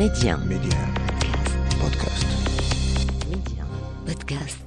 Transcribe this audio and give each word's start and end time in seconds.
Média. 0.00 0.36
Média. 0.36 0.78
Podcast. 1.80 2.26
Média. 3.30 3.64
Podcast. 4.06 4.60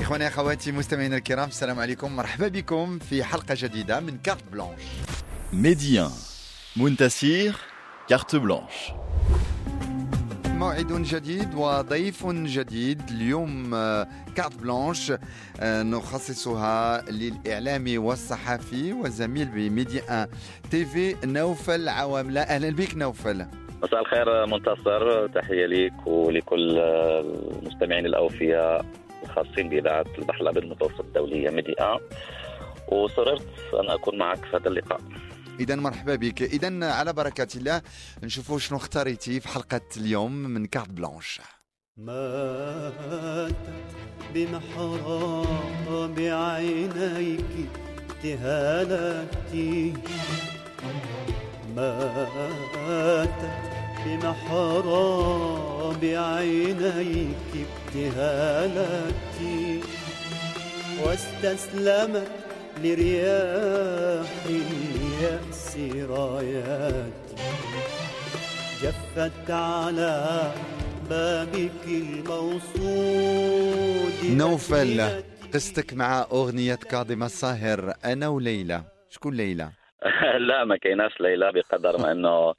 إخواني 0.00 0.26
أخواتي 0.28 0.72
مستمعينا 0.72 1.16
الكرام 1.16 1.48
السلام 1.48 1.78
عليكم 1.80 2.16
مرحبا 2.16 2.48
بكم 2.48 2.98
في 2.98 3.24
حلقة 3.24 3.54
جديدة 3.58 4.00
من 4.00 4.18
كارت 4.18 4.44
بلانش 4.52 4.82
Médien. 5.52 6.10
Muntasir, 6.76 7.58
carte 8.08 8.36
blanche. 8.36 8.92
موعد 10.55 10.87
جديد 10.87 11.55
وضيف 11.55 12.27
جديد 12.27 13.01
اليوم 13.09 13.73
آه، 13.73 14.07
carte 14.35 14.55
blanche 14.55 15.13
آه، 15.59 15.83
نخصصها 15.83 17.01
للإعلامي 17.11 17.97
والصحفي 17.97 18.93
وزميل 18.93 19.45
ب 19.45 20.27
Medi1 20.71 20.85
TV 20.85 21.15
نوفل 21.25 21.89
عواملة 21.89 22.41
أهلا 22.41 22.69
بك 22.69 22.95
نوفل. 22.95 23.45
مساء 23.83 24.01
الخير 24.01 24.45
منتصر. 24.45 25.27
تحية 25.27 25.65
ليك 25.65 26.07
ولكل 26.07 26.79
المستمعين 26.79 28.05
الأوفياء 28.05 28.85
الخاصين 29.23 29.69
بإذاعة 29.69 30.05
البحر 30.17 30.41
الأبيض 30.41 30.63
المتوسط 30.63 30.99
الدولية 30.99 31.49
Medi1. 31.49 31.99
وسررت 32.91 33.47
أن 33.73 33.89
أكون 33.89 34.17
معك 34.17 34.45
في 34.45 34.57
هذا 34.57 34.67
اللقاء. 34.67 35.01
إذا 35.59 35.75
مرحبا 35.75 36.15
بك. 36.15 36.41
إذا 36.41 36.85
على 36.91 37.13
بركة 37.13 37.47
الله 37.55 37.81
نشوفوا 38.23 38.59
شنو 38.59 38.77
اختاريتي 38.77 39.39
في 39.39 39.47
حلقة 39.47 39.81
اليوم 39.97 40.31
من 40.31 40.65
كارت 40.65 40.89
بلانش. 40.89 41.41
ماتت 41.97 43.55
بمحراب 44.33 46.19
عينيك 46.19 47.69
ابتهالاتي 48.09 49.93
ماتت 51.75 53.51
بمحراب 54.05 56.03
عينيك 56.03 57.67
ابتهالاتي 57.95 59.81
واستسلمت 61.03 62.44
لرياح 62.83 64.29
اليأس 64.45 65.77
راياتي 66.09 67.35
جفت 68.81 69.49
على 69.51 70.51
بابك 71.09 71.85
الموصود 71.87 73.35
نوفل. 74.37 75.01
قصتك 75.53 75.93
مع 75.93 76.25
أغنية 76.31 76.75
كاظم 76.75 77.23
الصاهر 77.23 77.93
أنا 78.05 78.27
وليلى 78.27 78.81
شكون 79.09 79.33
ليلى؟ 79.33 79.69
لا 80.49 80.65
ما 80.65 80.77
كيناش 80.77 81.21
ليلى 81.21 81.51
بقدر 81.51 81.97
ما 81.97 82.11
أنه 82.11 82.53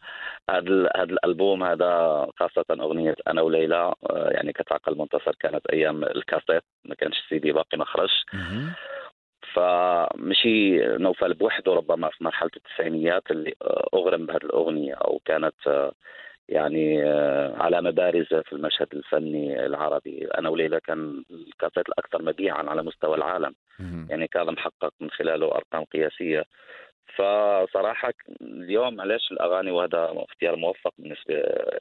هذا 0.50 0.90
هذا 0.96 1.12
الألبوم 1.12 1.64
هذا 1.64 2.26
خاصة 2.36 2.64
أغنية 2.70 3.14
أنا 3.28 3.42
وليلى 3.42 3.76
آه، 4.10 4.30
يعني 4.30 4.52
كتعقل 4.52 4.98
منتصر 4.98 5.34
كانت 5.40 5.66
أيام 5.72 6.04
الكاسيت 6.04 6.62
ما 6.84 6.94
كانش 6.94 7.16
السي 7.24 7.38
دي 7.38 7.52
باقي 7.52 7.78
ما 7.78 7.84
خرجش. 7.84 8.24
فمشي 9.54 10.78
نوفل 10.86 11.34
بوحده 11.34 11.74
ربما 11.74 12.10
في 12.10 12.24
مرحلة 12.24 12.50
التسعينيات 12.56 13.30
اللي 13.30 13.54
آه، 13.62 13.88
أغرم 13.94 14.26
بهذه 14.26 14.44
الأغنية 14.44 14.94
أو 14.94 15.20
كانت 15.24 15.54
آه، 15.66 15.92
يعني 16.48 17.04
آه، 17.04 17.56
علامه 17.56 17.90
بارزه 17.90 18.42
في 18.42 18.52
المشهد 18.52 18.88
الفني 18.92 19.66
العربي 19.66 20.28
أنا 20.38 20.48
وليلى 20.48 20.80
كان 20.80 21.24
الكاسيت 21.30 21.88
الأكثر 21.88 22.22
مبيعا 22.22 22.62
على 22.70 22.82
مستوى 22.82 23.16
العالم. 23.16 23.54
يعني 24.10 24.28
كان 24.28 24.46
محقق 24.46 24.92
من 25.00 25.10
خلاله 25.10 25.46
أرقام 25.46 25.84
قياسية 25.84 26.44
فصراحة 27.14 28.12
اليوم 28.40 29.00
علاش 29.00 29.32
الأغاني 29.32 29.70
وهذا 29.70 30.24
اختيار 30.30 30.56
موفق 30.56 30.92
بالنسبة 30.98 31.34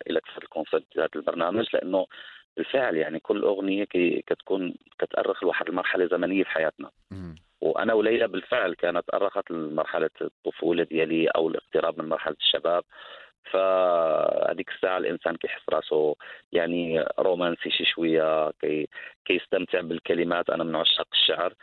لك 0.08 0.26
في 0.26 0.38
ال 0.38 0.45
concept 0.45 0.98
هذا 0.98 1.10
البرنامج 1.16 1.66
لأنه 1.74 2.06
بالفعل 2.58 2.96
يعني 2.96 3.20
كل 3.20 3.44
أغنية 3.44 3.86
كتكون 4.28 4.76
كتأرخ 5.00 5.44
لواحد 5.44 5.70
المرحلة 5.70 6.08
زمنية 6.08 6.44
في 6.44 6.50
حياتنا. 6.50 6.90
وأنا 7.66 7.94
وليلى 7.94 8.28
بالفعل 8.28 8.74
كانت 8.74 9.04
ارخت 9.14 9.52
مرحلة 9.52 10.10
الطفولة 10.22 10.84
ديالي 10.84 11.28
أو 11.28 11.48
الاقتراب 11.48 12.02
من 12.02 12.10
مرحلة 12.10 12.36
الشباب. 12.42 12.84
فهذيك 13.52 14.70
الساعة 14.70 14.98
الإنسان 14.98 15.36
كيحس 15.36 15.62
راسه 15.70 16.16
يعني 16.52 17.06
رومانسي 17.20 17.70
شي 17.70 17.86
شوية 17.86 18.52
كي 18.52 18.88
كيستمتع 19.26 19.82
بالكلمات. 19.82 20.50
أنا 20.50 20.64
من 20.64 20.76
عشاق 20.76 21.08
الشعر. 21.14 21.54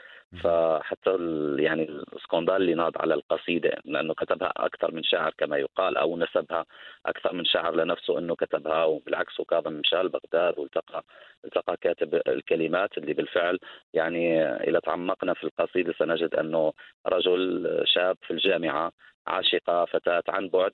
فحتى 0.42 1.10
يعني 1.58 1.82
ال 2.16 2.21
scandale 2.21 2.56
اللي 2.56 2.74
ناض 2.74 2.92
على 2.98 3.14
القصيدة 3.14 3.78
لأنه 3.84 4.14
كتبها 4.14 4.52
أكثر 4.56 4.92
من 4.94 5.02
شاعر 5.02 5.32
كما 5.38 5.56
يقال 5.56 5.96
أو 5.96 6.16
نسبها 6.16 6.64
أكثر 7.06 7.32
من 7.32 7.44
شاعر 7.44 7.74
لنفسه 7.74 8.18
إنه 8.18 8.34
كتبها. 8.36 8.84
وبالعكس 8.84 9.40
وكاظم 9.40 9.72
مشى 9.72 9.96
لبغداد 9.96 10.58
والتقى 10.58 11.04
التقى 11.44 11.76
كاتب 11.80 12.14
الكلمات 12.28 12.98
اللي 12.98 13.12
بالفعل 13.14 13.58
يعني 13.94 14.42
إذا 14.44 14.78
تعمقنا 14.80 15.34
في 15.34 15.44
القصيدة 15.44 15.94
سنجد 15.98 16.34
أنه 16.34 16.72
رجل 17.06 17.82
شاب 17.86 18.16
في 18.22 18.30
الجامعة 18.30 18.92
عاشق 19.26 19.84
فتاة 19.84 20.22
عن 20.28 20.48
بعد. 20.48 20.72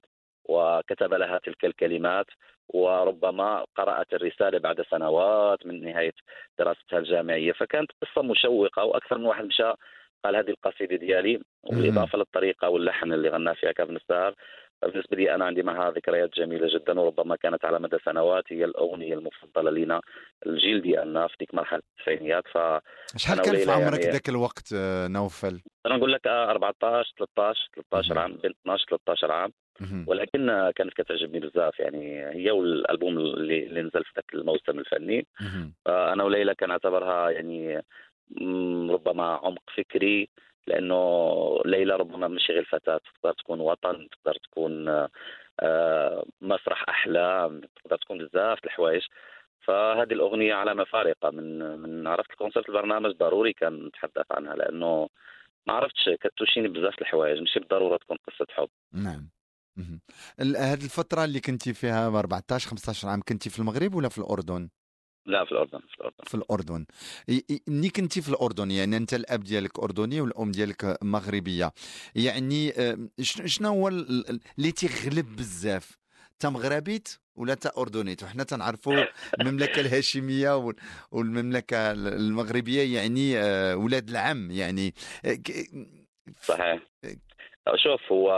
وكتب 0.49 1.15
لها 1.15 1.39
تلك 1.39 1.65
الكلمات 1.65 2.27
وربما 2.69 3.65
قرأت 3.77 4.13
الرسالة 4.13 4.59
بعد 4.59 4.83
سنوات 4.91 5.67
من 5.67 5.85
نهاية 5.85 6.13
دراستها 6.59 6.99
الجامعية. 6.99 7.53
فكانت 7.53 7.91
قصة 8.03 8.23
مشوقة 8.23 8.85
وأكثر 8.85 9.19
من 9.19 9.27
واحد 9.27 9.45
مشى 9.45 9.73
قال 10.25 10.37
هذه 10.37 10.51
القصيدة 10.51 10.97
ديالي 10.97 11.41
بالإضافة 11.71 12.19
للطريقة 12.19 12.69
واللحن 12.69 13.13
اللي 13.13 13.29
غنى 13.29 13.55
فيها 13.55 13.73
كابن 13.73 13.97
السهر 13.97 14.35
بالنسبة 14.83 15.17
لي 15.17 15.35
أنا 15.35 15.45
عندي 15.45 15.63
معها 15.63 15.91
ذكريات 15.91 16.31
جميلة 16.35 16.69
جدا 16.75 17.01
وربما 17.01 17.37
كانت 17.37 17.65
على 17.65 17.79
مدى 17.81 17.97
سنوات 18.05 18.45
هي 18.49 18.65
الأغنية 18.65 19.15
المفضلة 19.15 19.71
لنا 19.71 20.01
الجيل 20.47 20.83
ديالنا 20.83 21.27
في 21.29 21.35
ديك 21.41 21.55
مرحلة 21.55 21.83
التسعينيات 21.99 22.45
ف 22.53 22.59
شحال 23.17 23.41
كان 23.41 23.57
في 23.57 23.71
عمرك 23.71 24.01
يعني- 24.01 24.13
ذاك 24.13 24.29
الوقت 24.29 24.73
آه، 24.77 25.07
نوفل؟ 25.09 25.61
أنا 25.87 25.97
نقول 25.97 26.13
لك 26.13 26.27
آه، 26.27 26.51
14 26.51 27.13
13 27.19 27.69
13 27.77 28.09
مهم. 28.15 28.19
عام 28.19 28.33
بين 28.43 28.51
12 28.63 28.85
13 28.89 29.33
عام. 29.33 29.53
ولكن 30.07 30.51
آه، 30.51 30.71
كانت 30.71 30.93
كتعجبني 30.93 31.41
بزاف 31.41 31.79
يعني 31.81 32.27
هي 32.35 32.51
والألبوم 32.51 33.19
اللي, 33.19 33.67
اللي 33.67 33.81
نزل 33.83 34.05
في 34.05 34.13
ذاك 34.17 34.35
الموسم 34.35 34.79
الفني. 34.79 35.27
آه، 35.87 36.13
أنا 36.13 36.25
وليلى 36.25 36.55
كنعتبرها 36.55 37.31
يعني 37.31 37.83
ربما 38.91 39.25
عمق 39.43 39.63
فكري 39.77 40.29
لأنه 40.69 41.63
ليلى 41.65 41.97
ربما 41.97 42.29
ماشي 42.29 42.53
غير 42.53 42.65
فتاه 42.65 42.99
تقدر 42.99 43.35
تكون 43.35 43.61
وطن 43.61 44.09
تقدر 44.09 44.39
تكون 44.39 44.89
آه، 45.61 46.25
مسرح 46.41 46.89
أحلام 46.89 47.61
تقدر 47.61 47.97
تكون 47.97 48.19
بزاف 48.19 48.65
الحوايج. 48.65 49.03
فهذه 49.67 50.13
الأغنية 50.13 50.55
علامه 50.55 50.85
فارقة 50.85 51.31
من 51.31 51.59
من 51.79 52.07
عرفت 52.07 52.31
الكونسيبت 52.31 52.69
البرنامج 52.69 53.11
ضروري 53.17 53.53
كان 53.53 53.87
نتحدث 53.87 54.27
عنها 54.31 54.55
لأنه 54.55 55.09
ما 55.67 55.75
عرفتش 55.75 56.11
كتوشيني 56.21 56.69
بزاف 56.69 56.99
الحوايج 57.01 57.41
ماشي 57.41 57.61
بالضروره 57.61 57.97
تكون 57.97 58.17
قصة 58.17 58.47
حب. 58.51 58.69
نعم. 58.93 59.29
هذه 60.41 60.85
الفترة 60.85 61.25
اللي 61.25 61.41
كنتي 61.41 61.75
فيها 61.75 62.11
ب 62.11 62.15
14 62.15 62.71
15 62.71 63.09
عام 63.09 63.21
كنتي 63.29 63.51
في 63.51 63.59
المغرب 63.59 63.95
ولا 63.95 64.09
في 64.09 64.19
الأردن؟ 64.19 64.69
لا 65.29 65.45
في 65.45 65.53
الأردن 65.53 65.79
في 65.79 65.95
الأردن. 66.01 66.25
في 66.27 66.35
ي- 67.29 67.61
ملي 67.69 67.89
كنتي 67.91 68.23
في 68.23 68.29
الأردن 68.29 68.71
يعني 68.71 68.97
أنت 68.97 69.15
الأب 69.15 69.41
ديالك 69.45 69.79
أردني 69.79 70.21
والأم 70.21 70.51
ديالك 70.51 70.99
مغربية. 71.03 71.73
يعني 72.15 72.71
آه، 72.71 72.99
شن- 73.21 73.47
شنو 73.47 73.69
هو 73.69 73.89
ال- 73.89 74.31
ال- 74.31 74.41
اللي 74.59 74.73
تيغلب 74.73 75.37
بزاف؟ 75.37 75.99
تا 76.39 76.49
مغربيت 76.49 77.09
ولا 77.37 77.55
تا 77.55 77.71
أردنيت؟ 77.79 78.23
وحنا 78.23 78.45
تنعرفوا 78.45 79.05
المملكة 79.41 79.81
الهاشمية 79.81 80.57
وال- 80.57 80.77
والمملكة 81.11 81.93
المغربية 81.93 82.95
يعني 82.97 83.39
آه، 83.39 83.77
ولاد 83.77 84.09
العم 84.09 84.51
يعني 84.51 84.95
آه، 85.25 85.39
صحيح. 86.43 86.81
شوف 87.77 88.13
هو 88.13 88.31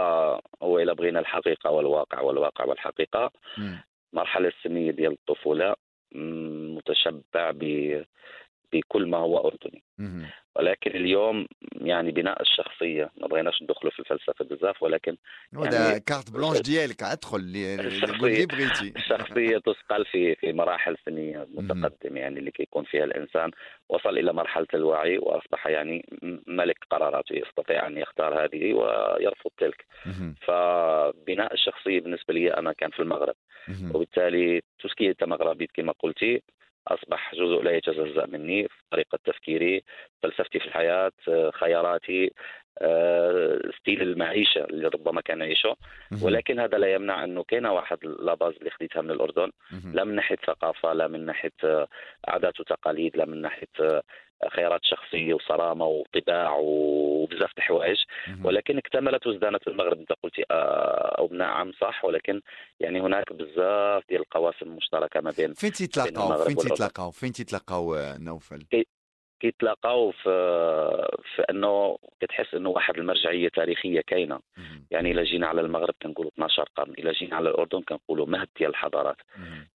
هو 0.63 0.79
اذا 0.79 0.93
بغينا 0.93 1.21
الحقيقة 1.21 1.71
والواقع 1.71 2.21
والواقع 2.21 2.65
والحقيقة. 2.65 3.31
المرحلة 4.13 4.49
السنية 4.49 4.91
ديال 4.91 5.13
الطفولة 5.13 5.75
متشبع 6.77 7.51
بكل 8.73 9.07
ما 9.07 9.19
هو 9.19 9.39
أردني 9.49 9.83
مهم. 9.99 10.27
ولكن 10.57 10.91
اليوم 10.91 11.47
يعني 11.73 12.11
بناء 12.13 12.43
الشخصية 12.43 13.11
ما 13.21 13.27
بغيناش 13.27 13.63
ندخلوا 13.63 13.93
في 13.93 13.99
الفلسفه 14.01 14.45
بزاف 14.45 14.83
ولكن 14.83 15.17
هذا 15.57 15.89
يعني- 15.89 16.01
كارت 16.01 16.31
بلانش 16.31 16.61
ديالك 16.61 17.03
ادخل 17.03 17.37
اللي 17.37 17.77
الشخصية- 18.01 18.21
بغيتي 18.21 18.93
الشخصية 18.97 19.59
تثقل 19.59 20.05
في 20.05 20.35
في 20.35 20.53
مراحل 20.53 20.97
سنية 21.07 21.47
متقدمة 21.55 22.21
يعني 22.21 22.39
اللي 22.39 22.51
كيكون 22.51 22.85
فيها 22.85 23.05
الإنسان 23.05 23.51
وصل 23.89 24.19
إلى 24.19 24.33
مرحلة 24.33 24.67
الوعي 24.75 25.19
وأصبح 25.19 25.67
يعني 25.67 26.07
ملك 26.47 26.77
قراراته 26.91 27.33
يستطيع 27.37 27.87
أن 27.87 27.99
يختار 27.99 28.45
هذه 28.45 28.73
ويرفض 28.75 29.51
تلك. 29.59 29.85
فبناء 30.47 31.55
الشخصية 31.55 32.01
بالنسبة 32.01 32.35
لي 32.35 32.55
أنا 32.55 32.73
كان 32.73 32.91
في 32.91 33.01
المغرب. 33.01 33.35
وبالتالي 33.95 34.63
tout 34.85 34.95
ce 34.95 35.01
qui 35.01 35.09
est 35.09 35.25
مغربي 35.25 35.69
كما 35.75 35.93
قلتي 35.99 36.43
أصبح 36.91 37.35
جزء 37.35 37.63
لا 37.63 37.71
يتجزأ 37.71 38.27
مني 38.27 38.69
في 38.69 38.75
طريقة 38.91 39.19
تفكيري 39.25 39.85
فلسفتي 40.23 40.59
في 40.61 40.67
الحياة 40.67 41.13
آه، 41.29 41.51
خياراتي 41.51 42.33
آه، 42.83 43.61
style 43.81 44.03
المعيشة 44.03 44.65
اللي 44.65 44.89
ربما 44.89 45.21
كان 45.21 45.41
يعيشه. 45.41 45.77
ولكن 46.25 46.61
هذا 46.61 46.79
لا 46.79 46.95
يمنع 46.95 47.25
أنه 47.25 47.45
كاين 47.45 47.67
واحد 47.67 47.99
la 48.05 48.21
base 48.21 48.55
اللي 48.55 48.71
خديتها 48.71 49.03
من 49.03 49.11
الأردن 49.11 49.51
مهم. 49.73 49.93
لا 49.95 50.05
من 50.05 50.15
ناحية 50.15 50.37
ثقافة 50.47 50.93
لا 50.93 51.09
من 51.09 51.27
ناحية 51.27 51.53
آه، 51.65 51.89
عادات 52.29 52.61
وتقاليد 52.61 53.17
لا 53.17 53.25
من 53.25 53.41
ناحية 53.43 53.69
آه، 53.81 54.03
خيارات 54.49 54.81
شخصية 54.85 55.35
وصرامة 55.35 55.87
وطباع 55.87 56.57
وبزاف 56.61 57.51
الحوايج. 57.59 57.99
ولكن 58.45 58.79
اكتملت 58.79 59.27
وازدانت 59.27 59.65
في 59.65 59.71
المغرب 59.71 59.99
انت 59.99 60.13
قلتي 60.23 60.45
آه، 60.51 61.15
أو 61.19 61.29
نعم 61.33 61.73
صح 61.73 62.05
ولكن 62.05 62.41
يعني 62.81 63.01
هناك 63.01 63.33
بزاف 63.33 64.03
ديال 64.09 64.21
القواسم 64.21 64.67
المشتركة 64.67 65.21
ما 65.21 65.33
بين 65.39 65.53
فين 65.55 65.73
تيتلاقاو 65.73 66.27
المغرب 66.27 66.47
فين. 66.47 66.57
تيتلاقاو 66.57 67.11
فين 67.11 67.33
تيتلاقاو 67.33 67.95
آه، 67.95 68.19
نوفل 68.19 68.67
كيتلاقاو 69.41 70.11
في 70.11 70.31
في 71.37 71.43
أنه 71.51 71.99
كتحس 72.21 72.55
أنه 72.55 72.69
واحد 72.69 72.99
المرجعية 72.99 73.49
تاريخية 73.49 74.01
كاينة. 74.01 74.41
يعني 74.91 75.11
إلا 75.11 75.25
جينا 75.25 75.47
على 75.47 75.61
المغرب 75.61 75.95
كنقولوا 76.03 76.31
12 76.35 76.69
قرن 76.77 76.93
إلا 76.93 77.13
جينا 77.13 77.37
على 77.37 77.49
الأردن 77.49 77.83
كنقولوا 77.83 78.27
مهد 78.27 78.49
ديال 78.59 78.71
الحضارات. 78.71 79.17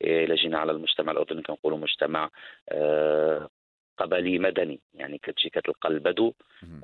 إلا 0.02 0.36
جينا 0.36 0.60
على 0.60 0.72
المجتمع 0.72 1.12
الأردني 1.12 1.42
كنقولوا 1.42 1.78
مجتمع 1.78 2.30
آه، 2.70 3.50
قبلي 3.98 4.40
مدني 4.40 4.80
يعني 4.94 5.18
كتجي 5.18 5.50
كتلقى 5.50 5.90
البدو. 5.90 6.34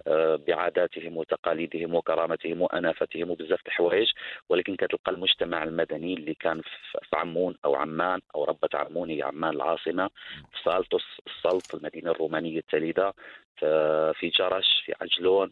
آه، 0.08 0.36
بعاداتهم 0.48 1.18
وتقاليدهم 1.18 1.96
وكرامتهم 1.96 2.62
وأنافتهم 2.62 3.32
وبزاف 3.32 3.60
الحوايج 3.68 4.08
ولكن 4.50 4.76
كتلقى 4.76 5.12
المجتمع 5.12 5.64
المدني 5.64 6.14
اللي 6.14 6.34
كان 6.34 6.62
في 6.62 7.16
عمون 7.16 7.56
أو 7.66 7.76
عمان 7.76 8.20
أو 8.36 8.44
ربة 8.44 8.70
عمون 8.74 9.10
هي 9.10 9.22
عمان 9.22 9.54
العاصمة 9.56 10.08
في 10.52 10.60
سالطس 10.64 11.04
السلط 11.28 11.76
المدينة 11.76 12.12
الرومانية 12.12 12.58
التالده 12.60 13.14
في- 13.58 14.14
في 14.16 14.30
جرش 14.30 14.82
في 14.86 14.94
عجلون 15.02 15.52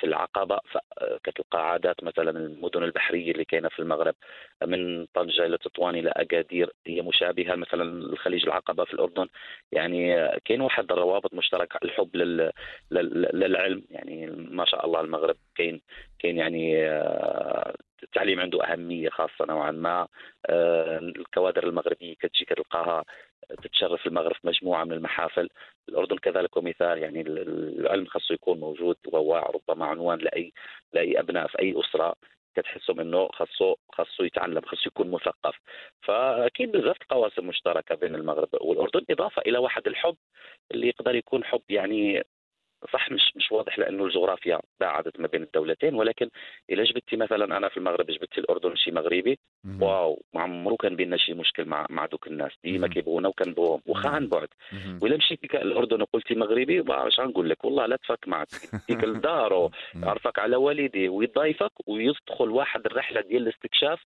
في 0.00 0.06
العقبة 0.06 0.60
كتلقى 1.24 1.70
عادات 1.70 2.04
مثلا 2.04 2.30
المدن 2.30 2.82
البحرية 2.82 3.32
اللي 3.32 3.44
كاينة 3.44 3.68
في 3.68 3.78
المغرب 3.78 4.14
من 4.66 5.06
طنجة 5.06 5.46
إلى 5.46 5.58
تطوان 5.58 5.94
إلى 5.94 6.10
أكادير 6.16 6.72
هي 6.86 7.02
مشابهة 7.02 7.54
مثلا 7.54 7.82
الخليج 7.82 8.44
العقبة 8.44 8.84
في 8.84 8.94
الأردن 8.94 9.26
يعني 9.72 10.28
كاين 10.44 10.60
واحد 10.60 10.92
الروابط 10.92 11.34
مشتركة 11.34 11.78
الحب. 11.84 12.16
لل... 12.16 12.52
للعلم 13.34 13.84
يعني 13.90 14.26
ما 14.50 14.64
شاء 14.64 14.86
الله 14.86 15.00
المغرب 15.00 15.36
كاين 15.54 15.80
كاين 16.18 16.36
يعني 16.36 16.86
آه، 16.88 17.74
التعليم 18.02 18.40
عنده 18.40 18.64
أهمية 18.64 19.08
خاصة 19.08 19.44
نوعا 19.48 19.70
ما 19.70 20.08
آه، 20.46 20.98
الكوادر 20.98 21.68
المغربية 21.68 22.14
كتجي 22.14 22.44
كتلقاها 22.44 23.04
تتشرف 23.62 24.06
المغرب 24.06 24.34
في 24.34 24.46
مجموعة 24.46 24.84
من 24.84 24.92
المحافل. 24.92 25.48
الأردن 25.88 26.16
كذلك 26.18 26.58
مثال 26.58 26.98
يعني 26.98 27.20
ال- 27.20 27.78
العلم 27.80 28.06
خاصه 28.06 28.34
يكون 28.34 28.60
موجود 28.60 28.96
وواع 29.12 29.50
ربما 29.54 29.86
عنوان 29.86 30.18
لأي 30.18 30.52
لأي 30.92 31.20
أبناء 31.20 31.46
في 31.46 31.58
أي 31.58 31.74
أسرة 31.80 32.14
كتحسهم 32.56 33.00
إنه 33.00 33.28
خاصه 33.28 33.76
خاصه 33.92 34.24
يتعلم 34.24 34.60
خاصه 34.60 34.86
يكون 34.86 35.10
مثقف. 35.10 35.54
فأكيد 36.02 36.72
بزاف 36.72 36.96
القواسم 37.02 37.46
مشتركة 37.46 37.94
بين 37.94 38.14
المغرب 38.14 38.48
والأردن 38.60 39.04
إضافة 39.10 39.42
إلى 39.46 39.58
واحد 39.58 39.86
الحب 39.86 40.16
اللي 40.70 40.88
يقدر 40.88 41.14
يكون 41.14 41.44
حب 41.44 41.62
يعني 41.68 42.22
صح 42.92 43.10
مش 43.10 43.32
مش 43.36 43.52
واضح 43.52 43.78
لأنه 43.78 44.04
الجغرافيا 44.04 44.60
باعدت 44.80 45.20
ما 45.20 45.26
بين 45.26 45.42
الدولتين 45.42 45.94
ولكن 45.94 46.28
إذا 46.70 46.82
جبتي 46.84 47.16
مثلا 47.16 47.56
أنا 47.56 47.68
في 47.68 47.76
المغرب 47.76 48.06
جبتي 48.06 48.40
الأردن 48.40 48.76
شي 48.76 48.90
مغربي 48.90 49.38
مهم. 49.64 49.82
واو 49.82 50.22
ما 50.34 50.42
عمرو 50.42 50.76
كان 50.76 50.96
بيننا 50.96 51.16
شي 51.16 51.34
مشكل 51.34 51.64
مع 51.64 51.86
مع 51.90 52.06
دوك 52.06 52.26
الناس 52.26 52.52
ديما. 52.64 52.88
كيبغونا 52.88 53.28
وكنبغوهم 53.28 53.80
واخا 53.86 54.08
عن 54.08 54.26
بعد. 54.28 54.48
ولا 55.02 55.16
مشيتي 55.16 55.46
الأردن 55.62 56.02
وقلتي 56.02 56.34
مغربي 56.34 56.82
ما 56.82 57.08
اش 57.08 57.20
غنقول 57.20 57.50
لك 57.50 57.64
والله 57.64 57.86
لا 57.86 57.96
تفك 57.96 58.28
معك 58.28 58.48
يديك 58.90 59.04
لدارو 59.14 59.70
مهم. 59.94 60.04
يعرفك 60.04 60.38
على 60.38 60.56
والديه 60.56 61.08
ويضيفك 61.08 61.72
ويدخل 61.86 62.50
واحد 62.50 62.86
الرحلة 62.86 63.20
ديال 63.20 63.42
الاستكشاف 63.42 64.02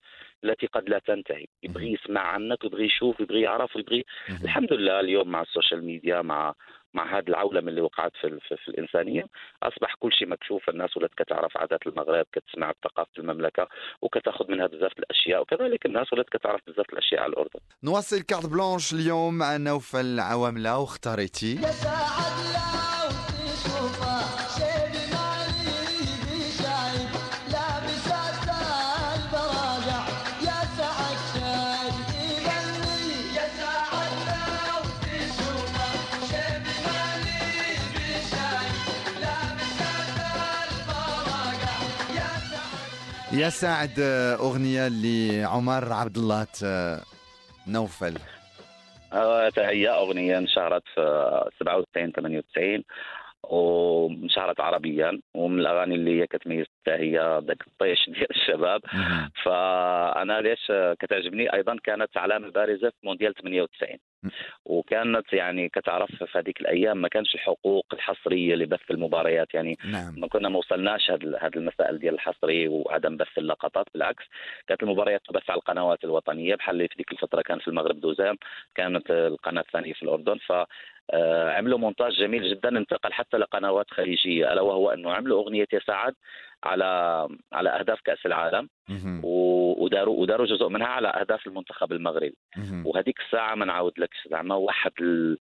التي 0.44 0.66
قد 0.66 0.88
لا 0.88 0.98
تنتهي 0.98 1.46
يبغي 1.62 1.92
يسمع 1.92 2.20
عنك 2.20 2.64
ويبغي 2.64 2.84
يشوف 2.84 3.20
ويبغي 3.20 3.40
يعرف 3.40 3.76
ويبغي. 3.76 4.04
الحمد 4.44 4.72
لله 4.72 5.00
اليوم 5.00 5.28
مع 5.28 5.42
السوشيال 5.42 5.84
ميديا 5.84 6.22
مع 6.22 6.54
مع 6.94 7.18
هذه 7.18 7.28
العولمة 7.28 7.70
اللي 7.70 7.80
وقعت 7.80 8.12
في, 8.20 8.38
في, 8.48 8.56
في 8.56 8.68
الإنسانية 8.68 9.24
أصبح 9.62 9.94
كل 9.98 10.12
شيء 10.12 10.28
مكشوف 10.28 10.68
الناس 10.68 10.96
ولات 10.96 11.10
كتعرف 11.16 11.56
عادات 11.56 11.86
المغرب 11.86 12.26
كتسمع 12.32 12.72
ثقافة 12.84 13.10
المملكة 13.18 13.68
وكتأخذ 14.02 14.50
منها 14.50 14.66
بزاف 14.66 14.92
الأشياء 14.98 15.40
وكذلك 15.40 15.86
الناس 15.86 16.12
ولات 16.12 16.28
كتعرف 16.28 16.60
بزاف 16.66 16.86
الأشياء 16.92 17.22
على 17.22 17.30
الأردن. 17.30 17.60
نواصل 17.84 18.20
كارت 18.20 18.46
بلانش 18.46 18.92
اليوم 18.92 19.38
مع 19.38 19.56
نوفل 19.56 20.20
عواملة 20.20 20.78
واختاريتي. 20.78 21.54
يا 21.54 21.70
سعد 21.70 22.28
آه، 43.98 44.34
أغنية 44.34 44.88
لعمر 44.88 45.92
عبد 45.92 46.16
الله 46.16 46.46
آه، 46.64 47.00
نوفل. 47.66 48.14
آه، 49.12 49.50
هي 49.56 49.88
أغنية 49.88 50.38
انشهرت 50.38 50.82
في 50.94 51.50
97 51.60 52.12
98 52.12 52.84
وانشهرت 53.48 54.60
عربيا 54.60 55.20
ومن 55.34 55.58
الأغاني 55.60 55.94
اللي 55.94 56.20
هي 56.20 56.26
كتميز 56.26 56.66
حتى 56.80 56.90
هي 56.90 57.40
ذاك 57.44 57.66
الطيش 57.66 58.10
ديال 58.10 58.30
الشباب. 58.30 58.80
فأنا 59.44 60.40
ليش 60.40 60.72
كتعجبني؟ 61.00 61.54
أيضا 61.54 61.76
كانت 61.84 62.16
علامة 62.16 62.50
بارزة 62.50 62.90
في 62.90 63.06
مونديال 63.06 63.34
98 63.34 63.96
م. 64.22 64.28
وكانت 64.64 65.32
يعني 65.32 65.68
كتعرف 65.68 66.24
في 66.24 66.38
هذيك 66.38 66.60
الأيام 66.60 66.96
ما 66.96 67.08
كانش 67.08 67.34
الحقوق 67.34 67.86
الحصرية 67.92 68.54
لبث 68.54 68.90
المباريات. 68.90 69.54
يعني 69.54 69.78
نعم. 69.84 70.14
ما 70.16 70.28
كنا 70.28 70.48
ما 70.48 70.58
وصلناش 70.58 71.10
هاد 71.10 71.56
المسائل 71.56 71.98
ديال 71.98 72.14
الحصري 72.14 72.68
وعدم 72.68 73.16
بث 73.16 73.38
اللقطات. 73.38 73.86
بالعكس 73.94 74.24
كانت 74.66 74.82
المباريات 74.82 75.20
تبث 75.28 75.50
على 75.50 75.58
القنوات 75.58 76.04
الوطنية. 76.04 76.54
بحال 76.54 76.74
اللي 76.74 76.88
في 76.88 76.94
ديك 76.96 77.12
الفترة 77.12 77.42
كان 77.42 77.58
في 77.58 77.68
المغرب 77.68 78.00
دوزام 78.00 78.36
كانت 78.74 79.10
القناة 79.10 79.60
الثانية 79.60 79.92
في 79.92 80.02
الأردن. 80.02 80.38
ف 80.38 80.52
عملوا 81.56 81.78
مونتاج 81.78 82.12
جميل 82.12 82.50
جدا 82.50 82.68
انتقل 82.68 83.12
حتى 83.12 83.36
لقنوات 83.36 83.90
خليجية 83.90 84.52
ألا 84.52 84.60
وهو 84.60 84.90
أنه 84.90 85.12
عملوا 85.12 85.42
أغنية 85.42 85.66
يا 85.72 85.80
سعد 85.86 86.14
على 86.64 87.28
على 87.52 87.70
أهداف 87.70 88.00
كأس 88.00 88.26
العالم 88.26 88.68
وداروا 89.24 90.20
وداروا 90.20 90.46
جزء 90.46 90.68
منها 90.68 90.86
على 90.86 91.08
أهداف 91.08 91.46
المنتخب 91.46 91.92
المغربي. 91.92 92.36
وهذيك 92.86 93.20
الساعة 93.20 93.54
ما 93.54 93.64
نعاودلكش 93.64 94.28
زعما 94.30 94.54
واحد 94.54 94.92
ال... 95.00 95.38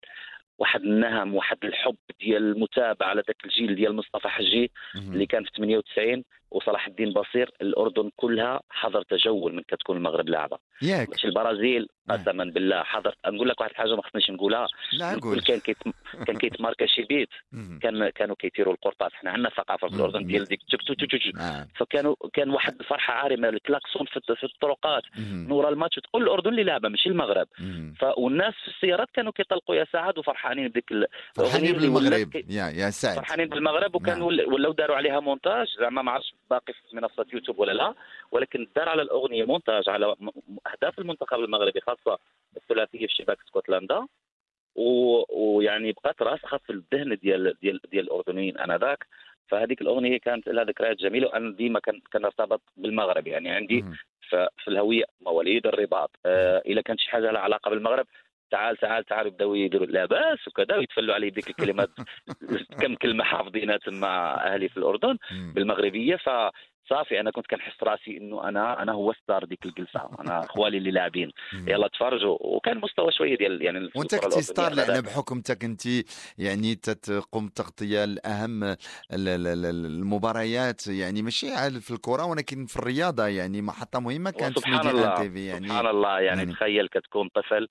واحد 0.58 0.80
النهم 0.82 1.34
واحد 1.34 1.56
الحب 1.64 1.96
ديال 2.20 2.42
المتابعة 2.42 3.08
على 3.08 3.22
ذاك 3.26 3.44
الجيل 3.44 3.74
ديال 3.74 3.96
مصطفى 3.96 4.28
حجي. 4.28 4.70
اللي 5.12 5.26
كان 5.26 5.44
في 5.44 5.50
98 5.56 6.24
وصلاح 6.50 6.86
الدين 6.86 7.12
بصير 7.12 7.50
الأردن 7.62 8.10
كلها 8.16 8.60
حضر 8.70 9.02
تجول 9.02 9.54
من 9.54 9.62
كتكون 9.68 9.96
المغرب 9.96 10.28
لاعبة 10.28 10.58
ياك 10.82 11.08
ماشي 11.10 11.26
البرازيل. 11.28 11.88
قسما 12.10 12.44
بالله. 12.44 12.82
حضرت 12.82 13.16
نقول 13.26 13.48
لك 13.48 13.60
واحد 13.60 13.70
الحاجة 13.70 13.96
ما 13.96 14.02
خصنيش 14.02 14.30
نقولها. 14.30 14.66
لا 14.92 15.14
نقول 15.16 15.40
كان 15.40 15.58
كيت... 15.60 15.76
كان 16.26 16.36
كيتماركا 16.38 16.86
شي 16.86 17.02
بيت. 17.02 17.28
كان 17.82 18.08
كانوا 18.08 18.36
كيتيروا 18.38 18.74
القرطاس. 18.74 19.12
حنا 19.12 19.30
عندنا 19.30 19.48
ثقافة 19.50 19.88
في. 19.88 19.94
الأردن 19.94 20.26
ديال 20.26 20.44
ديك. 20.44 20.60
نعم. 21.34 21.66
فكانوا 21.76 22.14
كان 22.32 22.50
واحد 22.50 22.80
الفرحة 22.80 23.14
عارمة 23.14 23.48
الكلاكسون 23.48 24.06
في 24.06 24.44
الطرقات. 24.44 25.02
نورا 25.48 25.68
الماتش 25.68 25.94
تقول 25.94 26.22
الأردن 26.22 26.50
اللي 26.50 26.64
لعبه 26.64 26.88
ماشي 26.88 27.08
المغرب. 27.08 27.46
والناس 28.18 28.54
في 28.64 28.68
السيارات 28.68 29.08
كانوا 29.14 29.32
كيطلقوا 29.32 29.74
يا 29.76 29.86
سعد 29.92 30.18
وفرحانين 30.18 30.68
بديك 30.68 30.84
فرحانين 31.34 31.72
بالمغرب. 31.72 32.36
يا 32.50 32.68
يا 32.68 32.90
سعد. 32.90 33.16
فرحانين 33.16 33.48
بالمغرب 33.48 33.94
وكانوا 33.94 34.26
ولا- 34.28 34.46
ولاو 34.46 34.72
داروا 34.72 34.96
عليها 34.96 35.20
مونتاج. 35.20 35.66
زعما 35.80 36.02
ما 36.02 36.12
عرفتش 36.12 36.34
باقي 36.50 36.72
في 36.72 36.96
منصة 36.96 37.26
يوتيوب 37.32 37.58
ولا 37.58 37.72
لا. 37.72 37.94
ولكن 38.32 38.66
دار 38.76 38.88
على 38.88 39.02
الأغنية 39.02 39.44
مونتاج 39.44 39.88
على 39.88 40.14
أهداف 40.66 40.98
المنتخب 40.98 41.38
المغربي 41.40 41.80
خاصة 41.80 42.18
الثلاثية 42.56 43.06
في 43.06 43.12
شباك 43.14 43.38
اسكتلندا 43.46 44.06
و- 44.74 45.24
ويعني 45.56 45.92
بقات 45.92 46.22
راسخه 46.22 46.58
في 46.58 46.70
الذهن 46.72 47.16
ديال 47.16 47.54
ديال 47.62 47.80
ديال 47.90 48.04
الأردنيين 48.04 48.58
آنذاك. 48.58 49.06
فهذيك 49.48 49.80
الأغنية 49.80 50.18
كانت 50.18 50.48
لها 50.48 50.64
ذكريات 50.64 50.96
جميلة 50.96 51.26
وأنا 51.28 51.52
ديما 51.56 51.80
كان 51.80 52.00
كنرتبط 52.12 52.60
بالمغرب. 52.76 53.26
يعني 53.26 53.50
عندي 53.50 53.84
في 54.64 54.68
الهوية 54.68 55.04
مواليد 55.20 55.66
الرباط. 55.66 56.10
آه 56.26 56.62
اذا 56.66 56.80
كانت 56.80 57.00
شي 57.00 57.10
حاجة 57.10 57.30
لها 57.30 57.40
علاقة 57.40 57.68
بالمغرب 57.70 58.06
تعال 58.50 58.76
تعال 58.76 59.04
تعال 59.04 59.26
يبداو 59.26 59.54
يديروا 59.54 59.86
لاباس 59.86 60.48
وكذا 60.48 60.76
ويتفلوا 60.76 61.14
عليه 61.14 61.30
بديك 61.30 61.48
الكلمات. 61.50 61.90
كم 62.82 62.94
كلمة 62.94 63.24
حافظينها 63.24 63.78
مع 63.88 64.34
أهلي 64.34 64.68
في 64.68 64.76
الأردن. 64.76 65.18
بالمغربية. 65.54 66.16
ف 66.16 66.28
صافي 66.88 67.20
أنا 67.20 67.30
كنت 67.30 67.46
كنحس 67.46 67.82
راسي 67.82 68.16
إنه 68.16 68.48
أنا 68.48 68.82
أنا 68.82 68.92
هو 68.92 69.12
ستار 69.12 69.44
ديك 69.44 69.66
الجلسة 69.66 70.00
أنا 70.20 70.40
خوالي 70.52 70.78
اللي 70.78 70.90
لاعبين. 70.90 71.30
يلا 71.66 71.88
تفرجوا 71.88 72.36
وكان 72.40 72.78
مستوى 72.78 73.12
شوية 73.12 73.36
ديال 73.36 73.62
يعني 73.62 73.90
وأنت 73.96 74.14
كنتي 74.14 74.42
ستار 74.42 74.72
لأن. 74.72 75.00
بحكم 75.00 75.36
أنت 75.36 75.52
كنتي 75.52 76.04
يعني 76.38 76.74
تقوم 76.74 77.48
تغطية 77.48 78.04
الأهم 78.04 78.64
ال- 78.64 78.76
ال- 79.12 79.46
ال- 79.46 79.86
المباريات 79.86 80.86
يعني 80.86 81.22
ماشي 81.22 81.46
في 81.80 81.90
الكرة 81.90 82.24
ولكن 82.24 82.66
في 82.66 82.76
الرياضة 82.76 83.26
يعني 83.26 83.62
محطه 83.62 84.00
مهمة 84.00 84.30
كانت 84.30 84.58
في 84.58 84.70
ميدي 84.70 85.05
1 85.05 85.14
تي 85.16 85.30
في 85.30 85.46
يعني 85.46 85.68
سبحان 85.68 85.86
الله 85.86 86.20
يعني, 86.20 86.38
يعني- 86.40 86.52
تخيل 86.52 86.88
كتكون 86.88 87.28
طفل 87.28 87.68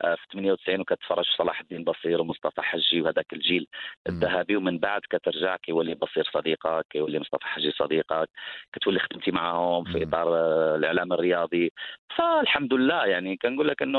في 0.00 0.26
98 0.32 0.80
وكتفرج 0.80 1.24
صلاح 1.24 1.60
الدين 1.60 1.84
بصير 1.84 2.20
ومصطفى 2.20 2.62
حجي 2.62 3.00
وهذاك 3.00 3.32
الجيل. 3.32 3.66
الذهبي 4.08 4.56
ومن 4.56 4.78
بعد 4.78 5.00
كترجع 5.10 5.56
كيولي 5.56 5.94
بصير 5.94 6.24
صديقك 6.34 6.86
كيولي 6.90 7.18
مصطفى 7.18 7.46
حجي 7.46 7.70
صديقك 7.70 8.28
كتولي 8.72 8.98
خدمتي 8.98 9.30
معاهم 9.30 9.84
في. 9.84 10.02
إطار 10.02 10.28
آه، 10.34 10.76
الإعلام 10.76 11.12
الرياضي 11.12 11.72
فالحمد 12.16 12.74
لله 12.74 13.06
يعني 13.06 13.36
كنقول 13.36 13.68
لك 13.68 13.82
إنه 13.82 13.98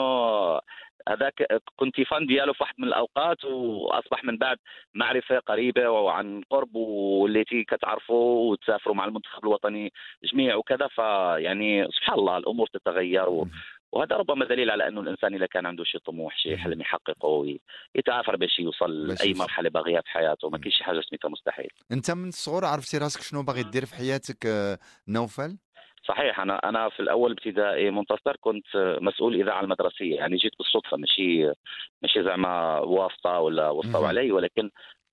هذاك 1.09 1.61
كنت 1.75 2.01
فان 2.01 2.25
ديالو 2.25 2.53
في 2.53 2.63
واحد 2.63 2.75
من 2.77 2.87
الأوقات 2.87 3.45
وأصبح 3.45 4.23
من 4.23 4.37
بعد 4.37 4.57
معرفة 4.93 5.39
قريبة 5.39 5.89
وعن 5.89 6.41
قرب 6.49 6.75
والتي 6.75 7.63
كتعرفوا 7.63 8.51
وتسافروا 8.51 8.95
مع 8.95 9.05
المنتخب 9.05 9.43
الوطني 9.43 9.93
جميع 10.23 10.55
وكذا 10.55 10.87
فيعني 10.87 11.87
سبحان 11.91 12.19
الله 12.19 12.37
الأمور 12.37 12.67
تتغير. 12.67 13.29
وهذا 13.91 14.15
ربما 14.15 14.45
دليل 14.45 14.71
على 14.71 14.87
أنه 14.87 15.01
الإنسان 15.01 15.35
إذا 15.35 15.45
كان 15.45 15.65
عنده 15.65 15.83
شي 15.83 15.99
طموح 15.99 16.37
شي 16.37 16.57
حلم 16.57 16.81
يحققه 16.81 17.59
يتعافر 17.95 18.35
باش 18.35 18.59
يوصل 18.59 19.07
لأي. 19.07 19.33
مرحلة 19.33 19.69
باغيها 19.69 20.01
في 20.01 20.09
حياته 20.09 20.49
ما. 20.49 20.57
كاينش 20.57 20.81
حاجة 20.81 21.01
سميتها 21.01 21.29
مستحيل 21.29 21.69
أنت 21.91 22.11
من 22.11 22.27
الصغر 22.27 22.65
عرفتي 22.65 22.97
راسك 22.97 23.21
شنو 23.21 23.43
باغي 23.43 23.63
دير 23.63 23.85
في 23.85 23.95
حياتك 23.95 24.45
آه، 24.45 24.79
نوفل 25.07 25.57
صحيح 26.07 26.39
أنا 26.39 26.69
أنا 26.69 26.89
في 26.89 26.99
الأول 26.99 27.31
ابتدائي 27.31 27.91
منتصر 27.91 28.35
كنت 28.39 28.65
مسؤول 29.01 29.41
إذاعة 29.41 29.61
المدرسية 29.61 30.15
يعني 30.15 30.35
جيت 30.35 30.51
بالصدفة 30.59 30.97
ماشي 30.97 31.53
ماشي 32.01 32.23
زعما 32.23 32.79
واسطة 32.79 33.39
ولا 33.39 33.73
مهم. 33.73 34.05
علي 34.05 34.31
ولكن 34.31 34.69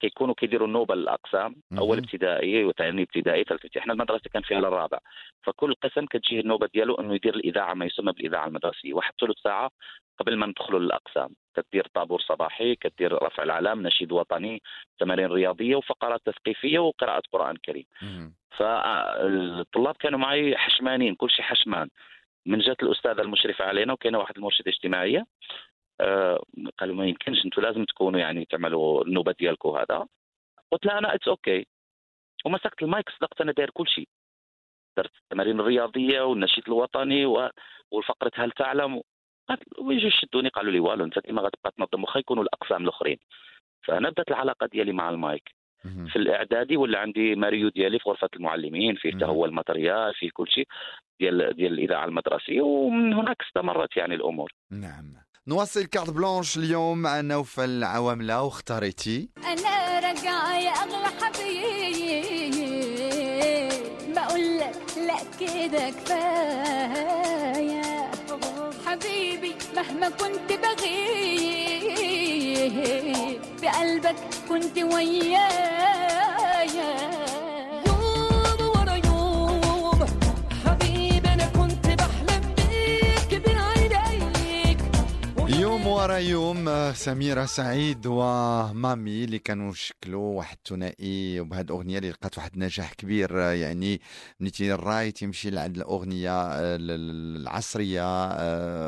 كيكونوا 0.08 0.34
كيديروا 0.34 0.66
النوبه 0.66 0.94
الأقسام 0.94 1.56
مهم. 1.70 1.80
أول 1.80 1.98
ابتدائي 1.98 2.64
وثاني 2.64 3.02
ابتدائي 3.02 3.44
ثالث 3.44 3.64
ابتدائي 3.64 3.82
إحنا 3.82 3.92
المدرسة 3.92 4.30
كان 4.32 4.42
فيها 4.42 4.56
على 4.56 4.68
الرابع 4.68 4.98
فكل 5.42 5.75
قسم 5.75 6.06
كتجيه 6.06 6.40
النوبة 6.40 6.68
ديالو 6.75 6.94
إنه 6.94 7.14
يدير 7.14 7.34
الإذاعة 7.34 7.75
ما 7.75 7.86
يسمى 7.86 8.12
بالإذاعة 8.12 8.46
المدرسية. 8.46 8.94
واحد 8.94 9.12
ثلث 9.20 9.38
ساعة 9.38 9.70
قبل 10.18 10.36
ما 10.36 10.46
ندخلوا 10.46 10.80
للأقسام. 10.80 11.28
كدير 11.56 11.86
طابور 11.94 12.20
صباحي 12.20 12.75
كدير 12.75 13.22
رفع 13.22 13.42
العلام 13.42 13.82
نشيد 13.82 14.12
وطني 14.12 14.62
تمارين 14.98 15.26
رياضية 15.26 15.76
وفقرات 15.76 16.20
تثقيفية 16.25 16.78
وقراءة 16.78 17.22
قرآن 17.32 17.56
كريم. 17.56 17.84
فالطلاب 18.50 19.94
كانوا 19.96 20.18
معي 20.18 20.56
حشمانين 20.56 21.14
كل 21.14 21.30
شيء 21.30 21.44
حشمان. 21.44 21.88
من 22.46 22.58
جات 22.58 22.82
الأستاذة 22.82 23.20
المشرفة 23.20 23.64
علينا 23.64 23.92
وكاينة 23.92 24.18
واحد 24.18 24.36
المرشدة 24.36 24.70
اجتماعية. 24.70 25.18
آه 25.18 25.26
قالوا 26.78 26.94
ما 26.94 27.06
يمكنش 27.06 27.44
أنتم 27.44 27.62
لازم 27.62 27.84
تكونوا 27.84 28.20
يعني 28.20 28.44
تعملوا 28.44 29.04
النوبة 29.04 29.34
ديالكم 29.38 29.68
هذا. 29.68 30.06
قلت 30.72 30.86
لها 30.86 30.98
أنا 30.98 31.14
it's 31.14 31.28
okay 31.28 31.66
ومسكت 32.44 32.82
المايك 32.82 33.10
صدقت 33.10 33.40
أنا 33.40 33.52
داير 33.52 33.70
كل 33.70 33.88
شيء. 33.88 34.08
درت 34.96 35.10
التمارين 35.24 35.60
الرياضية 35.60 36.20
والنشيد 36.20 36.64
الوطني 36.66 37.26
و- 37.26 37.50
والفقرة 37.90 38.32
هل 38.34 38.50
تعلم؟ 38.50 39.02
ويجوا 39.78 40.08
يشدوني 40.08 40.48
قالوا 40.48 40.72
لي 40.72 40.80
والو 40.80 41.04
أنت 41.04 41.18
ديما 41.26 41.42
غتبقى 41.42 41.72
تنظم 41.76 42.04
واخا 42.04 42.18
يكونوا 42.20 42.42
الأقسام 42.42 42.82
الأخرين. 42.84 43.18
فأنا 43.84 44.10
بدأت 44.10 44.28
العلاقة 44.28 44.66
ديالي 44.66 44.92
مع 44.92 45.10
المايك. 45.10 45.50
في 46.08 46.16
الإعدادي 46.16 46.76
ولا 46.76 46.98
عندي 46.98 47.34
ماريو 47.34 47.68
ديالي 47.68 47.98
في 47.98 48.08
غرفة 48.10 48.28
المعلمين 48.36 48.94
فيه 48.94 49.10
حتى. 49.10 49.24
هو 49.24 49.44
ال 49.44 49.52
matériel 49.52 50.14
فيه 50.14 50.30
كل 50.32 50.48
شيء 50.48 50.66
ديال 51.20 51.56
ديال 51.56 51.72
الإذاعة 51.72 52.04
المدرسية 52.04 52.60
ومن 52.60 53.12
هناك 53.12 53.42
استمرت 53.42 53.96
يعني 53.96 54.14
الأمور. 54.14 54.52
نعم. 54.70 55.04
نواصل 55.48 55.84
كارت 55.84 56.10
بلانش 56.10 56.56
اليوم. 56.56 56.98
مع 56.98 57.20
نوفل 57.20 57.84
عواملة 57.84 58.42
واختاريتي. 58.42 59.28
أنا 59.44 60.00
راجعه 60.00 60.58
يا 60.58 60.70
أغلى 60.70 61.06
حبيب. 61.22 62.54
بقول 64.14 64.58
لك 64.58 64.76
لا 65.06 65.18
كده 65.40 65.90
كفاية. 65.90 67.36
حبيبي 68.86 69.54
مهما 69.76 70.08
كنت 70.08 70.52
بغيب 70.52 72.16
بقلبك 73.62 74.16
كنت 74.48 74.78
ويايا 74.78 76.36
يوم 85.66 85.87
ورا 85.87 86.16
يوم 86.16 86.68
آه، 86.68 86.92
سميرة 86.92 87.44
سعيد 87.44 88.06
ومامي 88.06 89.25
اللي 89.25 89.38
كانوا 89.38 89.73
شكلوا 89.73 90.38
واحد 90.38 90.56
الثنائي 90.56 91.40
وبهذه 91.40 91.64
الأغنية 91.64 91.99
اللي 91.99 92.11
لقات 92.11 92.38
واحد 92.38 92.50
النجاح 92.54 92.92
كبير 92.94 93.28
آه، 93.40 93.52
يعني 93.52 94.00
ملي 94.40 94.75
الراي 94.75 95.12
تيمشي 95.12 95.50
لعند 95.50 95.76
الأغنية 95.76 96.30
آه، 96.30 96.76
ال- 96.76 96.90
ال- 96.90 97.37
العصرية 97.42 98.04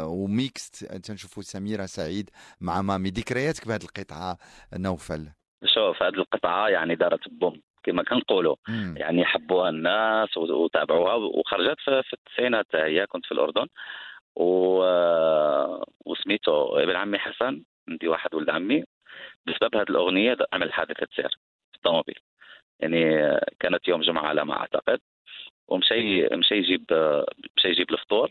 و 0.06 0.19
mixte 0.19 0.84
تنشوفوا 0.84 1.42
سميرة 1.42 1.86
سعيد 1.86 2.30
مع 2.60 2.82
مامي. 2.82 3.10
ذكرياتك 3.10 3.68
بهذه 3.68 3.82
القطعة 3.84 4.38
نوفل؟ 4.78 5.28
شوف 5.64 6.02
هذه 6.02 6.14
القطعة 6.14 6.68
يعني 6.68 6.94
دارت 6.94 7.28
boom 7.40 7.60
كما 7.84 8.02
كنقولوا. 8.02 8.56
يعني 8.96 9.24
حبوها 9.24 9.68
الناس 9.68 10.36
وتابعوها 10.36 11.14
وخرجت 11.14 11.76
في, 11.84 12.02
في 12.02 12.12
التسعينات 12.12 12.66
هي 12.74 13.06
كنت 13.06 13.26
في 13.26 13.32
الأردن. 13.32 13.66
و... 14.38 14.82
وسميتو 16.06 16.78
ابن 16.78 16.96
عمي 16.96 17.18
حسن 17.18 17.62
عندي 17.88 18.08
واحد 18.08 18.34
ولد 18.34 18.50
عمي. 18.50 18.84
بسبب 19.46 19.76
هذه 19.76 19.90
الأغنية 19.90 20.34
د- 20.34 20.46
عمل 20.52 20.72
حادثة 20.72 21.06
سير 21.16 21.28
في 21.70 21.76
الطوموبيل. 21.76 22.18
يعني 22.80 23.00
كانت 23.60 23.88
يوم 23.88 24.00
جمعة 24.00 24.26
على 24.26 24.44
ما 24.44 24.54
أعتقد. 24.60 25.00
ومشي 25.68 26.22
مشي 26.36 26.54
يجيب 26.54 26.84
مشي 27.56 27.68
يجيب 27.68 27.90
الفطور. 27.90 28.30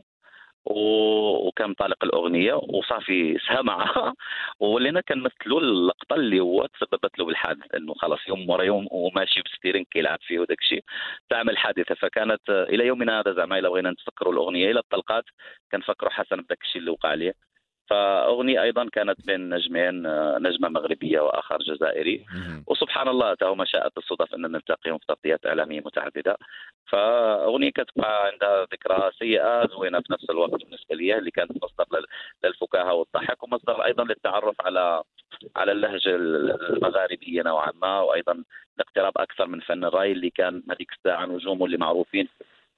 وكان 0.70 1.74
طالق 1.74 2.04
الأغنية 2.04 2.54
وصافي 2.54 3.38
سها 3.48 3.62
معها 3.62 4.14
ولينا 4.60 5.02
كنمثلوا 5.02 5.60
اللقطة 5.62 6.16
اللي 6.16 6.40
هو 6.40 6.66
تسببت 6.66 7.20
له 7.20 7.26
بالحادث 7.26 7.76
إنه 7.76 7.94
خلاص 7.94 8.20
يوم 8.28 8.50
ورا 8.50 8.64
يوم 8.64 8.88
وماشي 8.92 9.42
بستيرين 9.42 9.86
كيلعب 9.92 10.20
فيه 10.22 10.40
وداك 10.40 10.60
الشيء 10.62 10.84
تعمل 11.30 11.58
حادثة. 11.58 11.96
فكانت 11.96 12.50
إلى 12.50 12.86
يومنا 12.88 13.20
هذا 13.20 13.34
زعما 13.34 13.60
إلا 13.60 13.70
بغينا 13.70 13.92
نتفكروا 13.92 14.34
الأغنية 14.34 14.72
إلى 14.72 14.80
الطلقات 14.80 15.24
كنفكروا 15.72 16.12
حسن 16.12 16.42
بداك 16.42 16.62
الشيء 16.62 16.80
اللي 16.82 16.92
وقع 16.92 17.10
عليه. 17.10 17.47
فأغنية 17.90 18.62
أيضا 18.62 18.90
كانت 18.90 19.26
بين 19.28 19.50
نجمين 19.56 20.06
آه، 20.06 20.38
نجمة 20.42 20.70
مغربية 20.70 21.20
وآخر 21.20 21.58
جزائري. 21.58 22.26
وسبحان 22.68 23.08
الله 23.08 23.32
حتى 23.32 23.46
هما 23.46 23.66
شاءت 23.66 23.98
الصدف 23.98 24.34
أن 24.36 24.42
نلتقيهم 24.52 24.98
في 24.98 25.06
تغطيات 25.08 25.46
إعلامية 25.46 25.80
متعددة 25.86 26.38
فأغنية 26.86 27.70
كتبقى 27.72 28.26
عندها 28.28 28.64
ذكرى 28.74 29.12
سيئة 29.20 29.68
زوينة 29.68 30.00
في 30.00 30.14
نفس 30.14 30.30
الوقت 30.30 30.52
بالنسبة 30.52 30.96
لي 30.96 31.18
اللي 31.18 31.32
كانت 31.32 31.64
مصدر 31.64 31.86
لل- 32.00 32.06
للفكاهة 32.44 32.94
والضحك 32.94 33.44
ومصدر 33.44 33.86
أيضا 33.86 34.04
للتعرف 34.04 34.56
على 34.62 35.04
على 35.56 35.72
اللهجة 35.72 36.16
المغاربية 36.16 37.42
نوعا 37.42 37.72
ما 37.82 38.00
وأيضا 38.02 38.44
الاقتراب 38.76 39.14
أكثر 39.18 39.48
من 39.48 39.60
فن 39.60 39.84
الرأي 39.86 40.12
اللي 40.12 40.30
كان 40.30 40.64
هذيك 40.72 40.92
الساعة 40.92 41.26
نجومه 41.26 41.66
اللي 41.66 41.78
معروفين 41.78 42.28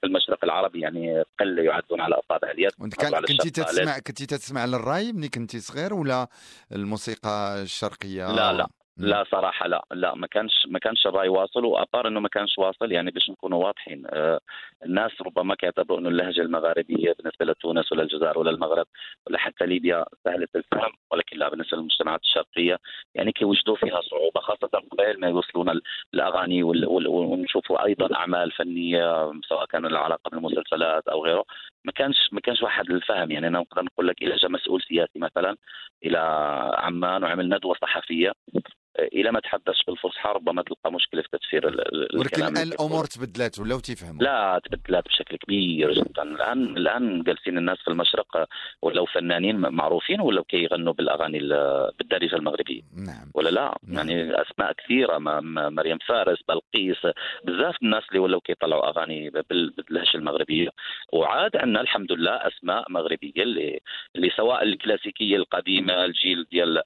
في 0.00 0.06
المشرق 0.06 0.44
العربي 0.44 0.80
يعني 0.80 1.22
قل 1.40 1.58
يعدون 1.58 2.00
على 2.00 2.14
أصابع 2.14 2.50
اليد 2.50 2.70
وانت 2.78 2.94
كان 2.94 3.20
كنتي. 3.20 3.50
تسمع 3.50 3.98
كنتي 3.98 4.26
تسمع 4.26 4.64
للراي 4.64 5.12
ملي 5.12 5.28
كنتي 5.28 5.60
صغير 5.60 5.94
ولا 5.94 6.28
الموسيقى 6.72 7.62
الشرقية 7.62 8.32
لا، 8.32 8.52
لا. 8.52 8.68
لا 9.00 9.24
صراحة 9.30 9.66
لا 9.68 9.84
لا 9.92 10.14
ما 10.14 10.26
كانش 10.26 10.66
ما 10.68 10.78
كانش 10.78 11.06
الرأي 11.06 11.28
واصل 11.28 11.64
وابار 11.64 12.08
إنه 12.08 12.20
ما 12.20 12.28
كانش 12.28 12.58
واصل 12.58 12.92
يعني 12.92 13.10
باش 13.10 13.30
نكونوا 13.30 13.64
واضحين. 13.64 14.02
آه 14.06 14.40
الناس 14.84 15.10
ربما 15.22 15.54
كيعتبروا 15.54 15.98
إنه 15.98 16.08
اللهجة 16.08 16.40
المغاربية 16.40 17.12
بالنسبة 17.18 17.44
لتونس 17.46 17.92
ولا 17.92 18.02
الجزائر 18.02 18.38
ولا 18.38 18.50
المغرب 18.50 18.86
ولا 19.26 19.38
حتى 19.38 19.66
ليبيا 19.66 20.04
سهلة 20.24 20.48
الفهم 20.56 20.92
ولكن 21.10 21.36
لا 21.38 21.48
بالنسبة 21.48 21.76
للمجتمعات 21.76 22.20
الشرقية 22.22 22.78
يعني 23.14 23.32
كيوجدوا 23.32 23.76
فيها 23.76 24.00
صعوبة 24.00 24.40
خاصة 24.40 24.66
قبل 24.66 25.20
ما 25.20 25.28
يوصلونا 25.28 25.72
ال- 25.72 25.82
الأغاني 26.14 26.62
ونشوفوا 26.62 27.84
أيضا 27.84 28.16
أعمال 28.16 28.50
فنية 28.52 29.32
سواء 29.48 29.66
كان 29.66 29.86
لها 29.86 30.00
علاقه 30.00 30.30
بالمسلسلات 30.30 31.08
أو 31.08 31.24
غيره. 31.24 31.44
ما 31.84 31.92
كانش 31.92 32.16
ما 32.32 32.40
كانش 32.40 32.62
واحد 32.62 32.90
الفهم 32.90 33.30
يعني. 33.30 33.46
أنا 33.48 33.58
نقدر 33.58 33.82
نقول 33.82 34.08
لك 34.08 34.22
إلى 34.22 34.36
جا 34.36 34.48
مسؤول 34.48 34.82
سياسي 34.82 35.18
مثلا 35.18 35.56
إلى 36.04 36.18
عمان 36.78 37.24
وعمل 37.24 37.48
ندوة 37.48 37.74
صحفية. 37.82 38.32
إلى 38.98 39.32
ما 39.32 39.40
تحدثش 39.40 39.82
بالفصحى 39.86 40.28
ربما 40.28 40.62
تلقى 40.62 40.92
مشكلة 40.92 41.22
في 41.22 41.28
تفسير 41.38 41.66
ولكن. 42.14 42.56
الأمور 42.56 43.04
تبدلات 43.04 43.58
ولاو 43.58 43.80
تيفهموا. 43.80 44.22
لا 44.22 44.60
تبدلات 44.64 45.04
بشكل 45.04 45.36
كبير 45.36 45.92
جدا. 45.92 46.22
الآن 46.22 46.76
الآن 46.76 47.22
جالسين 47.22 47.58
الناس 47.58 47.78
في 47.78 47.88
المشرق 47.88 48.46
ولاو 48.82 49.06
فنانين 49.06 49.56
معروفين 49.56 50.20
ولاو 50.20 50.44
كيغنوا 50.44 50.92
بالأغاني 50.92 51.38
ال- 51.38 51.90
بالدارجة 51.98 52.36
المغربية. 52.36 52.82
نعم. 52.96 53.30
ولا 53.34 53.48
لا؟ 53.50 53.78
نعم. 53.88 54.08
يعني 54.08 54.42
أسماء 54.42 54.72
كثيرة 54.72 55.18
مريم 55.68 55.98
فارس 55.98 56.38
بلقيس 56.48 56.96
بزاف 57.44 57.74
الناس 57.82 58.02
اللي 58.08 58.18
ولاو 58.18 58.40
كيطلعوا 58.40 58.88
أغاني 58.88 59.30
بال- 59.30 59.70
باللهجة 59.70 60.14
المغربية. 60.16 60.68
وعاد 61.12 61.56
عندنا 61.56 61.80
الحمد 61.80 62.12
لله 62.12 62.32
أسماء 62.32 62.84
مغربية 62.90 63.42
اللي 63.42 63.80
اللي 64.16 64.30
سواء 64.36 64.62
الكلاسيكية 64.62 65.36
القديمة 65.36 66.04
الجيل 66.04 66.46
ديال 66.50 66.82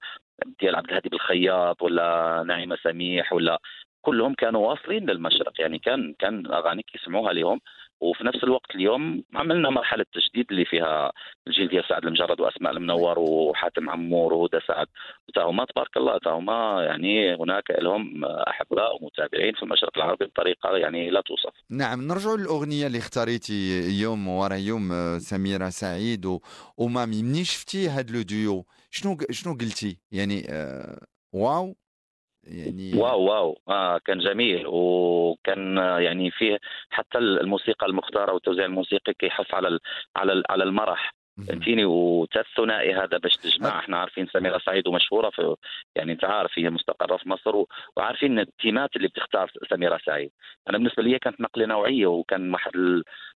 ديال 0.61 0.77
عبد 0.77 0.89
الهادي 0.89 1.09
بالخياط 1.09 1.83
ولا 1.83 2.43
نعيمه 2.47 2.77
سميح 2.85 3.33
ولا 3.33 3.61
كلهم 4.03 4.35
كانوا 4.35 4.69
واصلين 4.69 5.11
للمشرق. 5.11 5.53
يعني 5.61 5.79
كان 5.79 6.15
كان 6.19 6.47
أغاني 6.47 6.83
كيسمعوها 6.83 7.33
لهم 7.33 7.61
وفي 8.01 8.25
نفس 8.25 8.45
الوقت 8.45 8.75
اليوم 8.75 9.25
عملنا 9.35 9.71
مرحلة 9.71 10.05
تجديد 10.13 10.47
اللي 10.51 10.65
فيها 10.65 11.13
الجيل 11.47 11.69
ديال 11.69 11.85
سعد 11.89 12.05
لمجرد 12.05 12.41
وأسماء 12.41 12.73
المنور 12.73 13.19
وحاتم 13.19 13.91
عمور 13.91 14.35
وهدى 14.35 14.59
سعد. 14.69 14.87
تاهما 15.35 15.65
تبارك 15.65 15.97
الله 15.97 16.19
تاهما 16.19 16.85
يعني 16.85 17.35
هناك 17.35 17.65
لهم 17.71 18.25
أحباء 18.25 19.03
ومتابعين 19.03 19.55
في 19.55 19.63
المشرق 19.63 19.97
العربي 19.97 20.25
بطريقة 20.25 20.77
يعني 20.77 21.11
لا 21.11 21.21
توصف. 21.21 21.53
نعم 21.71 22.09
نرجعوا 22.09 22.37
للأغنية 22.37 22.87
اللي 22.87 22.99
اختاريتي 22.99 23.81
يوم 24.03 24.29
ورا 24.29 24.55
يوم 24.55 25.19
سميرة 25.19 25.69
سعيد. 25.69 26.39
ومامي. 26.79 27.23
منين 27.23 27.45
شفتي 27.45 27.89
هاد 27.89 28.11
le 28.11 28.23
duo؟ 28.23 28.65
شنو 28.95 29.17
شنو 29.31 29.53
قلتي؟ 29.55 29.99
يعني 30.13 30.47
آه... 30.51 31.07
wow؟ 31.33 31.77
يعني 32.45 32.95
wow 32.95 33.21
wow. 33.23 33.59
آه 33.69 33.99
كان 33.99 34.19
جميل. 34.19 34.67
وكان 34.67 35.79
آه، 35.79 35.99
يعني 35.99 36.31
فيه 36.31 36.59
حتى 36.91 37.19
الموسيقى 37.19 37.87
المختارة 37.87 38.33
والتوزيع 38.33 38.65
الموسيقي 38.65 39.15
كيحث 39.15 39.55
على 39.55 39.69
ال 39.69 39.81
على 40.17 40.33
ال 40.33 40.43
على 40.51 40.65
المرح. 40.65 41.15
فهمتيني؟ 41.49 41.85
والثنائي 41.85 42.95
هذا 42.95 43.19
باش 43.19 43.37
تجمع. 43.37 43.79
إحنا 43.79 43.97
عارفين 43.97 44.27
سميرة 44.27 44.59
سعيد 44.59 44.89
ومشهورة 44.89 45.31
في 45.31 45.57
يعني 45.97 46.13
أنت 46.13 46.25
عارف 46.25 46.51
هي 46.59 46.71
مستقرة 46.71 47.17
في 47.17 47.29
مصر 47.29 47.65
وعارفين 47.97 48.39
التيمات 48.39 48.97
اللي 48.97 49.09
بتختار 49.09 49.53
سميرة 49.71 50.01
سعيد. 50.07 50.31
أنا 50.69 50.79
بالنسبة 50.79 51.03
لي 51.03 51.19
كانت 51.19 51.41
نقلة 51.41 51.67
نوعية 51.67 52.07
وكان 52.07 52.53
واحد 52.53 52.73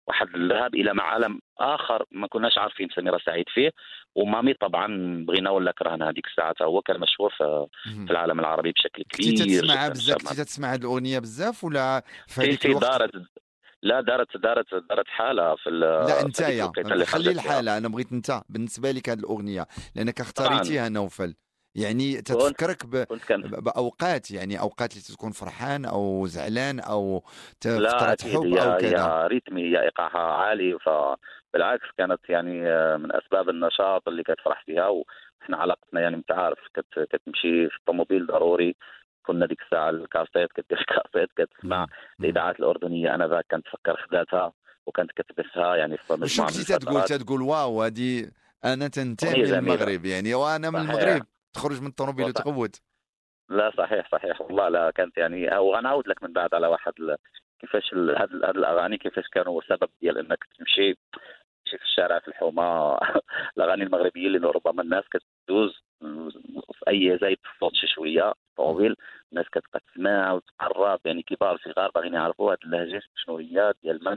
واحد 0.07 0.35
الذهاب 0.35 0.75
إلى 0.75 0.95
معالم 0.95 1.41
آخر 1.59 2.05
ما 2.11 2.27
كناش 2.27 2.59
عارفين 2.59 2.89
سميره 2.97 3.21
سعيد 3.27 3.45
فيه. 3.55 3.71
ومامي 4.15 4.55
طبعا 4.55 4.87
بغينا 5.29 5.51
ولا 5.51 5.73
كرهنا 5.73 6.09
هذيك 6.09 6.27
الساعة. 6.27 6.55
هو 6.63 6.83
كان 6.83 7.01
مشهور 7.01 7.31
في. 7.31 7.67
في 8.07 8.11
العالم 8.11 8.41
العربي 8.41 8.73
بشكل 8.73 9.03
كبير. 9.03 9.37
تسمعها 9.37 9.89
جداً. 9.89 9.93
بزاف 9.93 10.29
كنتي 10.29 10.45
تسمع 10.45 10.73
هاد 10.73 10.81
الأغنية 10.85 11.19
بزاف 11.19 11.65
ولا 11.65 12.03
في 12.27 12.41
هذيك 12.41 12.67
الوقت؟ 12.67 12.83
دارت 12.83 13.11
لا 13.83 14.01
دارت 14.01 14.37
دارت 14.37 14.75
دارت 14.75 15.09
حالة 15.09 15.57
في 15.57 15.71
لا 15.71 16.21
انت 16.21 16.41
يا 16.41 16.73
خلي. 17.05 17.31
الحالة 17.31 17.79
أنا 17.79 17.89
بغيت 17.89 18.13
انت 18.13 18.43
بالنسبة 18.49 18.91
لك 18.91 19.09
هذه 19.09 19.19
الأغنية 19.19 19.67
لأنك 19.95 20.21
اختاريتيها 20.21 20.89
نوفل. 20.89 21.35
يعني 21.77 22.23
تتفكرك 22.23 22.87
ب... 22.87 23.05
بأوقات 23.65 24.31
يعني 24.31 24.61
أوقات 24.61 24.93
اللي 24.93 25.03
تكون 25.03 25.33
فرحان 25.33 25.85
أو 25.85 26.27
زعلان 26.27 26.81
أو 26.81 27.23
فترة 27.61 28.17
حب 28.33 28.45
أو 28.45 28.77
كذا. 28.79 28.91
يا 28.91 29.27
ريتمي 29.27 29.63
يا 29.63 29.83
إيقاعها 29.83 30.19
عالي. 30.19 30.79
فبالعكس 30.79 31.85
كانت 31.99 32.21
يعني 32.29 32.69
آه، 32.69 32.97
من 32.97 33.17
أسباب 33.17 33.49
النشاط 33.49 34.09
اللي 34.09 34.23
كتفرح 34.23 34.65
فيها. 34.67 34.89
وإحنا 34.89 35.57
علاقتنا 35.57 36.01
يعني 36.01 36.17
أنت 36.17 36.33
عارف 36.33 36.59
كت 36.75 37.09
كتمشي 37.11 37.69
في 37.69 37.77
الطوموبيل 37.81 38.27
ضروري. 38.27 38.77
كنا 39.27 39.47
ديك 39.47 39.63
الساعة 39.63 39.91
الكاسيت 39.91 40.53
كدير 40.53 40.79
الكاسيت 40.91 41.31
كتسمع 41.37 41.87
الإذاعات 42.21 42.61
الأردنية. 42.61 43.15
أنا 43.15 43.29
ذاك 43.29 43.45
كنت 43.51 43.65
تفكر 43.67 43.97
خداتها 44.09 44.53
وكنت 44.87 45.11
كتبثها 45.11 45.77
يعني 45.77 45.97
في 45.97 46.13
مجموعه 46.13 46.51
كنتي 46.51 46.79
تقول. 46.79 47.03
تقول 47.03 47.43
واو 47.43 47.83
هذه 47.83 48.31
أنا 48.65 48.89
تنتمي. 48.89 49.43
للمغرب 49.43 50.05
يعني 50.05 50.35
وأنا 50.35 50.71
من. 50.71 50.81
المغرب. 50.81 51.23
تخرج 51.57 51.81
من 51.81 51.87
الطوموبيل. 51.87 52.27
وتغوت 52.27 52.81
لا 53.49 53.73
صحيح 53.79 54.11
صحيح. 54.13 54.41
والله 54.41 54.69
لا 54.69 54.91
كانت 54.91 55.19
يعني 55.19 55.59
وغنعاود 55.59 56.09
لك 56.09 56.23
من 56.23 56.33
بعد 56.33 56.55
على 56.55 56.67
واحد 56.67 56.93
كيفاش 57.61 57.95
هاد 57.95 58.31
هاد 58.45 58.57
الأغاني 58.57 58.99
كيفاش 58.99 59.29
كانوا 59.29 59.61
سبب 59.69 59.89
ديال 60.01 60.19
إنك 60.19 60.45
تمشي 60.59 60.95
تمشي 61.65 61.79
في 61.79 61.85
الشارع 61.85 62.19
في 62.19 62.29
الحومة. 62.29 62.99
الأغاني 63.57 63.83
المغربية 63.83 64.27
اللي 64.27 64.39
ربما 64.39 64.83
الناس 64.83 65.05
كتدوز 65.11 65.75
في 66.79 66.89
أي 66.89 67.19
زايد 67.21 67.39
في 67.43 67.49
الصوت 67.55 67.75
شي 67.75 67.87
شوية 67.87 68.33
طويل 68.57 68.97
الناس 69.33 69.47
كتبقى 69.53 69.81
تسمع 69.93 70.33
وتقرب 70.33 71.01
يعني 71.05 71.23
كبار 71.23 71.59
صغار 71.65 71.91
باغيين 71.95 72.15
يعرفوا 72.15 72.53
هاد 72.53 72.59
اللهجة 72.65 73.03
شنو 73.17 73.37
هي 73.37 73.75
ديال 73.83 74.05
من 74.05 74.17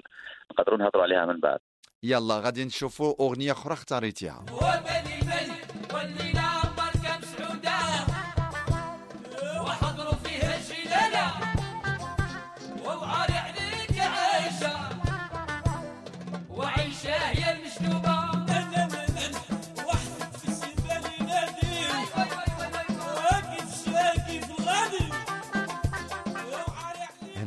نقدروا 0.51 0.77
نهضروا 0.77 1.03
عليها 1.03 1.25
من 1.25 1.39
بعد. 1.39 1.59
يلا 2.03 2.39
غادي 2.39 2.65
نشوفوا 2.65 3.15
أغنية 3.19 3.51
أخرى 3.51 3.73
اختاريتيها. 3.73 4.45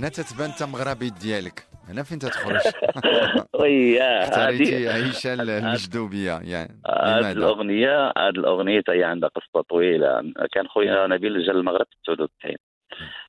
هنا 0.03 0.11
تتبان 0.11 0.51
انت 0.51 0.63
مغربي 0.63 1.11
ديالك. 1.11 1.67
هنا 1.89 2.03
فين 2.03 2.19
تتخرج 2.19 2.61
وياه 3.61 4.25
اختاريتي 4.25 4.89
عيشه 4.89 5.33
المجدوبية 5.33 6.41
يعني 6.45 6.83
هذه؟ 7.03 7.33
الأغنية 7.33 8.07
هذه 8.19 8.29
الأغنية 8.29 8.83
هي 8.89 9.05
عندها 9.05 9.29
قصة 9.29 9.63
طويلة. 9.71 10.33
كان 10.53 10.69
خويا 10.69 11.07
نبيل 11.07 11.47
جا 11.47 11.53
المغرب 11.53 11.87
في 11.91 11.97
99 12.15 12.57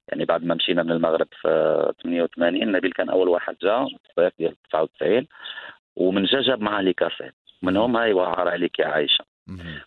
يعني 0.08 0.26
بعد 0.26 0.44
ما 0.44 0.56
مشينا 0.56 0.84
من 0.84 0.92
المغرب 0.92 1.28
في 1.42 1.94
88 2.04 2.72
نبيل 2.72 2.92
كان 2.92 3.10
أول 3.10 3.28
واحد 3.28 3.56
جا 3.62 3.86
في 3.86 4.10
الصيف 4.10 4.34
ديال 4.40 4.56
99 4.72 5.28
ومن 5.96 6.26
جا 6.26 6.42
جاب 6.42 6.62
معاه 6.62 6.82
لي 6.82 6.94
كاسيت. 6.94 7.34
منهم 7.62 7.98
هاي 7.98 8.14
وعار 8.14 8.48
عليك 8.48 8.80
يا 8.80 8.88
عائشة. 8.88 9.26
مهم. 9.26 9.33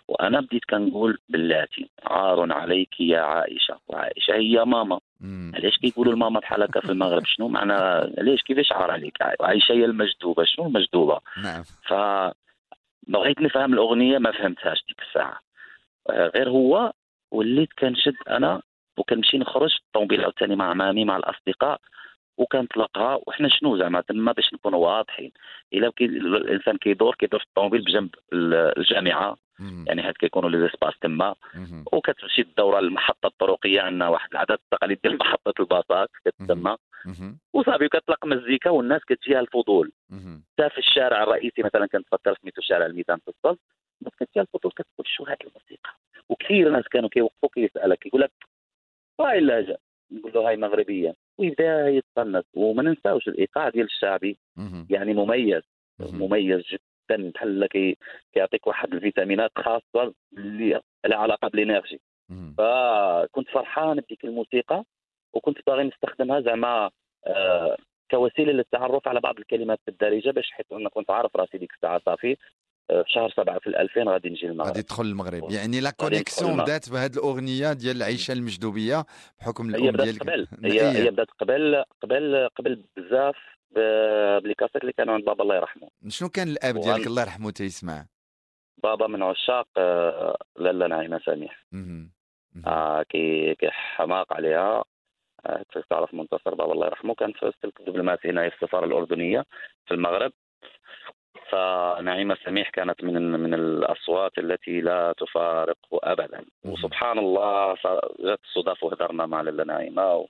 وأنا 0.08 0.40
بديت 0.40 0.64
كنقول 0.64 1.18
بلاتي 1.28 1.90
عار 2.04 2.52
عليك 2.52 3.00
يا 3.00 3.20
عائشة. 3.20 3.78
وعائشة 3.88 4.34
هي 4.34 4.64
ماما. 4.64 5.00
علاش 5.54 5.76
كيقولوا 5.78 6.12
الماما 6.12 6.40
بحال 6.40 6.62
هكا 6.62 6.80
في 6.80 6.92
المغرب؟ 6.92 7.24
شنو 7.24 7.48
معنى 7.48 7.72
علاش 8.18 8.42
كيفاش 8.42 8.72
عار 8.72 8.90
عليك؟ 8.90 9.22
عائشة 9.40 9.72
هي 9.72 9.84
المجدوبه 9.84 10.44
شنو 10.44 10.66
المجدوبه 10.66 11.20
نعم. 11.42 11.62
ف 11.62 11.94
بغيت 13.08 13.40
نفهم 13.40 13.74
الأغنية 13.74 14.18
ما 14.18 14.32
فهمتهاش 14.32 14.84
ديك 14.88 14.96
الساعة. 15.08 15.40
غير 16.10 16.48
هو 16.48 16.92
وليت 17.30 17.68
كنشد 17.78 18.14
أنا 18.30 18.62
وكنمشي 18.96 19.38
نخرج 19.38 19.70
في 19.70 19.80
الطوموبيل 19.86 20.20
عاوتاني 20.20 20.56
مع 20.56 20.74
مامي 20.74 21.04
مع 21.04 21.16
الأصدقاء. 21.16 21.80
وكنطلقها 22.38 23.18
وحنا 23.26 23.48
شنو 23.48 23.78
زعما 23.78 24.00
تما 24.00 24.32
باش 24.32 24.54
نكونوا 24.54 24.78
واضحين 24.86 25.32
إلا 25.72 25.90
كي 25.90 26.04
الإنسان 26.04 26.76
كيدور 26.76 27.14
كيدور 27.14 27.40
في 27.40 27.46
الطوموبيل 27.46 27.80
بجنب 27.84 28.14
ال- 28.32 28.78
الجامعة. 28.78 29.36
يعني 29.86 30.02
هاد 30.02 30.14
كيكونوا 30.14 30.50
les 30.50 30.68
espaces 30.68 30.94
تما. 31.00 31.34
وكتمشي 31.92 32.42
الدورة 32.42 32.78
المحطة 32.78 33.26
الطرقية 33.26 33.80
عندنا 33.80 34.08
واحد 34.08 34.28
العدد 34.32 34.50
التقاليد 34.50 34.98
ديال 35.02 35.18
محطة 35.18 35.54
الباصات 35.60 36.10
كتسمى. 36.24 36.76
وصافي 37.52 37.88
كتطلق 37.88 38.26
مزيكا 38.26 38.70
والناس 38.70 39.00
كتجيها 39.04 39.40
الفضول. 39.40 39.92
حتى 40.58 40.70
في 40.70 40.78
الشارع 40.78 41.22
الرئيسي 41.22 41.62
مثلا 41.62 41.86
كنتفكر 41.86 42.34
سميتو 42.42 42.60
شارع 42.62 42.86
الميدان 42.86 43.18
في 43.18 43.28
الصف 43.28 43.58
الناس 44.00 44.14
كتجي 44.20 44.40
الفضول 44.40 44.72
كتقول 44.72 45.06
شو 45.06 45.24
هاد 45.24 45.36
الموسيقى 45.40 45.90
وكثير 46.28 46.70
ناس 46.70 46.84
كانوا 46.88 47.08
كيوقفوا 47.08 47.48
كيسألك 47.54 48.06
يقول 48.06 48.20
لك 48.20 48.32
هاي 49.20 49.38
اللهجه 49.38 49.78
نقول 50.10 50.32
له 50.34 50.48
هاي 50.48 50.56
مغربية. 50.56 51.14
ويبدأ 51.38 51.88
يتقنص. 51.88 52.44
وما 52.54 52.82
ننساوش 52.82 53.28
الإيقاع 53.28 53.68
ديال 53.68 53.84
الشعبي. 53.86 54.38
يعني 54.90 55.14
مميز. 55.14 55.62
مميز 56.18 56.62
جدا. 56.66 57.30
بحال 57.30 57.66
كي 57.66 57.96
كيعطيك 58.32 58.66
واحد 58.66 58.94
الفيتامينات 58.94 59.50
خاصة 59.56 60.14
اللي 60.38 60.80
لها 61.06 61.18
علاقة 61.18 61.48
بال 61.48 61.60
energy. 61.60 62.00
فكنت 62.58 63.48
فرحان 63.48 63.96
بديك 63.96 64.24
الموسيقى. 64.24 64.84
وكنت 65.34 65.58
باغي 65.66 65.84
نستخدمها 65.84 66.40
زعما 66.40 66.90
آه، 67.26 67.76
كوسيلة 68.10 68.52
للتعرف 68.52 69.08
على 69.08 69.20
بعض 69.20 69.38
الكلمات 69.38 69.80
بالدارجه 69.86 70.30
باش 70.30 70.50
حيت 70.50 70.66
أنا 70.72 70.88
كنت 70.88 71.10
عارف 71.10 71.36
راسي 71.36 71.58
ديك 71.58 71.72
الساعة 71.74 72.00
صافي. 72.06 72.36
في 72.88 73.04
شهر 73.06 73.30
سبعة 73.36 73.58
في 73.58 73.66
الألفين 73.66 74.08
غادي 74.08 74.28
نجي 74.28 74.46
المغرب 74.46 74.66
غادي 74.68 74.82
تدخل 74.82 75.04
المغرب 75.04 75.50
يعني 75.50 75.80
la 75.80 75.90
connexion 75.90 76.62
بدات 76.62 76.90
بهذه 76.90 77.12
الأغنية 77.12 77.72
ديال 77.72 77.96
لعيشة 77.96 78.32
المجدوبة 78.32 79.04
بحكم 79.38 79.70
هي 79.70 79.76
الأم 79.76 79.90
بدات 79.92 80.04
ديالك. 80.06 80.22
قبل. 80.22 80.48
هي. 80.72 81.04
هي. 81.04 81.10
بدات 81.10 81.26
قبل 81.40 81.84
قبل 82.02 82.48
قبل 82.56 82.84
بزاف 82.96 83.36
بلي 83.70 84.54
كاسيت 84.54 84.76
اللي 84.76 84.92
كانوا 84.92 85.14
عند 85.14 85.24
بابا 85.24 85.42
الله 85.42 85.56
يرحمه. 85.56 85.88
شنو 86.08 86.28
كان 86.28 86.48
الأب 86.48 86.80
ديالك؟ 86.80 87.06
الله 87.06 87.22
يرحمه 87.22 87.50
تيسمع 87.50 88.06
بابا 88.82 89.06
من 89.06 89.22
عشاق 89.22 89.68
آه، 89.76 90.36
لاله 90.56 90.86
نعيمة 90.86 91.20
سميح. 91.26 91.66
آه 92.66 93.02
كي 93.02 93.54
كي 93.54 93.70
حماق 93.70 94.32
عليها. 94.32 94.84
آه 95.46 95.64
تعرف 95.90 96.14
منتصر 96.14 96.54
بابا 96.54 96.72
الله 96.72 96.86
يرحمه. 96.86 97.14
كان 97.14 97.32
في 97.32 97.42
السلك 97.42 97.80
الدبلوماسي 97.80 98.30
هنا 98.30 98.48
في 98.48 98.54
السفارة 98.62 98.86
الأردنية 98.86 99.44
في 99.86 99.94
المغرب. 99.94 100.32
فنعيمة 101.50 102.36
سميح 102.44 102.70
كانت 102.70 103.04
من 103.04 103.32
من 103.32 103.54
الأصوات 103.54 104.38
التي 104.38 104.80
لا 104.80 105.14
تفارقه 105.18 106.00
ابدا. 106.02 106.44
مم. 106.64 106.72
وسبحان 106.72 107.18
الله 107.18 107.74
جت 108.20 108.40
الصدف 108.44 108.82
وهدرنا 108.82 109.26
مع 109.26 109.40
لاله 109.40 109.64
نعيمة. 109.64 110.14
و... 110.14 110.26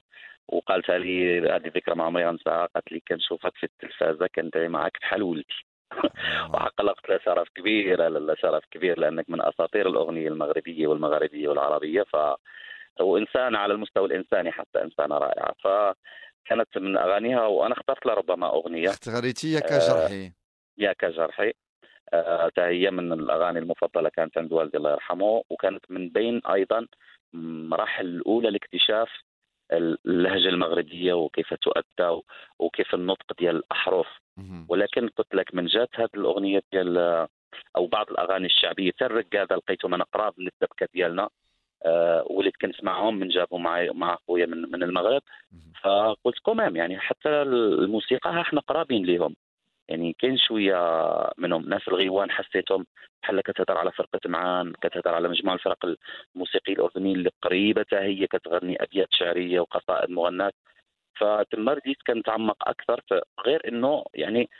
وقالت 0.48 0.90
لي 0.90 1.38
هذه 1.40 1.68
ذكرى 1.68 1.94
ما 1.94 2.04
عمري 2.04 2.28
انساها 2.28 2.66
قالت 2.74 2.92
لي 2.92 3.02
كنشوفك 3.08 3.52
في 3.56 3.66
التلفازه 3.66 4.26
كندعي 4.34 4.68
معك 4.68 4.98
بحال 5.00 5.22
ولدي. 5.22 5.66
وحق 6.54 6.80
الله 6.80 6.92
قلت 6.92 7.08
لها 7.08 7.18
شرف 7.18 7.48
كبير 7.54 7.98
لا 7.98 8.18
لا 8.18 8.34
شرف 8.34 8.64
كبير 8.70 9.00
لأنك 9.00 9.30
من 9.30 9.42
أساطير 9.42 9.88
الأغنية 9.88 10.28
المغربية 10.28 10.86
والمغاربيه 10.86 11.48
والعربية. 11.48 12.02
ف 12.02 12.16
وانسانه 13.00 13.58
على 13.58 13.74
المستوى 13.74 14.06
الإنساني 14.06 14.52
حتى 14.52 14.82
إنسانة 14.82 15.18
رائعة. 15.18 15.54
فكانت 15.64 16.78
من 16.78 16.96
أغانيها 16.96 17.46
وأنا 17.46 17.74
اخترت 17.74 18.06
لها 18.06 18.14
ربما 18.14 18.46
أغنية. 18.46 18.88
اختاريتي 18.88 19.52
يا 19.52 19.58
آه، 19.58 19.60
كجرحي. 19.60 20.32
يا 20.78 20.92
كجرحي 20.92 21.52
آه، 22.12 22.50
هي 22.58 22.90
من 22.90 23.12
الأغاني 23.12 23.58
المفضلة 23.58 24.08
كانت 24.08 24.38
عند 24.38 24.52
والدي 24.52 24.76
الله 24.76 24.90
يرحمه 24.92 25.42
وكانت 25.50 25.84
من 25.90 26.08
بين 26.08 26.40
أيضا 26.46 26.86
مراحل 27.32 28.06
الأولى 28.06 28.50
لاكتشاف 28.50 29.08
اللهجة 29.72 30.48
المغربية 30.48 31.12
وكيف 31.12 31.54
تؤدى 31.54 32.20
وكيف 32.58 32.94
النطق 32.94 33.32
ديال 33.38 33.56
الأحرف. 33.56 34.06
ولكن 34.68 35.08
قلت 35.08 35.34
لك 35.34 35.54
من 35.54 35.66
جات 35.66 35.88
هذه 35.94 36.08
الأغنية 36.14 36.62
ديال 36.72 36.98
أو 37.76 37.86
بعض 37.86 38.10
الأغاني 38.10 38.46
الشعبية 38.46 38.92
حتى 38.92 39.06
الرقاده 39.06 39.56
لقيتهم 39.56 39.94
أنا 39.94 40.04
قراب 40.04 40.32
للدبكه 40.38 40.88
ديالنا 40.94 41.28
آه 41.84 42.24
وليت 42.30 42.56
كنسمعهم 42.56 43.14
من 43.16 43.28
جابوا 43.28 43.58
معي 43.58 43.90
مع 43.90 44.16
خويا 44.26 44.46
من, 44.46 44.62
من 44.62 44.82
المغرب. 44.82 45.22
فقلت 45.82 46.38
كمام 46.38 46.76
يعني 46.76 46.98
حتى 46.98 47.28
الموسيقى 47.28 48.30
ها 48.30 48.40
إحنا 48.40 48.60
قرابين 48.60 49.04
ليهم 49.04 49.36
يعني 49.88 50.16
كاين 50.18 50.38
شوية 50.38 50.76
منهم 51.38 51.68
ناس 51.68 51.88
الغيوان 51.88 52.30
حسيتهم 52.30 52.86
بحال 53.22 53.40
كتهضر 53.40 53.78
على 53.78 53.92
فرقة 53.92 54.20
معان 54.26 54.72
كتهضر 54.82 55.14
على 55.14 55.28
مجموعة 55.28 55.54
الفرق 55.54 55.96
الموسيقيه 56.34 56.72
الأردنيين 56.74 57.16
اللي 57.16 57.30
قريبة 57.42 57.80
حتى 57.82 57.96
هي 57.96 58.26
كتغني 58.26 58.82
أبيات 58.82 59.08
شعرية 59.10 59.60
وقصائد 59.60 60.10
مغنات 60.10 60.54
فتما 61.20 61.74
بديت 61.74 61.96
كنتعمق 62.06 62.68
أكثر 62.68 63.00
غير 63.46 63.68
إنه 63.68 64.04
يعني 64.14 64.50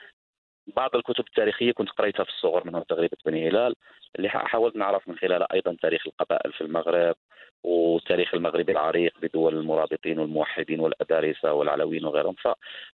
بعض 0.67 0.97
الكتب 0.97 1.25
التاريخية 1.27 1.73
كنت 1.73 1.91
قريتها 1.91 2.25
في 2.25 2.31
الصغر 2.31 2.67
منها 2.67 2.85
تغريبه 2.89 3.17
بني 3.27 3.49
هلال 3.49 3.75
اللي 4.17 4.29
حاولت 4.29 4.77
نعرف 4.77 5.09
من 5.09 5.17
خلالها 5.17 5.49
أيضا 5.55 5.77
تاريخ 5.83 6.07
القبائل 6.07 6.53
في 6.53 6.61
المغرب 6.61 7.17
والتاريخ 7.65 8.35
المغربي 8.35 8.73
العريق 8.73 9.13
بدول 9.23 9.57
المرابطين 9.57 10.19
والموحدين 10.19 10.81
والأدارسة 10.81 11.53
والعلويين 11.53 12.05
وغيرهم. 12.05 12.35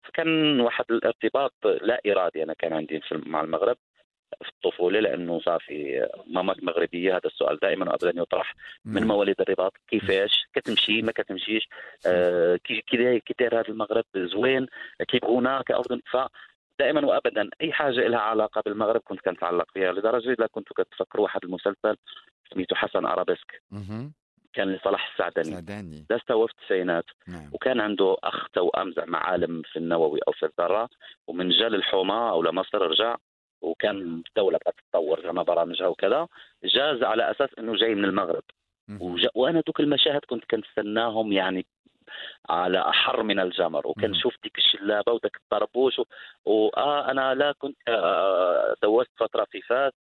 فكان 0.04 0.60
واحد 0.60 0.86
الارتباط 0.90 1.54
لا 1.64 2.02
إرادي 2.08 2.44
أنا 2.44 2.54
كان 2.54 2.74
عندي 2.74 3.00
في 3.02 3.22
مع 3.26 3.42
المغرب 3.42 3.78
في 4.44 4.50
الطفولة 4.50 5.00
لأنه 5.00 5.40
صافي 5.40 6.08
ماماك 6.28 6.64
مغربية. 6.64 7.12
هذا 7.12 7.26
السؤال 7.26 7.60
دائما 7.60 7.92
وابدا 7.92 8.22
يطرح 8.22 8.56
من. 8.86 9.08
مواليد 9.08 9.42
الرباط. 9.42 9.74
كيفاش؟ 9.88 10.46
كتمشي 10.54 11.02
ما 11.02 11.12
كتمشيش 11.12 11.70
آه 12.08 12.56
كي 12.56 12.84
داير 13.40 13.60
هذا 13.60 13.70
المغرب؟ 13.70 14.06
زوين؟ 14.16 14.68
كيبغونا 15.08 15.64
ف 16.12 16.18
دائما 16.82 17.06
وابدا 17.06 17.50
أي 17.62 17.72
حاجة 17.74 18.08
لها 18.08 18.20
علاقة 18.20 18.62
بالمغرب 18.66 19.02
كنت 19.02 19.20
كنتعلق 19.20 19.72
فيها 19.74 19.92
لدرجة 19.92 20.36
لا 20.40 20.48
كنت 20.48 20.68
كتفكر 20.78 21.22
واحد 21.22 21.40
المسلسل 21.44 21.98
سميته 22.54 22.76
حسن 22.76 23.06
أرابيسك. 23.06 23.62
كان 24.54 24.74
لصلاح 24.74 25.12
السعدني 25.12 25.54
سعداني 25.54 26.06
دازت 26.10 26.32
هو 26.32 26.48
في 26.48 26.54
التسعينات 26.54 27.06
نعم. 27.28 27.50
وكان 27.54 27.80
عنده 27.80 28.18
اخ 28.24 28.50
توأم 28.54 28.92
زعما 28.92 29.18
عالم 29.18 29.62
في 29.62 29.80
النووي 29.80 30.20
أو 30.28 30.32
في 30.34 30.46
الذرة 30.46 30.90
ومن 31.28 31.50
جا 31.50 31.70
للحومه 31.70 32.30
أو 32.30 32.44
لمصر 32.44 32.82
رجع 32.82 33.16
وكان 33.62 34.22
الدولة 34.28 34.60
بقت 34.66 34.76
تتطور 34.78 35.22
زعما 35.24 35.44
برامجها 35.44 35.88
وكذا. 35.88 36.28
جاز 36.64 37.04
على 37.04 37.32
أساس 37.32 37.50
إنه 37.60 37.76
جاي 37.76 37.96
من 37.96 38.06
المغرب. 38.06 38.44
وجا 39.00 39.30
وأنا 39.36 39.62
دوك 39.68 39.80
المشاهد 39.80 40.22
كنت 40.30 40.44
كنستناهم 40.52 41.32
يعني 41.32 41.66
على 42.50 42.80
أحر 42.80 43.24
من 43.24 43.40
الجمر 43.40 43.88
وكنشوف 43.88 44.36
ديك 44.44 44.58
الشلابة 44.58 45.12
وداك 45.12 45.36
الطربوش 45.36 46.00
و... 46.00 46.04
واه 46.46 47.12
أنا 47.12 47.34
لا 47.34 47.52
كنت 47.52 47.78
آه، 47.88 48.76
دوزت 48.84 49.10
فترة 49.18 49.48
في 49.52 49.62
فاس 49.62 49.94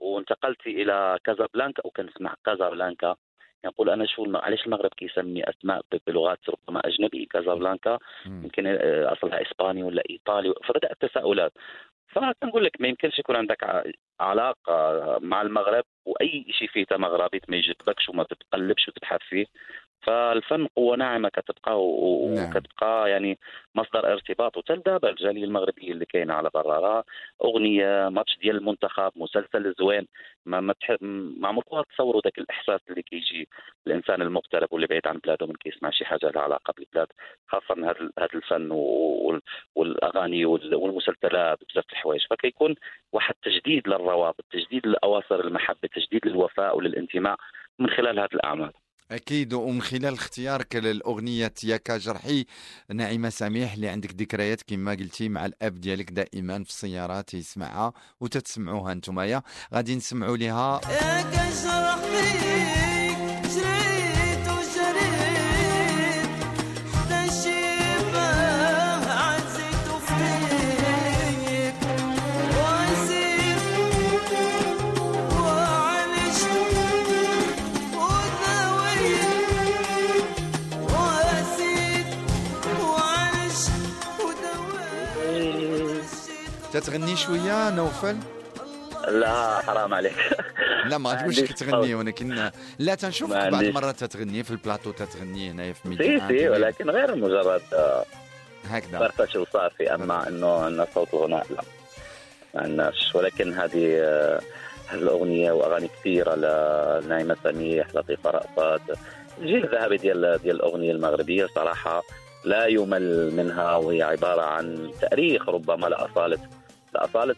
وانتقلت 0.00 0.66
إلى 0.66 1.18
كازابلانكا 1.24 1.86
وكنسمع 1.86 2.34
كازابلانكا. 2.44 3.16
يقول 3.64 3.90
أنا 3.90 4.06
شو 4.06 4.36
علاش 4.36 4.66
المغرب 4.66 4.90
كيسمي 4.96 5.44
أسماء 5.44 5.82
بلغات 6.06 6.38
ربما 6.48 6.80
أجنبي؟ 6.86 7.26
كازابلانكا. 7.26 7.98
يمكن 8.26 8.66
آه، 8.66 9.12
أصلها 9.12 9.42
إسباني 9.42 9.82
ولا 9.82 10.02
إيطالي 10.10 10.54
فبدأت 10.64 10.96
تساؤلات 11.00 11.52
فكنقول 12.08 12.64
لك 12.64 12.80
ما 12.80 12.88
يمكنش 12.88 13.18
يكون 13.18 13.36
عندك 13.36 13.84
علاقة 14.20 15.18
مع 15.18 15.42
المغرب 15.42 15.84
وأي 16.04 16.46
شيء 16.50 16.68
فيه 16.68 16.86
مغربي 16.92 17.40
ما 17.48 17.56
يجذبكش 17.56 18.08
وما 18.08 18.24
تتقلبش 18.24 18.88
وتبحث 18.88 19.20
فيه 19.20 19.46
فالفن 20.02 20.66
قوة 20.66 20.96
ناعمة 20.96 21.28
كتبقى 21.28 21.72
نعم. 21.72 22.48
وكتبقى 22.48 23.10
يعني 23.10 23.38
مصدر 23.74 24.12
ارتباط. 24.12 24.56
وتل 24.56 24.82
دابا 24.86 25.10
الجالية 25.10 25.44
المغربية 25.44 25.92
اللي 25.92 26.04
كاينة 26.04 26.34
على 26.34 26.50
برا 26.54 26.80
راه 26.80 27.04
أغنية 27.44 28.08
ماتش 28.08 28.38
ديال 28.38 28.56
المنتخب 28.56 29.12
مسلسل 29.16 29.74
زوين. 29.78 30.06
ما 30.46 30.60
ما, 30.60 30.72
تح... 30.72 30.96
ما 31.00 31.48
عمركم 31.48 31.82
تصوروا 31.82 32.20
ذاك 32.24 32.38
الإحساس 32.38 32.80
اللي 32.90 33.02
كيجي 33.02 33.48
الإنسان 33.86 34.22
المغترب 34.22 34.68
واللي 34.72 34.86
بعيد 34.86 35.06
عن 35.06 35.18
بلاده 35.18 35.46
من 35.46 35.54
كيسمع 35.54 35.90
شي 35.90 36.04
حاجة 36.04 36.30
لها 36.30 36.42
علاقة 36.42 36.74
بالبلاد 36.76 37.08
خاصة 37.48 37.74
هذا 37.90 38.10
هذا 38.18 38.28
الفن 38.34 38.70
وال... 38.70 39.40
والأغاني 39.74 40.44
وال... 40.44 40.74
والمسلسلات 40.74 41.58
بزاف 41.70 41.84
الحوايج. 41.92 42.26
فكيكون 42.30 42.74
واحد 43.12 43.34
تجديد 43.42 43.88
للروابط 43.88 44.44
تجديد 44.50 44.86
لأواصر 44.86 45.40
المحبة 45.40 45.88
تجديد 45.94 46.26
للوفاء 46.26 46.76
وللانتماء 46.76 47.36
من 47.78 47.90
خلال 47.90 48.18
هذه 48.18 48.28
الأعمال. 48.34 48.72
أكيد 49.10 49.52
ومن 49.54 49.82
خلال 49.82 50.14
اختيارك 50.14 50.76
للأغنية 50.76 51.54
يا 51.64 51.76
كجرحي 51.76 52.44
نعيمة 52.92 53.28
سميح 53.28 53.72
اللي 53.72 53.88
عندك 53.88 54.14
ذكريات 54.14 54.62
كما 54.62 54.90
قلتي 54.92 55.28
مع 55.28 55.46
الأب 55.46 55.80
ديالك 55.80 56.10
دائما 56.10 56.64
في 56.64 56.70
السيارات 56.70 57.34
يسمعها 57.34 57.92
وتتسمعوها 58.20 58.94
نتوما 58.94 59.42
غادي 59.74 59.96
نسمعوا 59.96 60.36
لها 60.36 60.80
يا 60.90 61.22
كجرح 61.22 62.95
تتغني 86.80 87.16
شوية 87.16 87.70
نوفل؟ 87.70 88.16
لا 89.08 89.60
حرام 89.60 89.94
عليك. 89.94 90.14
لا 90.90 90.98
ما 90.98 91.10
عنديش 91.10 91.40
تغني 91.40 91.94
ولكن 91.94 92.50
لا 92.78 92.94
تنشوفك 92.94 93.32
ما 93.36 93.50
بعض. 93.50 93.62
المرات 93.62 94.04
تتغني 94.04 94.42
في 94.42 94.50
البلاطو 94.50 94.90
تتغني 94.90 95.50
هنايا 95.50 95.72
في 95.72 95.80
سي 95.82 95.88
ميديا 95.88 96.28
سي 96.28 96.48
ولكن 96.48 96.90
غير 96.90 97.14
مجرد 97.16 97.62
آه، 97.72 98.04
هكذا. 98.70 98.98
فرفش 98.98 99.36
وصافي 99.36 99.94
أما 99.94 100.28
إنه 100.28 100.52
عندنا 100.64 100.86
صوت 100.94 101.14
غناء 101.14 101.46
لا. 101.50 101.62
ما 102.54 102.60
عندناش. 102.62 103.14
ولكن 103.14 103.52
هذه 103.52 103.96
آه، 103.96 104.40
هذه 104.88 104.98
الأغنية 104.98 105.52
وأغاني 105.52 105.88
كثيرة 105.88 106.34
لنعيمة 106.34 107.36
سميح 107.44 107.94
لطيفة 107.94 108.30
رأفت. 108.30 108.98
الجيل 109.38 109.64
الذهبي 109.64 109.96
ديال 109.96 110.38
ديال 110.42 110.56
الأغنية 110.56 110.92
المغربية 110.92 111.46
صراحة 111.54 112.02
لا 112.44 112.66
يمل 112.66 113.34
منها 113.34 113.76
وهي 113.76 114.02
عبارة 114.02 114.42
عن 114.42 114.90
تاريخ 115.00 115.48
ربما 115.48 115.86
لاصاله 115.86 116.06
لاصاله 116.16 116.38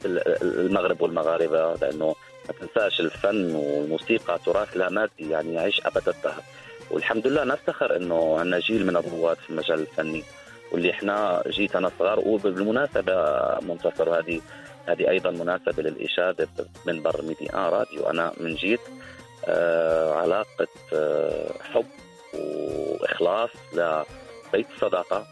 ال- 0.04 0.42
المغرب 0.60 1.00
والمغاربة 1.02 1.74
لأنه 1.74 2.14
ما 2.48 2.54
تنساش 2.60 3.00
الفن 3.00 3.54
والموسيقى 3.54 4.38
تراث 4.46 4.76
لا 4.76 4.88
مادي 4.90 5.30
يعني 5.30 5.54
يعيش 5.54 5.80
أبد 5.86 6.08
الدهر. 6.08 6.42
والحمد 6.90 7.26
لله 7.26 7.44
نفتخر 7.44 7.96
إنه 7.96 8.38
عندنا 8.38 8.58
جيل 8.58 8.86
من 8.86 8.96
الرواد 8.96 9.36
في 9.36 9.50
المجال 9.50 9.80
الفني 9.80 10.24
واللي 10.72 10.90
إحنا 10.90 11.42
جيت 11.48 11.76
أنا 11.76 11.90
صغار. 11.98 12.18
وبالمناسبة 12.18 13.14
منتصر 13.60 14.18
هذه 14.18 14.40
هذه 14.86 15.08
أيضا 15.10 15.30
مناسبة 15.30 15.82
للإشادة 15.82 16.48
بمنبر 16.86 17.22
ميدي 17.22 17.52
ان 17.54 17.58
راديو. 17.58 18.10
أنا 18.10 18.32
من 18.40 18.54
جيت 18.54 18.80
آه 19.48 20.14
علاقة 20.14 20.66
آه 20.94 21.52
حب 21.72 21.84
وإخلاص 22.34 23.50
لبيت 23.72 24.66
الصداقه 24.74 25.26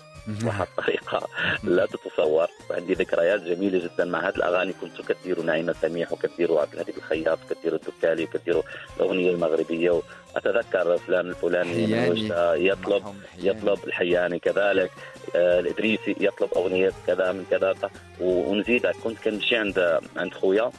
واحد 0.44 0.66
الطريقة 0.78 1.28
لا 1.64 1.86
تتصور 1.86 2.46
عندي 2.70 2.94
ذكريات 2.94 3.42
جميلة 3.42 3.78
جدا 3.78 4.04
مع 4.04 4.28
هذه 4.28 4.36
الأغاني 4.36 4.72
كنت 4.72 5.12
كثير 5.12 5.42
نعيمه 5.42 5.74
سميح 5.82 6.12
وكثير 6.12 6.58
عبد 6.58 6.72
الهادي 6.72 6.92
الخياط 6.96 7.38
وكثير 7.50 7.74
الدكالي 7.74 8.24
وكثير 8.24 8.62
الأغنية 8.96 9.30
المغربية 9.30 9.90
وأتذكر 10.34 10.98
فلان 10.98 11.28
الفلاني. 11.28 12.10
وجده 12.10 12.54
يطلب. 12.54 13.02
يطلب 13.38 13.78
الحياني 13.86 14.38
كذلك 14.38 14.90
آه، 15.36 15.60
الإدريسي 15.60 16.16
يطلب 16.20 16.48
أغنية 16.56 16.92
كذا 17.06 17.32
من 17.32 17.44
كذا 17.50 17.74
ونزيد 18.20 18.86
كنت 18.86 19.18
كنمشي 19.18 19.56
عند 19.56 20.00
عند 20.16 20.34
خويا 20.34 20.70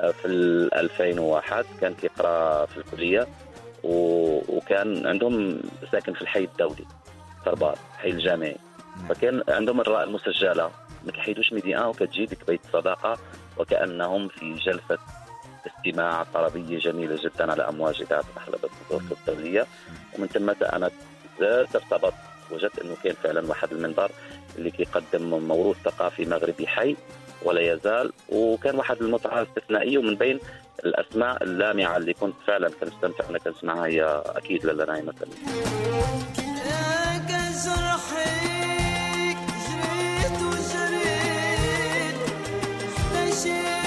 آه، 0.00 0.10
في 0.10 0.24
ال 0.28 0.74
2001 0.74 1.64
كان 1.80 1.94
كيقرأ 1.94 2.66
في 2.66 2.76
الكلية 2.76 3.26
وكان 3.84 5.06
عندهم 5.06 5.60
ساكن 5.92 6.12
في 6.12 6.22
الحي 6.22 6.44
الدولي 6.44 6.84
تربات 7.44 7.78
الحي 7.94 8.10
الجامعي. 8.10 8.56
فكان 9.08 9.42
عندهم 9.48 9.80
الراء 9.80 10.04
المسجلة 10.04 10.70
ما 11.06 11.12
كيحيدوش 11.12 11.52
ميدي 11.52 11.78
ان 11.78 11.82
وكتجي 11.82 12.26
ديك 12.26 12.46
بيت 12.46 12.60
صداقة 12.72 13.18
وكأنهم 13.56 14.28
في 14.28 14.54
جلسة 14.54 14.98
استماع 15.66 16.22
طربية 16.34 16.78
جميلة 16.78 17.18
جدا 17.22 17.52
على 17.52 17.68
أمواج 17.68 18.00
إذاعة 18.02 18.24
محلبه 18.36 18.68
المتوسط 18.90 19.28
الدولية. 19.28 19.66
ومن 20.18 20.26
ثم 20.26 20.50
أنا 20.50 20.90
زاد 21.40 21.66
ارتبطت 21.76 22.14
وجدت 22.50 22.78
إنه 22.78 22.96
كان 23.04 23.14
فعلا 23.24 23.48
واحد 23.48 23.72
المنبر 23.72 24.10
اللي 24.58 24.70
كيقدم 24.70 25.22
موروث 25.48 25.76
ثقافي 25.84 26.24
مغربي 26.24 26.66
حي 26.66 26.96
ولا 27.42 27.60
يزال 27.60 28.12
وكان 28.28 28.76
واحد 28.76 29.02
المتعة 29.02 29.42
استثنائيه 29.42 29.98
ومن 29.98 30.14
بين 30.14 30.40
الأسماء 30.84 31.42
اللامعة 31.42 31.96
اللي 31.96 32.12
كنت 32.14 32.34
فعلا 32.46 32.70
كنستمتع 32.80 33.26
وأنا 33.26 33.38
كنسمعها 33.38 33.86
هي 33.86 34.22
أكيد 34.26 34.66
لاله 34.66 34.84
نايمه 34.84 35.14
حتى 43.40 43.79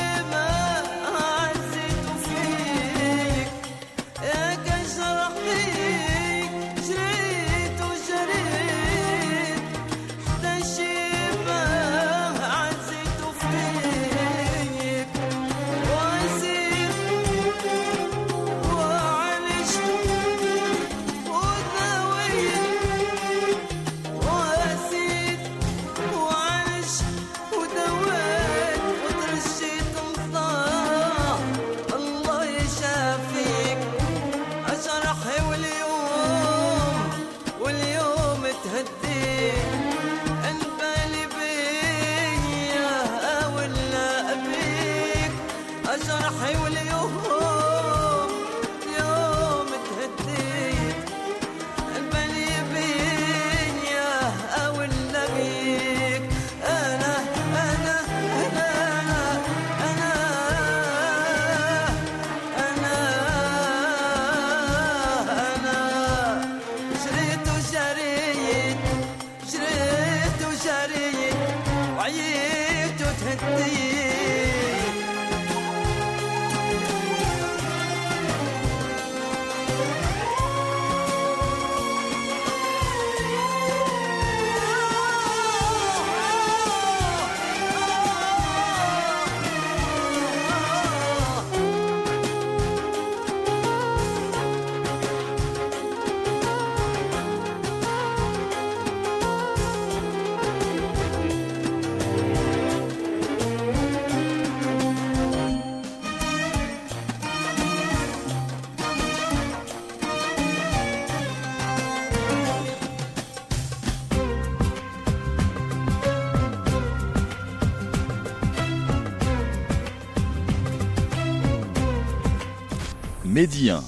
Médien. 123.33 123.81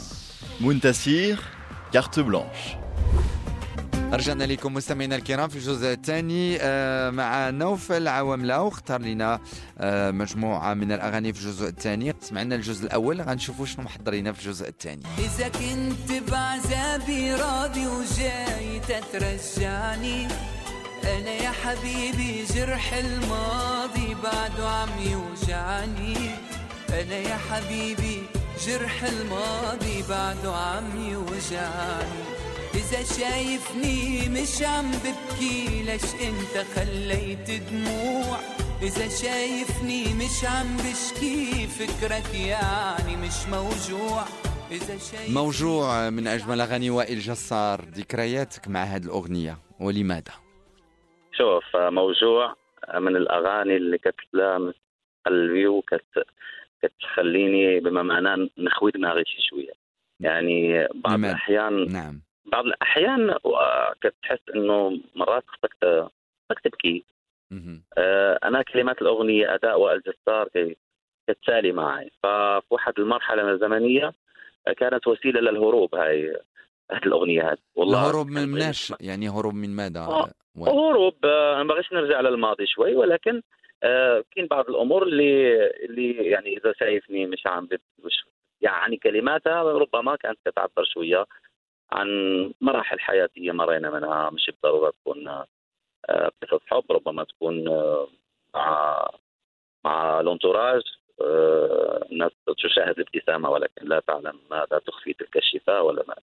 Muntasir, 0.59 1.39
carte 1.91 2.19
blanche. 2.19 2.77
رجعنا 4.13 4.43
لكم 4.43 4.73
مستمعينا 4.73 5.15
الكرام 5.15 5.49
في 5.49 5.55
الجزء 5.55 5.93
الثاني 5.93 6.57
آه، 6.61 7.09
مع 7.09 7.49
نوفل 7.49 8.07
عواملة 8.07 8.61
واختار 8.61 9.01
لنا 9.01 9.39
آه، 9.77 10.11
مجموعة 10.11 10.73
من 10.73 10.91
الأغاني 10.91 11.33
في 11.33 11.39
الجزء 11.39 11.67
الثاني 11.67 12.13
سمعنا 12.21 12.55
الجزء 12.55 12.85
الأول 12.85 13.21
غنشوفوا 13.21 13.65
شنو 13.65 13.85
محضرين 13.85 14.33
في 14.33 14.45
الجزء 14.45 14.67
الثاني 14.67 15.03
إذا 15.17 15.47
كنت 15.47 16.31
بعذابي 16.31 17.33
راضي 17.33 17.87
وجاي 17.87 18.79
تترجعني 18.79 20.27
أنا 21.03 21.31
يا 21.31 21.51
حبيبي 21.51 22.45
جرح 22.55 22.93
الماضي 22.93 24.15
بعده 24.23 24.69
عم 24.69 24.89
يوجعني 24.99 26.15
أنا 26.89 27.15
يا 27.15 27.37
حبيبي 27.51 28.34
جرح 28.59 29.03
الماضي 29.03 30.03
بعده 30.09 30.55
عم 30.55 30.97
يوجعني. 31.11 32.25
إذا 32.73 33.03
شايفني 33.03 34.29
مش 34.29 34.63
عم 34.63 34.91
ببكي 34.91 35.83
ليش 35.83 36.03
أنت 36.13 36.65
خليت 36.75 37.51
دموع؟ 37.71 38.37
إذا 38.81 39.07
شايفني 39.07 40.03
مش 40.13 40.45
عم 40.45 40.77
بشكي 40.77 41.67
فكرك 41.67 42.35
يعني 42.35 43.15
مش 43.17 43.47
موجوع. 43.51 44.23
إذا 44.71 44.97
شايفني 44.97 45.35
موجوع 45.35 46.09
من 46.09 46.27
أجمل 46.27 46.61
أغاني 46.61 46.89
وائل 46.89 47.19
جسار. 47.19 47.81
ذكرياتك 47.81 48.67
مع 48.67 48.83
هذه 48.83 49.03
الأغنية 49.03 49.57
ولماذا؟ 49.79 50.33
شوف 51.37 51.75
موجوع 51.75 52.55
من 52.95 53.15
الأغاني 53.15 53.77
اللي 53.77 53.97
كتلامس 53.97 54.75
قلبي 55.25 55.67
وكت 55.67 56.25
كتخليني 56.87 57.79
بما 57.79 58.03
معناه 58.03 58.49
نخوي 58.57 58.91
دماغي 58.91 59.23
شي 59.25 59.41
شوية 59.49 59.71
يعني 60.19 60.87
بعض 60.95 61.13
لماذا؟ 61.17 61.31
الاحيان 61.33 61.91
نعم 61.91 62.21
بعض 62.45 62.65
الأحيان 62.65 63.33
كتحس 64.01 64.39
إنه 64.55 64.99
مرات 65.15 65.43
خصك 65.47 65.73
خصك 66.49 66.59
تبكي. 66.63 67.03
آه، 67.97 68.39
أنا 68.43 68.61
كلمات 68.61 69.01
الأغنية 69.01 69.55
أداء 69.55 69.79
وائل 69.79 70.01
جسار 70.01 70.47
كي- 70.47 70.77
كتسالي 71.29 71.71
معي 71.71 72.11
ففي 72.23 72.61
واحد 72.69 72.93
المرحلة 72.99 73.51
الزمنية 73.51 74.13
آه، 74.67 74.73
كانت 74.73 75.07
وسيلة 75.07 75.41
للهروب 75.41 75.95
هاي 75.95 76.37
هذه 76.91 77.03
الأغنية 77.05 77.41
هذه 77.51 77.57
الهروب 77.77 78.27
من 78.27 78.35
كان 78.35 78.49
مناش 78.49 78.93
يعني 79.01 79.29
هروب 79.29 79.53
من 79.53 79.69
ماذا؟ 79.75 79.99
آه. 79.99 80.29
هروب 80.57 81.25
آه، 81.25 81.63
ما 81.63 81.73
بغيتش 81.73 81.93
نرجع 81.93 82.21
للماضي 82.21 82.65
شوي 82.67 82.95
ولكن 82.95 83.41
كاين 84.31 84.47
بعض 84.51 84.69
الأمور 84.69 85.03
اللي 85.03 85.67
اللي 85.85 86.11
يعني 86.11 86.57
إذا 86.57 86.73
شايفني 86.73 87.25
مش 87.25 87.47
عم 87.47 87.69
مش 88.05 88.25
يعني 88.61 88.97
كلماتها 88.97 89.63
ربما 89.63 90.15
كانت 90.15 90.39
تتعبر 90.45 90.83
شوية 90.83 91.25
عن 91.91 92.07
مراحل 92.61 92.99
حياتية 92.99 93.51
مرينا 93.51 93.89
منها 93.89 94.29
مش 94.29 94.51
بالضروره 94.51 94.91
تكون 94.91 95.27
آه، 96.09 96.31
قصص 96.41 96.61
حب 96.65 96.83
ربما 96.91 97.23
تكون 97.23 97.67
آه، 97.67 98.07
مع 98.55 99.07
مع 99.85 100.19
الانتوراج 100.19 100.81
آه، 101.21 102.07
الناس 102.11 102.31
تشاهد 102.57 102.99
الابتسامه 102.99 103.49
ولكن 103.49 103.87
لا 103.87 103.99
تعلم 103.99 104.39
ماذا 104.51 104.81
تخفي 104.87 105.13
تلك 105.13 105.37
الشفاه 105.37 105.81
ولا 105.83 106.03
ما 106.07 106.15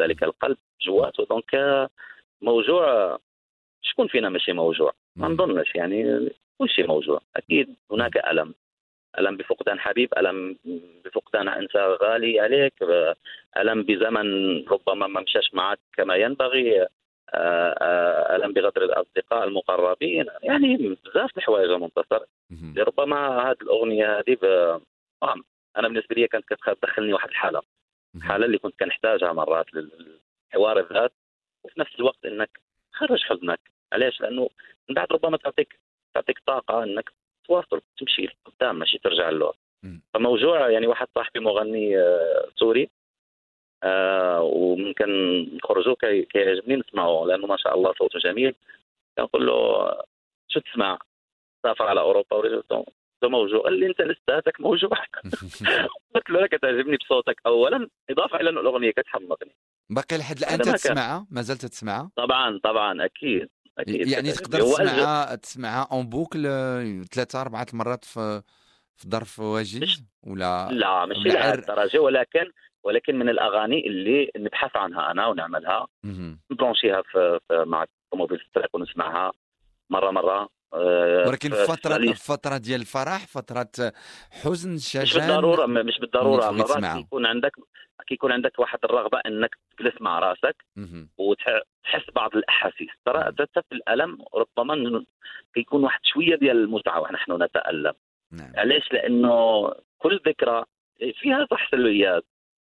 ذلك 0.00 0.22
القلب 0.22 0.56
جواته 0.82 1.24
دونك 1.24 1.54
آه، 1.54 1.90
موضوع 2.42 3.18
شكون 3.82 4.08
فينا 4.08 4.28
ماشي 4.28 4.52
موجوع 4.52 4.92
ما. 5.16 5.28
نظنش 5.28 5.74
يعني 5.74 6.30
كل 6.58 6.68
شيء 6.68 6.86
موجوع 6.86 7.20
أكيد 7.36 7.76
هناك 7.90 8.16
ألم 8.16 8.54
ألم 9.18 9.36
بفقدان 9.36 9.80
حبيب 9.80 10.08
ألم 10.18 10.56
بفقدان 11.04 11.48
إنسان 11.48 11.82
غالي 12.02 12.40
عليك 12.40 12.74
ألم 13.56 13.82
بزمن 13.82 14.28
ربما 14.68 15.06
ما 15.06 15.20
مشاش 15.20 15.54
معك 15.54 15.78
كما 15.96 16.14
ينبغي 16.14 16.86
آه، 17.34 17.74
آه، 17.80 18.36
ألم 18.36 18.52
بغدر 18.52 18.84
الأصدقاء 18.84 19.44
المقربين 19.44 20.26
يعني 20.42 20.76
بزاف 20.76 21.38
الحوايج 21.38 21.70
منتصر. 21.70 22.24
ربما 22.78 23.50
هذه 23.50 23.56
الأغنية 23.62 24.18
هذه. 24.18 24.36
آه، 24.44 24.80
أنا 25.76 25.88
بالنسبة 25.88 26.14
لي 26.14 26.28
كانت 26.28 26.44
كتدخلني 26.44 27.12
واحد 27.12 27.28
الحالة. 27.28 27.60
الحاله 28.16 28.46
اللي 28.46 28.58
كنت 28.58 28.74
كنحتاجها 28.80 29.32
مرات 29.32 29.66
للحوار 29.74 30.78
الذات 30.78 31.12
وفي 31.64 31.80
نفس 31.80 31.94
الوقت 31.98 32.24
إنك 32.24 32.60
تخرج 32.92 33.22
حزنك 33.22 33.60
علاش؟ 33.92 34.20
لأنه 34.20 34.48
من 34.88 34.94
بعد 34.94 35.12
ربما 35.12 35.36
تعطيك 35.36 35.78
تعطيك 36.14 36.38
طاقة 36.46 36.82
إنك 36.82 37.10
تواصل 37.46 37.80
تمشي 37.98 38.22
لقدام 38.46 38.78
ماشي 38.78 38.98
ترجع 38.98 39.30
للور. 39.30 39.56
فموجوع 40.14 40.70
يعني 40.70 40.86
واحد 40.86 41.06
صاحبي 41.14 41.40
مغني 41.40 41.98
آه، 41.98 42.48
سوري 42.56 42.90
آه 43.82 44.42
وممكن 44.42 45.08
نخرجوا 45.56 45.94
كي- 46.00 46.22
كيعجبني 46.22 46.76
نسمعه 46.76 47.24
لأنه 47.24 47.46
ما 47.46 47.56
شاء 47.56 47.74
الله 47.74 47.92
صوته 47.98 48.18
جميل. 48.18 48.54
كنقول 49.18 49.46
له 49.46 49.88
شو 50.48 50.60
تسمع؟ 50.60 50.98
سافر 51.62 51.84
على 51.84 52.00
أوروبا 52.00 52.36
ورجع. 52.36 52.56
قلت 52.56 52.86
له 53.22 53.28
موجوع. 53.28 53.60
قال 53.60 53.80
لي 53.80 53.86
أنت 53.86 54.00
لساتك 54.00 54.60
موجوع. 54.60 54.90
قلت 56.14 56.30
له 56.30 56.38
أنا 56.38 56.46
كتعجبني 56.46 56.96
بصوتك 56.96 57.40
اولا 57.46 57.88
إضافة 58.10 58.40
إلى 58.40 58.50
انه 58.50 58.60
الأغنية 58.60 58.90
كتحمقني. 58.90 59.50
باقي 59.90 60.18
لحد 60.18 60.38
الآن 60.38 60.58
كان. 60.58 60.74
تسمعها 60.74 61.26
ما 61.30 61.42
زلت 61.42 61.66
تسمعها؟ 61.66 62.10
طبعا 62.16 62.60
طبعا 62.64 63.04
أكيد. 63.04 63.48
يعني. 63.86 64.32
تقدر 64.32 64.60
تسمعها 64.60 65.34
تسمعها 65.34 65.88
en 65.92 66.08
boucle 66.08 66.44
آه، 66.46 67.02
ثلاثة 67.12 67.40
أربعة 67.40 67.66
مرات 67.72 68.04
في 68.04 68.42
في 68.96 69.08
ظرف 69.08 69.40
وجيز 69.40 70.04
ولا 70.22 70.68
لا 70.72 71.06
مش 71.06 71.16
لهذه 71.16 71.54
الدرجه 71.54 71.98
ولكن 71.98 72.50
ولكن 72.84 73.18
من 73.18 73.28
الأغاني 73.28 73.86
اللي 73.86 74.30
نبحث 74.36 74.76
عنها 74.76 75.10
أنا 75.10 75.26
ونعملها. 75.26 75.86
ن 76.50 76.56
branch 76.56 76.90
يها 76.90 77.02
في, 77.02 77.38
في 77.48 77.64
مع 77.66 77.82
الطوموبيل 78.06 78.40
c'est 78.50 78.62
track 78.62 78.74
ونسمعها 78.74 79.32
مرة 79.90 80.10
مرة 80.10 80.48
آه، 80.74 81.28
ولكن 81.28 81.50
في- 81.50 81.64
فترة 81.66 81.98
في- 81.98 82.14
فترة 82.14 82.56
ديال 82.56 82.80
الفرح 82.80 83.26
فترة 83.26 83.68
حزن 84.30 84.74
مش 84.74 84.88
شجن 84.92 85.02
مش 85.86 85.98
بالضرورة 86.00 86.48
اللي 86.50 86.62
تبغي 86.62 86.74
مرات 86.74 86.78
تسمعها. 86.78 87.00
كيكون 87.00 87.26
كيكون 88.06 88.32
عندك 88.32 88.58
واحد 88.58 88.78
الرغبة 88.84 89.18
إنك 89.26 89.58
تجلس 89.78 90.00
مع 90.00 90.18
راسك. 90.18 90.64
وتحس 91.18 92.10
بعض 92.14 92.36
الأحاسيس. 92.36 92.88
ترى 93.04 93.32
في 93.46 93.72
الألم 93.72 94.18
ربما 94.34 95.04
كيكون 95.54 95.84
واحد 95.84 96.00
شوية 96.02 96.36
ديال 96.36 96.56
المتعة 96.56 97.00
ونحن 97.00 97.42
نتألم. 97.42 97.92
نعم. 98.32 98.52
علاش؟ 98.56 98.92
لأنه 98.92 99.70
كل 99.98 100.20
ذكرى 100.26 100.64
فيها 101.14 101.46
صح 101.50 101.70
سلبيات 101.70 102.24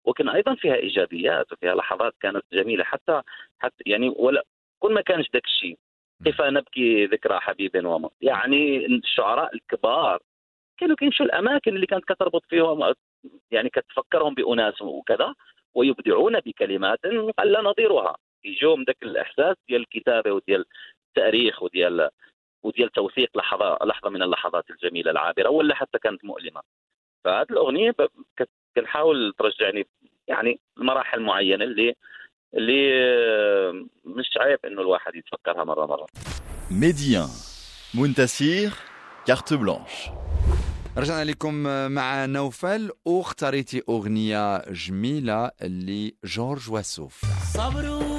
ولكن 0.05 0.29
أيضا 0.29 0.55
فيها 0.55 0.75
إيجابيات 0.75 1.51
وفيها 1.51 1.75
لحظات 1.75 2.13
كانت 2.19 2.43
جميلة. 2.53 2.83
حتى 2.83 3.21
حتى 3.59 3.83
يعني 3.85 4.13
ولا 4.15 4.43
كل 4.79 4.93
ما 4.93 5.01
كانش 5.01 5.25
ذاك 5.33 5.45
الشيء 5.45 5.77
كيف 6.23 6.41
نبكي 6.41 7.05
ذكرى 7.05 7.39
حبيب 7.39 7.85
ومر 7.85 8.09
يعني 8.21 8.85
الشعراء 8.85 9.55
الكبار 9.55 10.19
كانوا 10.79 10.95
كيمشوا 10.95 11.25
الأماكن 11.25 11.75
اللي 11.75 11.85
كانت 11.85 12.03
كتربط 12.05 12.43
فيهم 12.49 12.93
يعني 13.51 13.69
كتفكرهم 13.69 14.33
باناس 14.33 14.81
وكذا 14.81 15.35
ويبدعون 15.75 16.39
بكلمات 16.39 16.99
قل 17.39 17.63
نظيرها. 17.63 18.17
يجوهم 18.43 18.83
ذاك 18.83 18.97
الإحساس 19.03 19.55
ديال 19.67 19.81
الكتابة 19.81 20.31
وديال 20.31 20.65
التاريخ 21.07 21.63
وديال 21.63 22.09
وديال 22.63 22.91
توثيق 22.91 23.37
لحظه 23.37 23.77
لحظة 23.85 24.09
من 24.09 24.21
اللحظات 24.23 24.69
الجميلة 24.69 25.11
العابرة 25.11 25.49
ولا 25.49 25.75
حتى 25.75 25.99
كانت 25.99 26.25
مؤلمة. 26.25 26.61
فهذه 27.23 27.47
الأغنية 27.51 27.95
كنحاول 28.75 29.33
ترجعني 29.39 29.87
يعني 30.27 30.59
لمراحل 30.77 31.21
معينه 31.21 31.63
اللي 31.63 31.95
اللي 32.53 33.87
مش 34.05 34.37
عيب 34.37 34.59
إنه 34.65 34.81
الواحد 34.81 35.15
يتفكرها 35.15 35.63
مره 35.63 35.85
مرة. 35.85 36.07
Médien, 36.69 37.27
Muntasir, 37.97 38.69
carte 39.25 39.55
blanche. 39.63 40.11
رجعنا 40.97 41.23
لكم 41.23 41.53
مع 41.91 42.25
نوفل. 42.25 42.91
واختاريتي 43.05 43.81
أغنية 43.89 44.71
جميلة 44.71 45.51
لجورج 45.61 46.71
وسوف. 46.71 47.21
صبر 47.53 48.16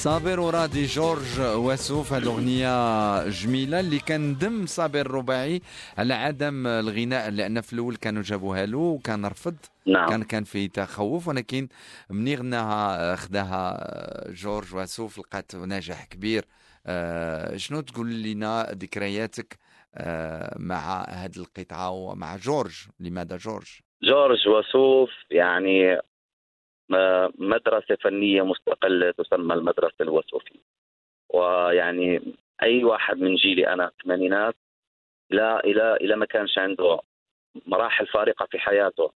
صابر 0.00 0.40
وراضي 0.40 0.84
جورج 0.84 1.40
وسوف. 1.40 2.12
هذه 2.12 2.22
الأغنية 2.22 3.28
جميلة 3.28 3.80
اللي 3.80 3.98
كان 3.98 4.38
دم 4.38 4.66
صابر 4.66 5.00
الرباعي 5.00 5.60
على 5.98 6.14
عدم 6.14 6.66
الغناء 6.66 7.30
لأن 7.30 7.60
في 7.60 7.72
الأول 7.72 7.96
كانوا 7.96 8.22
جابوها 8.22 8.66
له 8.66 8.78
وكان 8.78 9.26
رفض. 9.26 9.56
نعم. 9.86 10.08
كان 10.08 10.22
كان 10.22 10.44
في 10.44 10.68
تخوف 10.68 11.28
ولكن 11.28 11.68
مني 12.10 12.34
غناها 12.34 13.16
خداها 13.16 14.30
جورج 14.30 14.74
وسوف 14.74 15.18
لقات 15.18 15.56
نجاح 15.56 16.04
كبير. 16.04 16.44
آه، 16.86 17.56
شنو 17.56 17.80
تقول 17.80 18.22
لنا 18.22 18.72
ذكرياتك 18.72 19.58
آه، 19.94 20.56
مع 20.58 21.04
هذه 21.08 21.36
القطعة 21.36 21.90
ومع 21.90 22.36
جورج؟ 22.36 22.74
لماذا 23.00 23.36
جورج؟ 23.36 23.80
جورج 24.02 24.48
وسوف 24.48 25.10
يعني 25.30 26.00
مدرسة 27.38 27.94
فنية 28.00 28.42
مستقلة 28.42 29.10
تسمى 29.10 29.54
المدرسة 29.54 29.94
الوسوفية. 30.00 30.60
ويعني 31.28 32.34
أي 32.62 32.84
واحد 32.84 33.18
من 33.18 33.34
جيلي 33.34 33.72
أنا 33.72 33.88
الثمانينات 33.88 34.54
لا 35.30 35.64
إلى 35.64 35.96
إلى 35.96 36.16
ما 36.16 36.26
كانش 36.26 36.58
عنده 36.58 37.00
مراحل 37.66 38.06
فارقة 38.06 38.46
في 38.46 38.58
حياته 38.58 39.12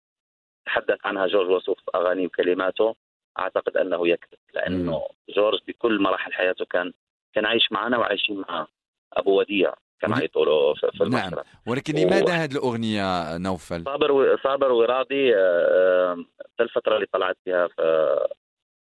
تحدث 0.66 1.06
عنها 1.06 1.28
جورج 1.28 1.50
وسوف 1.50 1.80
في 1.80 1.92
أغانيه 1.96 2.26
وكلماته 2.26 2.96
أعتقد 3.40 3.78
أنه 3.78 4.08
يكذب 4.08 4.40
لأنه 4.54 5.08
جورج 5.30 5.60
بكل 5.68 6.02
مراحل 6.02 6.34
حياته 6.34 6.66
كان 6.66 6.94
كان 7.34 7.46
عايش 7.46 7.72
معنا 7.72 7.98
وعايشين 7.98 8.40
معاه 8.50 8.68
أبو 9.14 9.40
وديع. 9.40 9.74
ودي- 10.10 10.26
يقولوا 10.26 10.74
في 10.74 10.88
نعم. 11.00 11.08
المسرح. 11.24 11.46
ولكن 11.68 11.96
و- 11.96 11.98
لماذا 12.00 12.34
هذه 12.34 12.52
الأغنية 12.52 13.38
نوفل؟ 13.38 13.84
صابر 13.86 14.12
و... 14.12 14.38
صابر 14.44 14.72
وراضي 14.72 15.36
آه، 15.36 16.16
في 16.58 16.64
الفترة 16.64 16.96
اللي 16.96 17.08
طلعت 17.14 17.38
فيها 17.46 17.68
ف... 17.68 17.82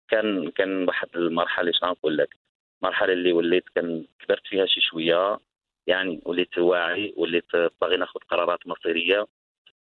كان 0.10 0.52
كان 0.52 0.88
واحد 0.88 1.08
المرحلة 1.16 1.72
شنو 1.72 1.90
نقول 1.92 2.18
لك؟ 2.18 2.36
مرحلة 2.82 3.14
اللي 3.14 3.32
وليت 3.34 3.64
كان 3.76 4.06
كبرت 4.20 4.48
فيها 4.48 4.66
شي 4.66 4.82
شوية 4.82 5.40
يعني 5.88 6.22
وليت 6.26 6.58
واعي 6.58 7.14
وليت 7.18 7.56
باغي 7.82 7.98
ناخذ 7.98 8.20
قرارات 8.32 8.60
مصيرية 8.68 9.26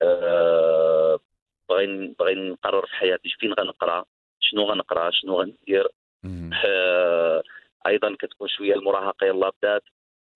آه، 0.03 1.19
باغي 1.69 2.15
باغي 2.19 2.35
نقرر 2.35 2.87
في 2.87 2.95
حياتي 2.95 3.29
فين 3.41 3.53
غنقرأ 3.53 4.05
شنو 4.41 4.63
غنقرأ 4.63 5.11
شنو 5.11 5.41
غندير. 5.41 5.89
آه، 6.65 7.43
أيضا 7.87 8.17
كتكون 8.21 8.49
شوية 8.49 8.75
المراهقة 8.75 9.27
يلا 9.27 9.51
بدات. 9.63 9.83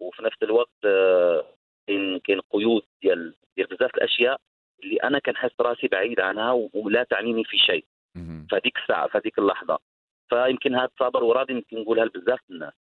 وفي 0.01 0.23
نفس 0.23 0.43
الوقت 0.43 0.85
آه، 0.85 1.45
كاين 1.87 2.19
كاين 2.19 2.41
قيود 2.41 2.83
ديال 3.03 3.35
ديال 3.57 3.67
بزاف 3.69 3.95
الأشياء 3.95 4.41
اللي 4.83 4.97
أنا 4.97 5.19
كنحس 5.19 5.51
راسي 5.61 5.89
بعيد 5.89 6.21
عنها 6.21 6.53
ولا 6.75 7.03
تعنيني 7.03 7.45
في 7.45 7.59
شيء. 7.59 7.85
فهذيك 8.51 8.77
الساعة 8.79 9.09
فهذيك 9.09 9.39
اللحظة 9.39 9.79
فيمكن 10.29 10.75
هذا 10.75 10.91
صابر 10.99 11.25
وراضي 11.25 11.53
يمكن 11.53 11.79
نقولها 11.81 12.05
لبزاف 12.05 12.41
الناس 12.51 12.73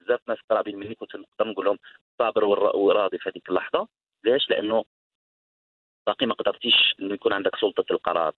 بزاف 0.00 0.20
ناس 0.28 0.38
قرابين 0.50 0.76
مني 0.76 0.94
كنت 0.94 1.16
نقدر 1.16 1.48
نقول 1.50 1.64
لهم 1.66 1.78
صابر 2.18 2.44
ور- 2.44 2.76
وراضي 2.76 3.18
في 3.18 3.28
هذيك 3.30 3.48
اللحظة 3.48 3.88
ليش؟ 4.24 4.50
لأنه 4.50 4.84
باقي 6.06 6.26
ما 6.26 6.34
قدرتيش 6.34 6.94
إنه 7.00 7.14
يكون 7.14 7.32
عندك 7.32 7.56
سلطة 7.56 7.84
القرار. 7.90 8.32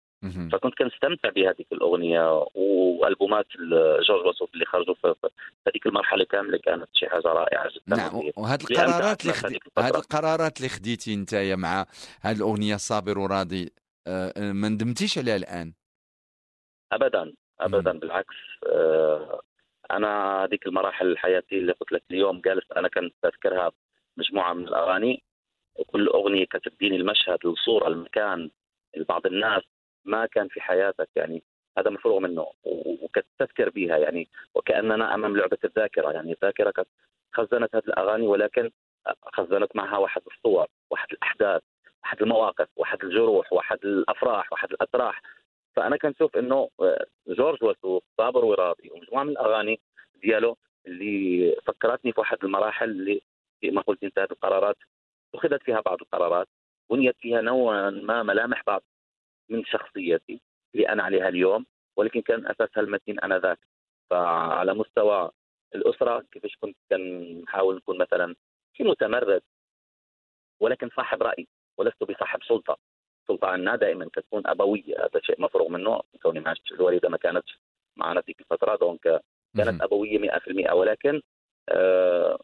فكنت 0.51 0.73
كنستمتع 0.77 1.29
بهذيك 1.29 1.67
الأغنية 1.71 2.41
وألبومات 2.55 3.45
ال- 3.59 4.03
جورج 4.03 4.25
وسوف 4.25 4.53
اللي 4.53 4.65
خرجوا 4.65 4.93
في 4.93 5.15
هذيك 5.67 5.85
المرحلة 5.85 6.23
كاملة 6.25 6.57
كانت 6.57 6.87
شي 6.93 7.07
حاجة 7.09 7.27
رائعة 7.27 7.69
جدا. 7.69 7.95
نعم 7.95 8.15
وهذه 8.37 8.59
القرارات 8.71 9.21
اللي 9.21 9.33
خدي... 9.33 9.59
هذه 9.79 9.97
القرارات 9.97 10.57
اللي 10.57 10.69
خديتي 10.69 11.13
انت 11.13 11.35
مع 11.35 11.85
هذه 12.21 12.35
الأغنية 12.37 12.75
صابر 12.75 13.19
وراضي 13.19 13.71
آه، 14.07 14.33
آه، 14.37 14.51
ما 14.51 14.69
ندمتيش 14.69 15.17
عليها 15.17 15.35
الآن؟ 15.35 15.73
ابدا 16.91 17.33
ابدا 17.59 17.93
مم. 17.93 17.99
بالعكس 17.99 18.35
آه، 18.67 19.41
أنا 19.91 20.43
هذيك 20.43 20.67
المراحل 20.67 21.07
الحياتية 21.07 21.57
اللي 21.57 21.71
قلت 21.71 21.91
لك 21.91 22.03
اليوم 22.11 22.41
جالس 22.41 22.71
أنا 22.77 22.87
كنت 22.87 23.13
أذكرها 23.25 23.71
مجموعه 24.17 24.53
من 24.53 24.67
الأغاني 24.67 25.23
وكل 25.75 26.07
أغنية 26.07 26.45
كانت 26.45 26.67
تديني 26.69 26.95
المشهد 26.95 27.45
الصورة 27.45 27.87
المكان 27.87 28.49
لبعض 28.97 29.25
الناس. 29.25 29.63
ما 30.05 30.25
كان 30.25 30.47
في 30.47 30.61
حياتك 30.61 31.09
يعني 31.15 31.43
هذا 31.77 31.89
مفروغ 31.91 32.19
منه 32.19 32.41
و- 32.41 32.95
وكتذكر 33.05 33.69
بها 33.69 33.97
يعني 33.97 34.27
وكأننا 34.55 35.13
أمام 35.13 35.37
لعبة 35.37 35.57
الذاكرة 35.63 36.11
يعني 36.11 36.31
الذاكرة 36.33 36.85
خزنت 37.33 37.75
هذه 37.75 37.83
الأغاني 37.87 38.27
ولكن 38.27 38.71
خزنت 39.33 39.75
معها 39.75 39.97
واحد 39.97 40.21
الصور 40.27 40.67
واحد 40.89 41.07
الأحداث 41.11 41.61
واحد 42.03 42.21
المواقف 42.21 42.67
واحد 42.75 43.03
الجروح 43.03 43.53
واحد 43.53 43.77
الأفراح 43.85 44.51
واحد 44.51 44.71
الاتراح 44.71 45.21
فأنا 45.75 45.97
كنشوف 45.97 46.37
إنه 46.37 46.69
آه، 46.81 47.05
جورج 47.27 47.63
وسوف 47.63 48.03
صابر 48.17 48.45
وراضي 48.45 48.89
ومجموعة 48.91 49.23
من 49.23 49.29
الأغاني 49.29 49.79
ديالو 50.21 50.57
اللي 50.87 51.55
فكرتني 51.65 52.11
في 52.13 52.19
واحد 52.19 52.37
المراحل 52.43 52.89
اللي 52.89 53.21
ما 53.63 53.81
قلت 53.81 54.03
انت 54.03 54.19
هذه 54.19 54.31
القرارات 54.31 54.75
اتخذت 55.35 55.63
فيها 55.63 55.81
بعض 55.81 55.97
القرارات 56.01 56.47
بنيت 56.89 57.15
فيها 57.19 57.41
نوعا 57.41 57.89
ما 57.89 58.23
ملامح 58.23 58.63
بعض 58.67 58.83
من 59.49 59.65
شخصيتي 59.65 60.41
اللي 60.75 60.89
أنا 60.89 61.03
عليها 61.03 61.27
اليوم 61.27 61.65
ولكن 61.97 62.21
كان 62.21 62.47
اساسها 62.47 62.83
المتين 62.83 63.19
انذاك 63.19 63.59
فعلى 64.09 64.73
مستوى 64.73 65.31
الأسرة 65.75 66.25
كيفاش 66.31 66.55
كنت 66.61 66.77
كنحاول 66.89 67.75
نكون 67.75 67.97
مثلا 67.97 68.35
في 68.73 68.83
متمرد 68.83 69.41
ولكن 70.59 70.89
صاحب 70.95 71.23
رأي 71.23 71.47
ولست 71.77 72.03
بصاحب 72.03 72.43
سلطة. 72.43 72.77
السلطه 73.21 73.47
عندنا 73.47 73.75
دائما 73.75 74.05
كتكون 74.13 74.47
أبوية 74.47 74.95
هذا 74.99 75.21
شيء 75.21 75.41
مفروغ 75.41 75.69
منه. 75.69 76.01
كوني 76.21 76.39
ما 76.39 76.49
عشتش 76.49 76.71
الوالدة 76.71 77.09
ما 77.09 77.17
كانتش 77.17 77.59
معنا 77.95 78.21
في 78.21 78.35
الفترة 78.39 78.75
دونك 78.75 79.21
كانت. 79.57 79.81
أبوية 79.81 80.17
100% 80.19 80.73
ولكن 80.73 81.21
آه 81.69 82.39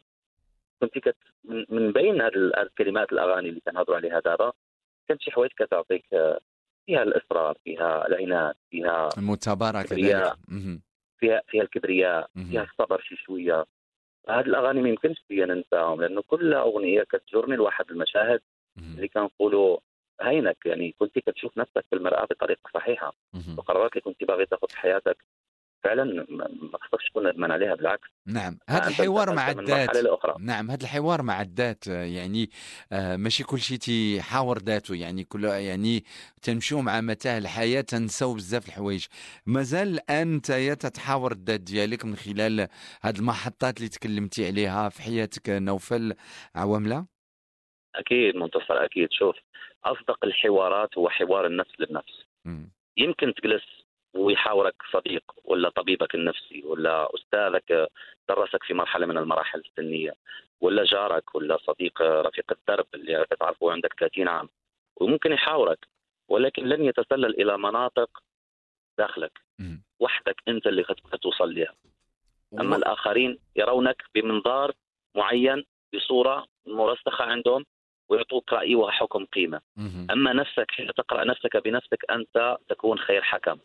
كنت 0.80 0.98
كت 0.98 1.16
من- 1.44 1.92
بين 1.92 2.20
هذه 2.22 2.34
ال- 2.34 2.56
الكلمات 2.56 3.12
الأغاني 3.12 3.48
اللي 3.48 3.60
كنهضروا 3.60 3.96
عليها 3.96 4.20
دابا 4.20 4.52
كانت 5.08 5.20
شي 5.22 5.30
حوايج 5.30 5.50
كتعطيك 5.56 6.04
آه، 6.14 6.40
فيها 6.90 7.02
الإصرار 7.02 7.56
فيها 7.64 8.06
العناد 8.06 8.54
فيها 8.70 9.08
المثابره 9.18 9.82
كبرياء. 9.82 10.34
كذلك. 10.34 10.80
فيها 11.20 11.42
فيها 11.48 11.62
الكبرياء. 11.62 12.30
فيها 12.50 12.62
الصبر 12.62 13.00
شي 13.00 13.16
شوية 13.16 13.66
هذه 14.28 14.40
الأغاني 14.40 14.82
ما 14.82 14.88
يمكنش 14.88 15.24
لي 15.30 15.44
ننساهم 15.44 16.02
لأنه 16.02 16.22
كل 16.22 16.54
أغنية 16.54 17.02
كتجرني 17.02 17.56
لواحد 17.56 17.90
المشاهد. 17.90 18.40
اللي 18.78 19.08
كنقولوا 19.08 19.78
هينك 20.20 20.56
يعني 20.66 20.94
كنت 20.98 21.18
كتشوف 21.18 21.58
نفسك 21.58 21.84
في 21.90 21.96
المرآة 21.96 22.24
بطريقة 22.24 22.70
صحيحة 22.74 23.12
مهم. 23.34 23.58
القرارات 23.58 23.92
اللي 23.92 24.00
كنت 24.00 24.24
باغي 24.24 24.46
تاخذ 24.46 24.68
في 24.68 24.78
حياتك 24.78 25.24
فعلا 25.84 26.26
ما 26.30 26.78
خصكش 26.78 27.08
تكون 27.10 27.28
ندمان 27.28 27.50
عليها 27.50 27.74
بالعكس. 27.74 28.08
نعم. 28.26 28.58
هذا 28.68 28.88
الحوار 28.88 29.34
مع 29.34 29.50
الذات. 29.50 29.90
نعم 30.40 30.70
هذا 30.70 30.82
الحوار 30.82 31.22
مع 31.22 31.42
الذات 31.42 31.86
يعني 31.86 32.50
آه، 32.92 33.16
ماشي 33.16 33.44
كل 33.44 33.58
شيء 33.58 33.78
تيحاور 33.78 34.58
ذاته 34.58 34.94
يعني 34.94 35.24
كل 35.24 35.44
يعني 35.44 36.04
تنمشيو 36.42 36.80
مع 36.80 37.00
متاع 37.00 37.38
الحياة 37.38 37.80
تنساو 37.80 38.34
بزاف 38.34 38.68
الحوايج. 38.68 39.06
مازال 39.46 39.88
الان 39.88 40.30
انت 40.30 40.52
تتحاور 40.52 41.32
الذات 41.32 41.60
ديالك 41.60 42.04
من 42.04 42.16
خلال 42.16 42.68
هاد 43.02 43.16
المحطات 43.16 43.76
اللي 43.76 43.88
تكلمتي 43.88 44.46
عليها 44.46 44.88
في 44.88 45.02
حياتك 45.02 45.48
نوفل 45.48 46.14
عوامله 46.54 47.06
أكيد 47.94 48.36
منتصر 48.36 48.84
أكيد. 48.84 49.08
شوف 49.12 49.36
أصدق 49.84 50.24
الحوارات 50.24 50.98
هو 50.98 51.08
حوار 51.08 51.46
النفس 51.46 51.70
للنفس. 51.78 52.24
مم. 52.44 52.72
يمكن 52.96 53.34
تجلس 53.34 53.62
ويحاورك 54.14 54.74
صديق 54.92 55.24
ولا 55.44 55.68
طبيبك 55.68 56.14
النفسي 56.14 56.62
ولا 56.64 57.08
أستاذك 57.14 57.88
درسك 58.28 58.62
في 58.64 58.74
مرحلة 58.74 59.06
من 59.06 59.18
المراحل 59.18 59.60
السنية 59.60 60.14
ولا 60.60 60.84
جارك 60.84 61.34
ولا 61.34 61.56
صديق 61.56 62.02
رفيق 62.02 62.52
الدرب 62.52 62.86
اللي 62.94 63.26
تعرفه 63.40 63.72
عندك 63.72 63.94
30 64.00 64.28
عام. 64.28 64.48
وممكن 64.96 65.32
يحاورك 65.32 65.86
ولكن 66.28 66.64
لن 66.68 66.84
يتسلل 66.84 67.40
إلى 67.42 67.58
مناطق 67.58 68.22
داخلك. 68.98 69.32
وحدك 70.00 70.42
أنت 70.48 70.66
اللي 70.66 70.84
توصل 71.22 71.54
لها 71.54 71.74
أما 72.60 72.76
الآخرين 72.76 73.38
يرونك 73.56 74.02
بمنظار 74.14 74.72
معين 75.14 75.64
بصورة 75.94 76.46
مرسخة 76.66 77.24
عندهم 77.24 77.64
ويعطوك 78.10 78.52
رأي 78.52 78.74
وحكم 78.74 79.24
قيمة. 79.24 79.60
مهم. 79.76 80.06
أما 80.10 80.32
نفسك 80.32 80.70
حين 80.70 80.86
تقرأ 80.96 81.24
نفسك 81.24 81.56
بنفسك 81.56 82.10
أنت 82.10 82.56
تكون 82.68 82.98
خير 82.98 83.22
حكم. 83.22 83.58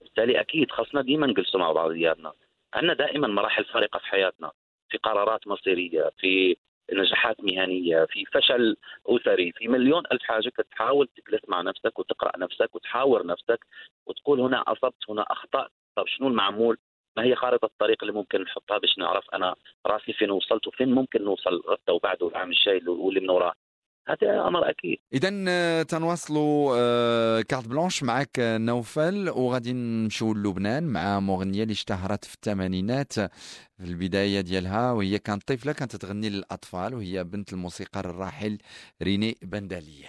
بالتالي 0.00 0.40
أكيد 0.40 0.70
خاصنا 0.70 1.02
ديما 1.02 1.26
نجلسوا 1.26 1.60
مع 1.60 1.72
بعضياتنا 1.72 2.32
عندنا 2.74 2.94
دائما 2.94 3.28
مراحل 3.28 3.64
فارقة 3.64 3.98
في 3.98 4.06
حياتنا 4.06 4.50
في 4.88 4.98
قرارات 4.98 5.46
مصيرية 5.48 6.10
في 6.18 6.56
نجاحات 6.92 7.44
مهنية 7.44 8.04
في 8.04 8.24
فشل 8.24 8.76
أسري 9.06 9.52
في 9.52 9.68
مليون 9.68 10.02
ألف 10.12 10.22
حاجة. 10.22 10.48
كتحاول 10.48 11.08
تجلس 11.16 11.40
مع 11.48 11.60
نفسك 11.60 11.98
وتقرأ 11.98 12.38
نفسك 12.38 12.74
وتحاور 12.74 13.26
نفسك 13.26 13.66
وتقول 14.06 14.40
هنا 14.40 14.64
أصبت 14.66 15.10
هنا 15.10 15.22
أخطأت. 15.22 15.70
طب 15.96 16.06
شنو 16.06 16.28
المعمول؟ 16.28 16.78
ما 17.16 17.22
هي 17.24 17.34
خارطة 17.34 17.66
الطريق 17.66 17.96
اللي 18.02 18.14
ممكن 18.14 18.42
نحطها 18.42 18.78
باش 18.78 18.98
نعرف 18.98 19.24
أنا 19.34 19.54
راسي 19.86 20.12
فين 20.12 20.30
وصلت 20.30 20.66
وفين 20.66 20.92
ممكن 20.92 21.24
نوصل 21.24 21.62
غدا 21.68 21.92
وبعده 21.92 22.28
العام 22.28 22.50
الجاي 22.50 22.82
واللي 22.86 23.20
من 23.20 23.30
وراه؟ 23.30 23.52
هذا 24.08 24.46
أمر 24.46 24.70
أكيد. 24.70 24.98
اذا 25.12 25.44
آه، 25.48 25.82
تنواصلوا 25.82 26.74
آه، 26.78 27.40
كارت 27.40 27.68
بلانش 27.68 28.02
معك 28.02 28.30
آه، 28.38 28.58
نوفل 28.58 29.28
وغادي 29.28 29.72
نمشيو 29.72 30.34
للبنان 30.34 30.82
مع 30.82 31.20
مغنيه 31.20 31.62
اللي 31.62 31.72
اشتهرت 31.72 32.24
في 32.24 32.34
الثمانينات 32.34 33.12
في 33.12 33.84
البداية 33.84 34.40
ديالها 34.40 34.92
وهي 34.92 35.18
كانت 35.18 35.52
طفلة 35.52 35.72
كانت 35.72 35.96
تغني 35.96 36.28
للأطفال 36.28 36.94
وهي 36.94 37.24
بنت 37.24 37.52
الموسيقار 37.52 38.10
الراحل 38.10 38.58
ريني 39.02 39.36
بندالية. 39.42 40.06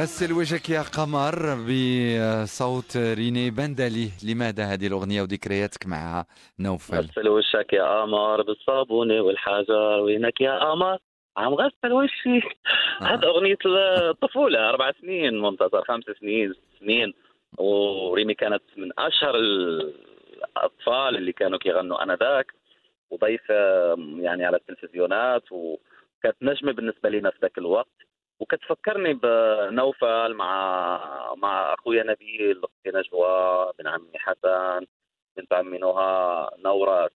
غسل 0.00 0.32
وجهك 0.32 0.70
يا 0.70 0.82
قمر 0.96 1.34
بصوت 1.68 2.96
ريني 2.96 3.50
بندالي 3.50 4.08
لماذا 4.28 4.64
هذه 4.64 4.86
الأغنية 4.86 5.22
وذكرياتك 5.22 5.86
معها 5.86 6.26
نوفل؟ 6.58 6.96
غسل 6.96 7.28
وشك 7.28 7.72
يا 7.72 8.00
قمر 8.00 8.42
بالصابون 8.42 9.18
والحجر 9.18 10.00
وينك 10.00 10.40
يا 10.40 10.58
قمر؟ 10.58 10.98
عم 11.36 11.54
غسل 11.54 11.92
وشي. 11.92 12.40
هذا 13.00 13.28
أغنية 13.28 13.58
الطفولة 14.10 14.68
أربع 14.68 14.92
سنين 15.00 15.42
منتصر 15.42 15.84
خمس 15.84 16.04
سنين 16.20 16.52
ست 16.52 16.80
سنين. 16.80 17.14
وريمي 17.58 18.34
كانت 18.34 18.62
من 18.76 18.90
أشهر 18.98 19.34
الأطفال 19.36 21.16
اللي 21.16 21.32
كانوا 21.32 21.58
كيغنوا 21.58 22.02
أنذاك. 22.02 22.52
وضيفة 23.10 23.54
يعني 24.18 24.44
على 24.44 24.56
التلفزيونات 24.56 25.52
وكانت 25.52 26.36
نجمة 26.42 26.72
بالنسبة 26.72 27.08
لنا 27.10 27.30
في 27.30 27.38
ذاك 27.42 27.58
الوقت. 27.58 28.10
وكتفكرني 28.40 29.14
بنوفل 29.14 30.34
مع 30.34 31.34
مع 31.34 31.74
أخويا 31.74 32.02
نبيل 32.02 32.60
أختي 32.64 32.98
نجوى 32.98 33.72
بن 33.78 33.86
عمي 33.86 34.18
حسن 34.18 34.86
بنت 35.36 35.52
عمي 35.52 35.78
نهى 35.78 36.48
نورة 36.58 37.10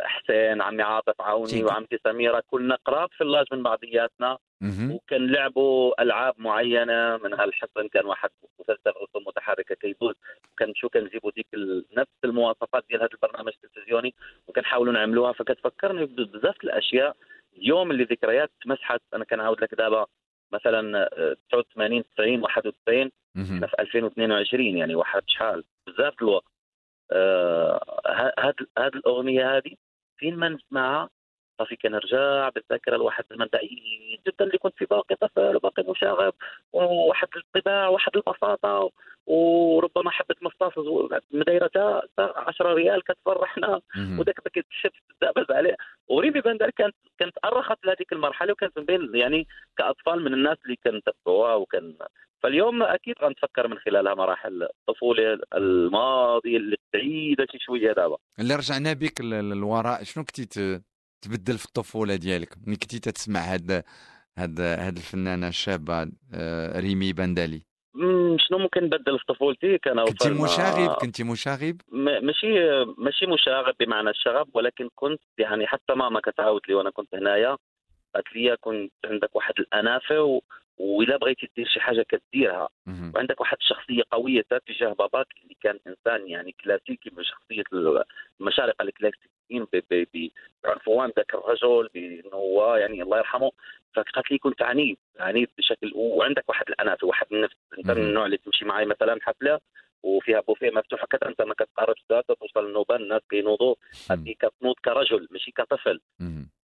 حسين 0.00 0.62
عمي 0.62 0.82
عاطف 0.82 1.20
عوني. 1.20 1.64
وعمتي 1.64 1.98
سميرة 2.04 2.42
كلنا 2.46 2.78
قراب 2.84 3.08
في 3.12 3.24
اللاج 3.24 3.46
من 3.52 3.62
بعضياتنا 3.62 4.38
مهم. 4.60 4.92
وكان 4.92 5.32
لعبوا 5.32 6.02
ألعاب 6.02 6.34
معينة 6.38 7.16
من 7.16 7.34
هالحصن 7.34 7.88
كان 7.92 8.06
واحد 8.06 8.30
مسلسل 8.60 8.90
رسوم 8.90 9.24
متحركه 9.26 9.74
كيدوز 9.74 10.14
كان 10.58 10.74
شو 10.74 10.88
كنجيبوا 10.88 11.30
ديك 11.30 11.46
نفس 11.96 12.10
المواصفات 12.24 12.84
ديال 12.88 13.02
هذا 13.02 13.10
البرنامج 13.14 13.52
التلفزيوني 13.64 14.14
وكنحاولوا 14.46 14.92
نعملوها. 14.92 15.32
فكتفكرني 15.32 16.04
ببزاف 16.04 16.64
الأشياء. 16.64 17.16
اليوم 17.56 17.90
اللي 17.90 18.04
ذكريات 18.04 18.50
مسحت 18.66 19.00
أنا 19.14 19.24
كنعاود 19.24 19.60
لك 19.62 19.74
دابا. 19.74 20.06
مثلا 20.54 21.08
آه، 21.12 21.36
89 21.50 22.04
90 22.16 22.42
91 22.42 23.10
مهم. 23.34 23.54
إحنا 23.54 23.66
في 23.66 23.74
2022 23.78 24.76
يعني 24.76 24.94
واحد 24.94 25.22
شحال. 25.26 25.64
بزاف 25.86 26.22
الوقت. 26.22 26.44
آه، 27.12 28.00
هاد 28.38 28.54
هاد 28.78 28.94
الأغنية 28.94 29.56
هذه 29.56 29.74
فين 30.16 30.36
ما 30.36 30.48
نسمعها 30.48 31.10
صافي 31.58 31.76
كنرجع 31.76 32.48
بالذاكرة 32.48 32.96
لواحد 32.96 33.24
الزمن 33.30 33.46
بعيد 33.52 34.20
جدا 34.26 34.44
اللي 34.44 34.58
كنت 34.58 34.74
في 34.76 34.84
باقي 34.84 35.14
طفل 35.14 35.56
وباقي 35.56 35.82
مشاغب 35.90 36.34
وواحد 36.72 37.28
الطباع 37.36 37.88
واحد 37.88 38.12
البساطة 38.16 38.90
وربما 39.26 40.10
حبه 40.10 40.34
مصاص 40.42 40.72
مدايره 41.30 41.66
تا 41.66 42.02
تا 42.16 42.32
10 42.36 42.74
ريال 42.74 43.02
كتفرحنا. 43.04 43.80
وداك 44.18 44.44
باكيت 44.44 44.66
الشيبس 44.70 44.94
تدابز 45.20 45.50
عليه. 45.50 45.76
وريمي 46.08 46.40
بندر 46.40 46.70
كانت 46.70 46.94
كانت 47.18 47.34
أرخت 47.44 47.84
لهذيك 47.84 48.12
المرحلة 48.12 48.52
وكانت 48.52 48.78
من 48.78 48.84
بين 48.84 49.10
يعني 49.14 49.46
كأطفال 49.78 50.24
من 50.24 50.34
الناس 50.34 50.58
اللي 50.64 50.76
كانوا 50.84 51.00
تبعوها 51.00 51.54
وكان 51.54 51.94
فاليوم 52.42 52.82
أكيد 52.82 53.14
غنتفكر 53.22 53.68
من 53.68 53.78
خلالها 53.78 54.14
مراحل 54.14 54.62
الطفولة 54.62 55.38
الماضية 55.54 56.56
اللي 56.56 56.76
بعيدة 56.94 57.46
شي 57.52 57.58
شوية 57.58 57.92
دابا. 57.92 58.16
اللي 58.40 58.54
رجعنا 58.54 58.92
بك 58.92 59.20
للوراء 59.20 60.02
شنو 60.02 60.24
كنتي 60.24 60.80
تبدل 61.24 61.58
في 61.58 61.64
الطفولة 61.64 62.16
ديالك. 62.16 62.54
ملي 62.66 62.76
كنتي 62.76 62.98
تسمع 62.98 63.40
هاد 63.40 63.84
هاد 64.38 64.60
هاد 64.60 64.96
الفنانة 64.96 65.48
الشابه 65.48 66.10
آه، 66.34 66.80
ريمي 66.80 67.12
بندالي؟ 67.12 67.62
شنو 68.48 68.58
ممكن 68.58 68.84
نبدل 68.84 69.18
في 69.18 69.24
طفولتي؟ 69.28 69.78
كان 69.78 70.04
كنتي 70.04 70.28
أوفر 70.28 70.38
ما- 70.40 70.44
مشاغب؟ 70.44 70.90
كنتي 70.94 71.24
مشاغب؟ 71.24 71.80
ماشي 71.92 72.48
ماشي 72.98 73.26
مشاغب 73.26 73.74
بمعنى 73.80 74.10
الشغب 74.10 74.48
ولكن 74.54 74.88
كنت 74.94 75.20
يعني 75.38 75.66
حتى 75.66 75.94
ماما 75.96 76.20
كتعاود 76.20 76.60
لي 76.68 76.74
وأنا 76.74 76.90
كنت 76.90 77.14
هنايا. 77.14 77.56
قالت 78.14 78.26
لي 78.36 78.56
كنت 78.60 78.92
عندك 79.04 79.36
واحد 79.36 79.54
الأنافة 79.58 80.40
و... 80.78 80.98
وإلا 80.98 81.16
بغيتي 81.16 81.50
دير 81.56 81.66
شي 81.66 81.80
حاجة 81.80 82.06
كديرها. 82.08 82.68
وعندك 83.14 83.40
واحد 83.40 83.56
الشخصية 83.60 84.02
قوية 84.10 84.44
تجاه 84.66 84.92
باباك 84.92 85.26
اللي 85.42 85.56
كان 85.62 85.78
إنسان 85.86 86.28
يعني 86.28 86.54
كلاسيكي 86.64 87.10
بشخصيه 87.10 87.64
المشارقة 88.40 88.82
الكلاسيكيين 88.82 89.66
بعنفوان 90.64 91.12
ذاك 91.16 91.34
الرجل 91.34 91.88
بإنه 91.94 92.34
هو 92.36 92.74
يعني 92.74 93.02
الله 93.02 93.18
يرحمه 93.18 93.50
فقالت 93.94 94.30
لي 94.30 94.38
كنت 94.38 94.62
عنيد 94.62 94.96
عنيد 95.20 95.48
بشكل 95.58 95.92
وعندك 95.94 96.48
واحد 96.48 96.68
الانافه 96.68 97.06
واحد 97.06 97.26
النفس 97.32 97.56
أنت 97.78 97.90
من. 97.90 98.02
النوع 98.08 98.26
اللي 98.26 98.36
تمشي 98.36 98.64
معي 98.64 98.84
مثلا 98.86 99.18
حفلة 99.22 99.60
وفيها 100.02 100.40
بوفيه 100.40 100.70
مفتوح 100.70 101.02
هكذا 101.02 101.28
أنت 101.30 101.42
ما 101.42 101.54
كتقربش 101.54 102.04
توصل 102.08 102.66
النوبه 102.66 102.96
الناس 102.96 103.22
كينوضوا 103.30 103.74
قد 104.10 104.28
كتنوض 104.34 104.74
كرجل 104.84 105.28
ماشي 105.30 105.50
كطفل. 105.50 106.00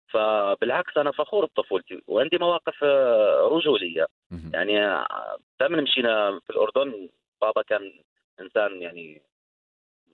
فبالعكس 0.07 0.97
أنا 0.97 1.11
فخور 1.11 1.45
بطفولتي 1.45 2.01
وعندي 2.07 2.37
مواقف 2.37 2.83
آه، 2.83 3.49
رجولية. 3.51 4.07
يعني 4.53 4.85
آه، 4.85 5.37
دائما 5.59 5.81
مشينا 5.81 6.39
في 6.39 6.49
الأردن 6.49 7.09
بابا 7.41 7.61
كان 7.61 7.93
إنسان 8.41 8.81
يعني 8.81 9.21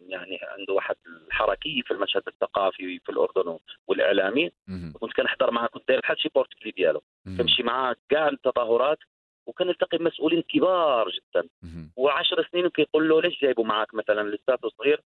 يعني 0.08 0.40
عنده 0.44 0.74
واحد 0.74 0.96
الحركيه 1.28 1.82
في 1.82 1.92
المشهد 1.92 2.24
الثقافي 2.28 3.00
في 3.00 3.10
الأردن 3.10 3.58
والإعلامي. 3.88 4.52
كنت 4.94 5.14
كنحضر 5.14 5.52
معاه 5.52 5.68
كنت 5.68 5.88
داير 5.88 6.00
بحال 6.00 6.22
شي 6.22 6.30
بورتكلي 6.36 6.72
ديالو. 6.72 7.02
كنمشي 7.38 7.64
معاه 7.64 7.96
كاع 8.10 8.28
التظاهرات 8.28 8.98
وكنلتقي 9.46 9.98
بمسؤولين 9.98 10.42
كبار 10.42 11.10
جدا. 11.10 11.48
وعشر 11.96 12.48
سنين 12.52 12.66
وكيقول 12.66 13.10
له 13.10 13.22
ليش 13.22 13.42
جايبه 13.42 13.64
معك 13.64 13.94
مثلا 13.94 14.30
لساته 14.30 14.70
صغير. 14.70 15.02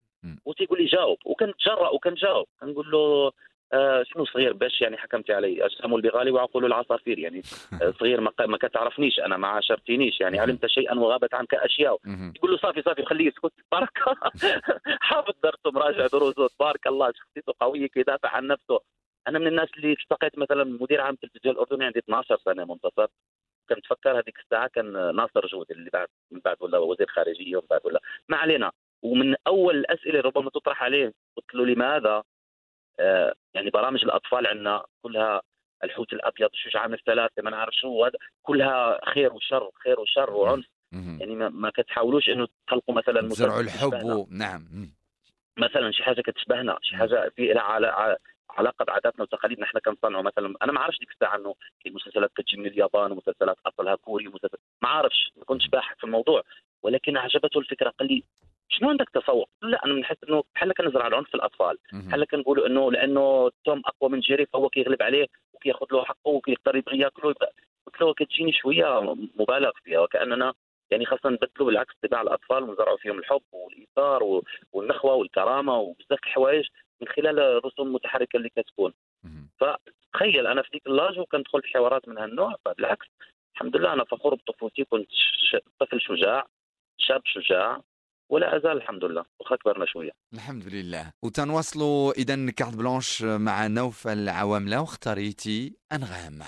وتيقول 0.45 0.79
لي 0.81 0.85
جاوب 0.85 1.17
وكنتجرأ 1.25 1.89
وكنجاوب 1.89 2.47
كنقول 2.61 2.91
له 2.91 3.31
آه 3.73 4.03
شنو 4.03 4.25
صغير 4.25 4.53
باش 4.53 4.81
يعني 4.81 4.97
حكمتي 4.97 5.33
علي؟ 5.33 5.65
اجسام 5.65 5.95
البغالي 5.95 6.31
وعقول 6.31 6.65
العصافير 6.65 7.19
يعني 7.19 7.41
آه 7.81 7.93
صغير 7.99 8.21
ما, 8.21 8.31
ما 8.39 8.57
كتعرفنيش 8.57 9.19
أنا 9.19 9.37
ما 9.37 9.47
عاشرتنيش 9.47 10.21
يعني 10.21 10.39
علمت 10.39 10.65
شيئا 10.65 10.95
وغابت 10.99 11.33
عنك 11.33 11.53
أشياء. 11.53 11.97
يقول 12.35 12.51
له 12.51 12.57
صافي 12.57 12.81
صافي 12.81 13.05
خليه 13.05 13.27
يسكت. 13.27 13.53
بارك 13.71 13.97
حافظ 15.09 15.33
درسه 15.43 15.71
مراجع 15.71 16.07
دروسه 16.07 16.47
تبارك 16.47 16.87
الله 16.87 17.11
شخصيته 17.15 17.53
قوية 17.59 17.87
كيدافع 17.87 18.29
عن 18.29 18.47
نفسه. 18.47 18.79
أنا 19.27 19.39
من 19.39 19.47
الناس 19.47 19.69
اللي 19.77 19.91
التقيت 19.91 20.37
مثلا 20.39 20.63
مدير 20.63 21.01
عام 21.01 21.13
التلفزيون 21.13 21.55
الاردني 21.55 21.85
عندي 21.85 21.99
12 21.99 22.37
سنة 22.45 22.65
منتصف. 22.65 23.09
كنت 23.69 23.85
فكر 23.85 24.19
هذيك 24.19 24.39
الساعة 24.39 24.67
كان 24.67 25.15
ناصر 25.15 25.47
جود 25.47 25.71
اللي 25.71 25.89
بعد 25.93 26.07
من 26.31 26.39
بعد 26.45 26.57
ولا 26.59 26.77
وزير 26.77 27.07
خارجية 27.07 27.57
ومن 27.57 27.67
بعد 27.69 27.81
ولا. 27.83 27.99
ما 28.29 28.37
علينا. 28.37 28.71
ومن 29.03 29.35
أول 29.47 29.75
الأسئلة 29.75 30.19
ربما 30.19 30.49
تطرح 30.49 30.83
عليه 30.83 31.13
قلت 31.37 31.55
له 31.55 31.65
لماذا؟ 31.65 32.23
يعني 33.53 33.69
برامج 33.69 34.03
الأطفال 34.03 34.47
عندنا 34.47 34.83
كلها 35.01 35.41
الحوت 35.83 36.13
الأبيض 36.13 36.49
الشجاع 36.53 36.87
من 36.87 36.93
الثلاثه 36.93 37.41
ما 37.43 37.49
نعرف 37.49 37.73
شو 37.75 38.05
هذا 38.05 38.17
كلها 38.43 38.99
خير 39.13 39.33
وشر 39.33 39.69
خير 39.83 39.99
وشر 39.99 40.29
وعنف. 40.33 40.65
يعني 41.19 41.35
ما, 41.35 41.49
ما 41.49 41.69
كتحاولوش 41.69 42.29
إنه 42.29 42.47
تخلقوا 42.67 42.95
مثلا 42.95 43.21
مسلسل 43.21 43.43
الحب. 43.59 44.03
و... 44.03 44.27
نعم. 44.31 44.67
مثلا 45.57 45.91
شي 45.91 46.03
حاجة 46.03 46.21
كتشبهنا 46.21 46.77
شي 46.81 46.95
حاجة 46.95 47.29
في 47.35 47.47
لها 47.53 47.61
عل- 47.61 48.15
علاقة 48.49 48.85
بعاداتنا 48.85 49.21
وتقاليدنا 49.23 49.65
إحنا 49.65 49.79
كنصنعوا 49.79 50.23
مثلا 50.23 50.53
أنا 50.61 50.71
ما 50.71 50.79
عرفتش 50.79 50.99
ديك 50.99 51.11
الساعة 51.11 51.35
إنه 51.35 51.55
في 51.83 51.89
مسلسلات 51.89 52.31
كتجي 52.35 52.57
من 52.57 52.65
اليابان 52.65 53.11
ومسلسلات 53.11 53.57
أصلها 53.65 53.95
كوري 53.95 54.27
ومسلسل 54.27 54.57
ما 54.83 54.89
عارفش 54.89 55.31
ما 55.37 55.43
كنتش 55.45 55.67
باحث 55.67 55.97
في 55.97 56.03
الموضوع 56.03 56.43
ولكن 56.83 57.17
عجبته 57.17 57.59
الفكرة 57.59 57.89
قال 57.89 58.07
لي 58.07 58.23
شنو 58.69 58.89
عندك 58.89 59.09
تسوق؟ 59.09 59.49
لا 59.61 59.85
أنا 59.85 59.93
بنحس 59.93 60.17
إنه 60.29 60.43
بحال 60.55 60.73
كنزرع 60.73 61.07
العنف 61.07 61.27
في 61.27 61.35
الأطفال. 61.35 61.77
بحال 62.07 62.25
كنقولوا 62.25 62.67
إنه 62.67 62.91
لأنه 62.91 63.51
توم 63.65 63.81
أقوى 63.85 64.09
من 64.09 64.19
جيري 64.19 64.45
فهو 64.45 64.69
كيغلب 64.69 65.03
عليه 65.03 65.27
وكياخذ 65.53 65.85
له 65.91 66.03
حقه 66.03 66.29
وكيقدر 66.29 66.75
يبغي 66.75 66.99
ياكله. 66.99 67.33
قلت 67.87 68.01
له 68.01 68.13
كتجيني 68.13 68.53
شوية 68.53 69.15
مبالغ 69.39 69.71
فيها. 69.83 69.99
وكأننا 69.99 70.53
يعني 70.91 71.05
خاصة 71.05 71.29
نبدلوا 71.29 71.67
بالعكس 71.67 71.93
طباع 72.03 72.21
الأطفال 72.21 72.63
ونزرعوا 72.63 72.97
فيهم 72.97 73.19
الحب 73.19 73.41
والإيثار 73.51 74.41
والنخوة 74.73 75.13
والكرامة 75.13 75.77
وبزاف 75.77 76.19
الحوايج 76.23 76.65
من 77.01 77.07
خلال 77.07 77.39
الرسوم 77.39 77.87
المتحركة 77.87 78.37
اللي 78.37 78.49
كتكون. 78.49 78.93
فتخيل 79.59 80.47
أنا 80.47 80.61
في 80.61 80.69
ديك 80.73 80.87
l'âge 80.87 81.19
وكندخل 81.19 81.61
في 81.61 81.67
حوارات 81.67 82.07
من 82.07 82.17
هالنوع. 82.17 82.55
فبالعكس 82.65 83.07
الحمد 83.53 83.77
لله 83.77 83.93
أنا 83.93 84.03
فخور 84.03 84.35
بطفولتي. 84.35 84.83
كنت 84.83 85.09
طفل 85.79 86.01
شجاع 86.01 86.45
شاب 86.97 87.21
شجاع. 87.25 87.81
ولا 88.29 88.57
أزال 88.57 88.71
الحمد 88.71 89.03
لله. 89.03 89.23
واخا 89.39 89.55
كبرنا 89.55 89.85
شوية. 89.85 90.11
الحمد 90.33 90.67
لله. 90.67 91.11
وتنواصلوا 91.23 92.11
اذا 92.11 92.51
كارت 92.51 92.75
بلانش 92.75 93.21
مع 93.21 93.67
نوفل 93.67 94.29
عواملة 94.29 94.81
واختاريتي 94.81 95.77
أنغام. 95.91 96.39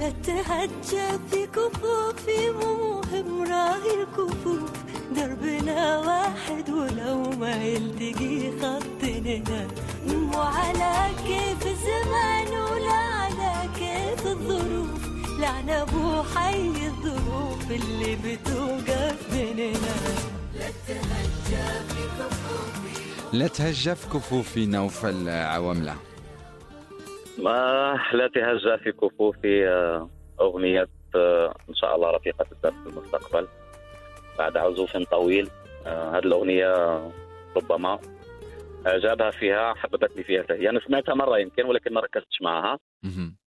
لا 0.00 0.10
تهجى 0.10 1.18
في 1.30 1.46
كفوفي 1.46 2.50
مهم 2.50 3.42
راهي 3.42 4.02
الكفوف. 4.02 4.72
دربنا 5.16 5.98
واحد 5.98 6.70
ولو 6.70 7.30
ما 7.30 7.64
يلتقي 7.64 8.50
خطنا. 8.60 9.68
مو 10.06 10.38
على 10.40 11.14
كيف 11.26 11.66
الزمان 11.66 12.48
ولا 12.48 13.15
لعنا 15.40 15.82
ابو 15.82 16.22
حي 16.22 16.86
الظروف 16.86 17.70
اللي 17.70 18.16
بتوقف 18.16 19.32
بيننا. 19.32 19.96
لا 20.54 20.68
تهجى 20.86 21.66
في 21.88 22.02
كفوفي 22.18 23.36
لا 23.38 23.48
تهجى 23.48 23.94
في 23.94 24.06
كفوفي 24.06 24.66
نوفل 24.66 25.28
عواملة. 25.28 25.94
ما 27.38 27.98
لا 28.12 28.28
تهجى 28.28 28.78
في 28.78 28.92
كفوفي 28.92 29.68
آه، 29.68 30.08
أغنية 30.40 30.88
آه، 31.14 31.54
إن 31.68 31.74
شاء 31.74 31.96
الله 31.96 32.10
رفيقة 32.10 32.46
الدرب 32.52 32.74
في 32.84 32.88
المستقبل. 32.88 33.48
بعد 34.38 34.56
عزوف 34.56 34.96
طويل 34.96 35.50
آه، 35.86 36.10
هذه 36.10 36.24
الأغنية 36.24 37.00
ربما 37.56 37.98
إعجابها 38.86 39.30
فيها 39.30 39.74
حببتني 39.74 40.24
فيها 40.24 40.44
هي 40.50 40.70
أنا 40.70 40.80
سمعتها 40.80 41.14
مرة 41.14 41.38
يمكن 41.38 41.64
ولكن 41.66 41.94
ما 41.94 42.00
ركزتش 42.00 42.42
معها. 42.42 42.78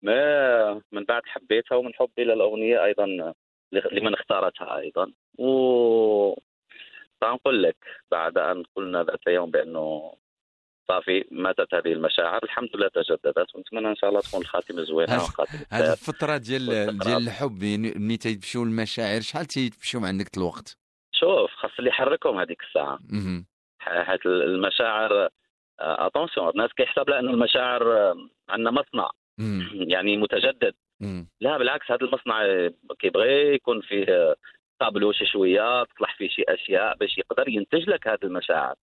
ما 0.05 0.83
من 0.93 1.05
بعد 1.05 1.23
حبيتها 1.27 1.77
ومن 1.77 1.95
حبي 1.95 2.25
للأغنية 2.25 2.85
أيضا 2.85 3.35
لمن 3.73 4.15
اختارتها 4.15 4.79
أيضا 4.79 5.13
و 5.39 6.35
سأقول 7.21 7.63
لك 7.63 7.77
بعد 8.11 8.39
أن 8.39 8.63
قلنا 8.77 9.03
ذات 9.03 9.27
يوم 9.27 9.51
بأنه 9.51 10.15
صافي 10.89 11.25
ماتت 11.31 11.75
هذه 11.75 11.93
المشاعر 11.93 12.41
الحمد 12.45 12.69
لله 12.75 12.89
تجددت 12.89 13.55
ونتمنى 13.55 13.89
إن 13.89 13.97
شاء 13.97 14.11
الله 14.11 14.21
تكون 14.21 14.41
الخاتمه 14.41 14.83
زوينه 14.83 15.13
هذه. 15.73 15.93
الفترة 15.93 16.37
ديال. 16.37 16.99
ديال 16.99 17.23
الحب 17.23 17.63
يعني 17.63 17.93
ملي 17.97 18.17
تيمشيو 18.17 18.63
المشاعر 18.63 19.21
شحال 19.21 19.47
تيمشيو 19.47 20.01
من 20.01 20.07
عندك 20.07 20.37
الوقت 20.37 20.79
شوف 21.13 21.51
خاص 21.51 21.71
اللي 21.79 21.91
يحركهم 21.91 22.39
هذيك 22.39 22.63
الساعة. 22.63 22.99
حيت 23.79 24.27
المشاعر 24.27 25.29
attention 25.81 26.49
الناس 26.49 26.71
كيحسب 26.77 27.11
لها 27.11 27.19
انه 27.19 27.31
المشاعر 27.31 27.93
آه، 27.93 28.15
عندنا 28.49 28.71
مصنع. 28.71 29.11
يعني 29.73 30.17
متجدد 30.17 30.75
مهم. 31.01 31.29
لا 31.41 31.59
بالعكس 31.59 31.91
هذا 31.91 32.07
المصنع 32.07 32.45
آه، 32.45 32.73
كيبغي 32.99 33.55
يكون 33.55 33.81
فيه 33.81 34.07
آه، 34.09 34.37
طابلو 34.79 35.13
شي 35.13 35.27
شوية 35.27 35.85
تطلع 35.85 36.09
فيه 36.17 36.29
شي 36.29 36.43
أشياء 36.49 36.97
باش 36.97 37.19
يقدر 37.19 37.49
ينتج 37.49 37.91
لك 37.91 38.09
هذه 38.09 38.25
المشاعر. 38.25 38.75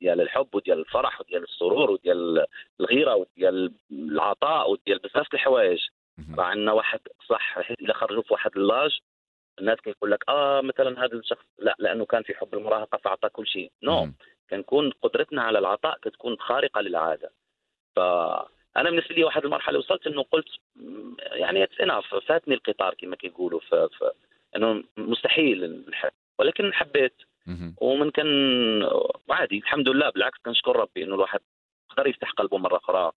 ديال 0.00 0.20
الحب 0.20 0.54
وديال 0.54 0.78
الفرح 0.78 1.20
وديال 1.20 1.42
السرور 1.42 1.90
وديال 1.90 2.46
الغيرة 2.80 3.14
وديال 3.14 3.72
العطاء 3.92 4.70
وديال 4.70 4.98
بزاف 4.98 5.34
الحوايج. 5.34 5.80
راه 6.38 6.44
عندنا 6.44 6.72
واحد 6.72 7.00
صح 7.28 7.60
حيت 7.62 7.80
إلا 7.80 7.94
خرجوا 7.94 8.22
في 8.22 8.32
واحد 8.32 8.50
اللاج 8.56 8.98
الناس 9.58 9.80
كيقول 9.80 10.10
لك 10.10 10.24
آه 10.28 10.60
مثلا 10.60 11.04
هذا 11.04 11.14
الشخص 11.14 11.44
لا 11.58 11.76
لأنه 11.78 12.04
كان 12.04 12.22
في 12.22 12.34
حب 12.34 12.54
المراهقة 12.54 12.98
فأعطى 12.98 13.28
كل 13.28 13.46
شيء 13.46 13.72
نو 13.82 14.00
مهم. 14.00 14.14
كنكون 14.50 14.90
قدرتنا 15.02 15.42
على 15.42 15.58
العطاء 15.58 15.98
كتكون 16.02 16.36
خارقة 16.38 16.80
للعادة 16.80 17.30
فانا 18.74 18.90
بالنسبة 18.90 19.14
لي 19.14 19.24
واحد 19.24 19.44
المرحلة 19.44 19.78
وصلت 19.78 20.06
إنه 20.06 20.22
قلت 20.22 20.48
يعني 21.20 21.68
اناف 21.82 22.14
فاتني 22.14 22.54
القطار 22.54 22.94
كما 22.94 23.16
كيقولوا 23.16 23.60
ف... 23.60 23.74
ف... 23.74 24.04
إنه 24.56 24.84
مستحيل 24.96 25.84
نحب 25.90 26.10
ولكن 26.38 26.72
حبيت. 26.72 27.14
ومن 27.80 28.10
كان 28.10 28.26
عادي 29.30 29.58
الحمد 29.58 29.88
لله 29.88 30.10
بالعكس 30.10 30.38
كنشكر 30.44 30.76
ربي 30.76 31.04
إنه 31.04 31.14
الواحد 31.14 31.40
قدر 31.90 32.06
يفتح 32.06 32.30
قلبه 32.30 32.58
مرة 32.58 32.76
أخرى. 32.76 33.12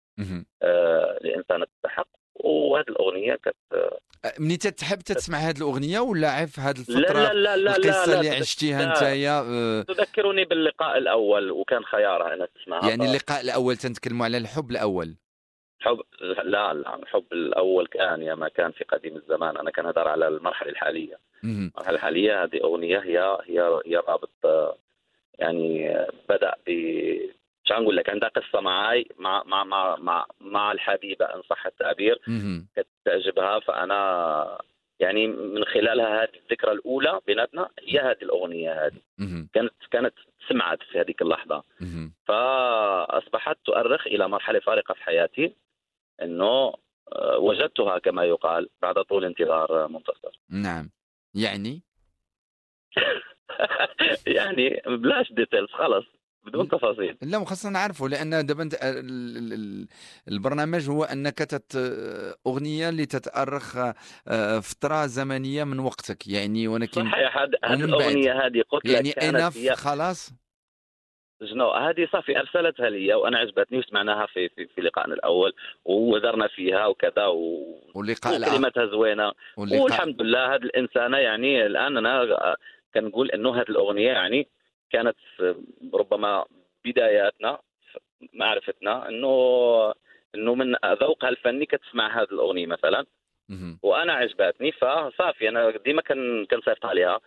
آه 0.64 1.20
لإنسان 1.22 1.66
تستحق 1.76 2.08
وهذه 2.36 2.86
الأغنية 2.90 3.36
كانت 3.36 3.56
أه، 3.74 4.00
مني 4.40 4.58
تتحب 4.58 4.98
تسمع 4.98 5.38
هذه 5.38 5.58
الأغنية 5.58 6.00
ولا 6.00 6.32
عارف 6.32 6.60
هذه 6.60 6.86
لا 6.88 6.98
الفترة 6.98 7.20
لا 7.20 7.34
لا 7.34 7.58
لا 7.58 7.76
القصة 7.78 8.12
لا, 8.12 8.20
اللي 8.20 8.30
لا 8.30 8.36
عشتيها 8.36 8.86
لا. 8.86 8.92
نتايا 8.92 9.42
أه، 9.42 9.82
تذكرني 9.82 10.46
باللقاء 10.46 10.98
الأول 10.98 11.52
وكان 11.52 11.84
خيارها 11.84 12.34
أنا 12.34 12.48
تسمعها 12.56 12.90
يعني 12.90 13.06
اللقاء 13.06 13.42
الأول 13.42 13.78
تنتكلموا 13.78 14.26
على 14.26 14.38
الحب 14.38 14.72
الأول 14.72 15.16
حب 15.82 16.02
لا 16.44 16.74
لا 16.74 16.96
الحب 16.96 17.26
الأول 17.34 17.88
كان 17.88 18.22
يا 18.22 18.36
ما 18.36 18.48
كان 18.48 18.72
في 18.72 18.84
قديم 18.84 19.16
الزمان 19.16 19.58
أنا 19.58 19.72
كان 19.72 19.86
هدر 19.86 20.08
على 20.08 20.28
المرحلة 20.28 20.70
الحالية. 20.70 21.18
المرحلة 21.44 21.96
الحالية 21.96 22.44
هذه 22.44 22.62
أغنية 22.64 23.00
هي 23.00 23.38
هي 23.46 23.82
هي 23.86 23.96
رابط 23.96 24.30
يعني 25.40 25.98
بدأ 26.30 26.54
ب 26.68 26.72
مش 27.66 27.72
نقول 27.72 27.96
لك 27.96 28.10
عندها 28.10 28.30
قصة 28.30 28.62
معي 28.62 29.08
مع 29.18 29.44
مع 29.46 29.64
مع 29.64 29.96
مع, 30.00 30.26
مع 30.42 30.72
الحبيبة 30.72 31.26
إن 31.26 31.42
صح 31.42 31.66
التعبير. 31.66 32.22
كانت 32.76 32.88
تعجبها 33.06 33.60
فأنا 33.60 34.62
يعني 35.00 35.28
من 35.28 35.66
خلالها 35.66 36.24
هذه 36.24 36.30
الذكرى 36.46 36.72
الأولى 36.72 37.20
بيناتنا 37.28 37.70
هي 37.88 38.00
هذه 38.00 38.22
الأغنية 38.22 38.86
هذه. 38.86 38.98
كانت 39.54 39.74
كانت 39.92 40.14
سمعت 40.50 40.84
في 40.84 41.00
هذيك 41.00 41.22
اللحظة. 41.22 41.64
فأصبحت 42.26 43.58
تؤرخ 43.66 44.08
إلى 44.08 44.28
مرحلة 44.28 44.60
فارقة 44.60 44.94
في 44.94 45.04
حياتي 45.04 45.54
إنه 46.22 46.74
آه، 47.14 47.38
وجدتها 47.38 48.00
كما 48.00 48.24
يقال 48.24 48.70
بعد 48.82 48.96
طول 48.96 49.26
انتظار 49.26 49.84
آه، 49.84 49.88
منتصر 49.88 50.40
نعم. 50.50 50.90
يعني؟ 51.36 51.84
يعني 54.38 54.82
بلاش 54.88 55.32
ديتيلز 55.34 55.70
خلص 55.70 56.06
بدون 56.46 56.70
تفاصيل. 56.70 57.18
لا 57.22 57.38
وخاصة 57.38 57.70
نعرفه 57.70 58.08
لأن 58.10 58.46
دابا 58.46 58.70
ال- 58.84 59.88
البرنامج 60.28 60.90
هو 60.90 61.04
أنك 61.04 61.38
تت 61.38 61.76
أغنية 62.48 62.90
اللي 62.90 63.06
تتارخ 63.06 63.78
آه، 64.28 64.60
فتره 64.60 65.06
زمنية 65.06 65.64
من 65.64 65.80
وقتك 65.80 66.28
يعني 66.28 66.68
ولكن 66.68 67.06
صحيح 67.10 67.38
هذه. 67.38 67.74
الأغنية 67.84 68.46
هذه 68.46 68.64
قلت 68.70 68.86
لك 68.86 68.94
يعني 68.94 69.12
انف 69.12 69.58
هي 69.58 69.76
خلاص؟ 69.76 70.32
جنو 71.42 71.70
هذه 71.70 72.08
صافي 72.12 72.40
أرسلتها 72.40 72.90
لي 72.90 73.14
وأنا 73.14 73.38
عجبتني 73.38 73.80
وسمعناها 73.80 74.26
في 74.26 74.50
في, 74.50 74.68
في 74.68 74.82
لقائنا 74.82 75.14
الأول 75.14 75.54
وودرنا 75.86 76.48
فيها 76.48 76.88
وكذا 76.88 77.26
و... 77.26 77.66
واللقاء 77.96 78.42
وكلماتها 78.42 78.86
زوينة. 78.86 79.32
واللقاء 79.58 79.82
والحمد 79.82 80.22
لله 80.22 80.56
هذه 80.56 80.62
الإنسانة 80.62 81.18
يعني 81.18 81.66
الآن 81.66 81.98
أنا 81.98 82.56
كنقول 82.94 83.32
إنه 83.32 83.56
هذه 83.56 83.70
الأغنية 83.70 84.12
يعني 84.12 84.48
كانت 84.92 85.18
ربما 85.94 86.46
بداياتنا 86.86 87.60
معرفتنا 88.34 89.10
انه 89.10 89.94
إنه 90.36 90.56
من 90.56 90.76
ذوقها 91.02 91.30
الفني 91.30 91.66
كتسمع 91.66 92.22
هذه 92.22 92.28
الأغنية 92.32 92.66
مثلا. 92.66 93.06
وأنا 93.84 94.14
عجبتني 94.14 94.72
فصافي 94.72 95.50
أنا 95.50 95.74
ديما 95.86 96.02
كن 96.02 96.46
كنصيفط 96.52 96.86
عليها. 96.86 97.20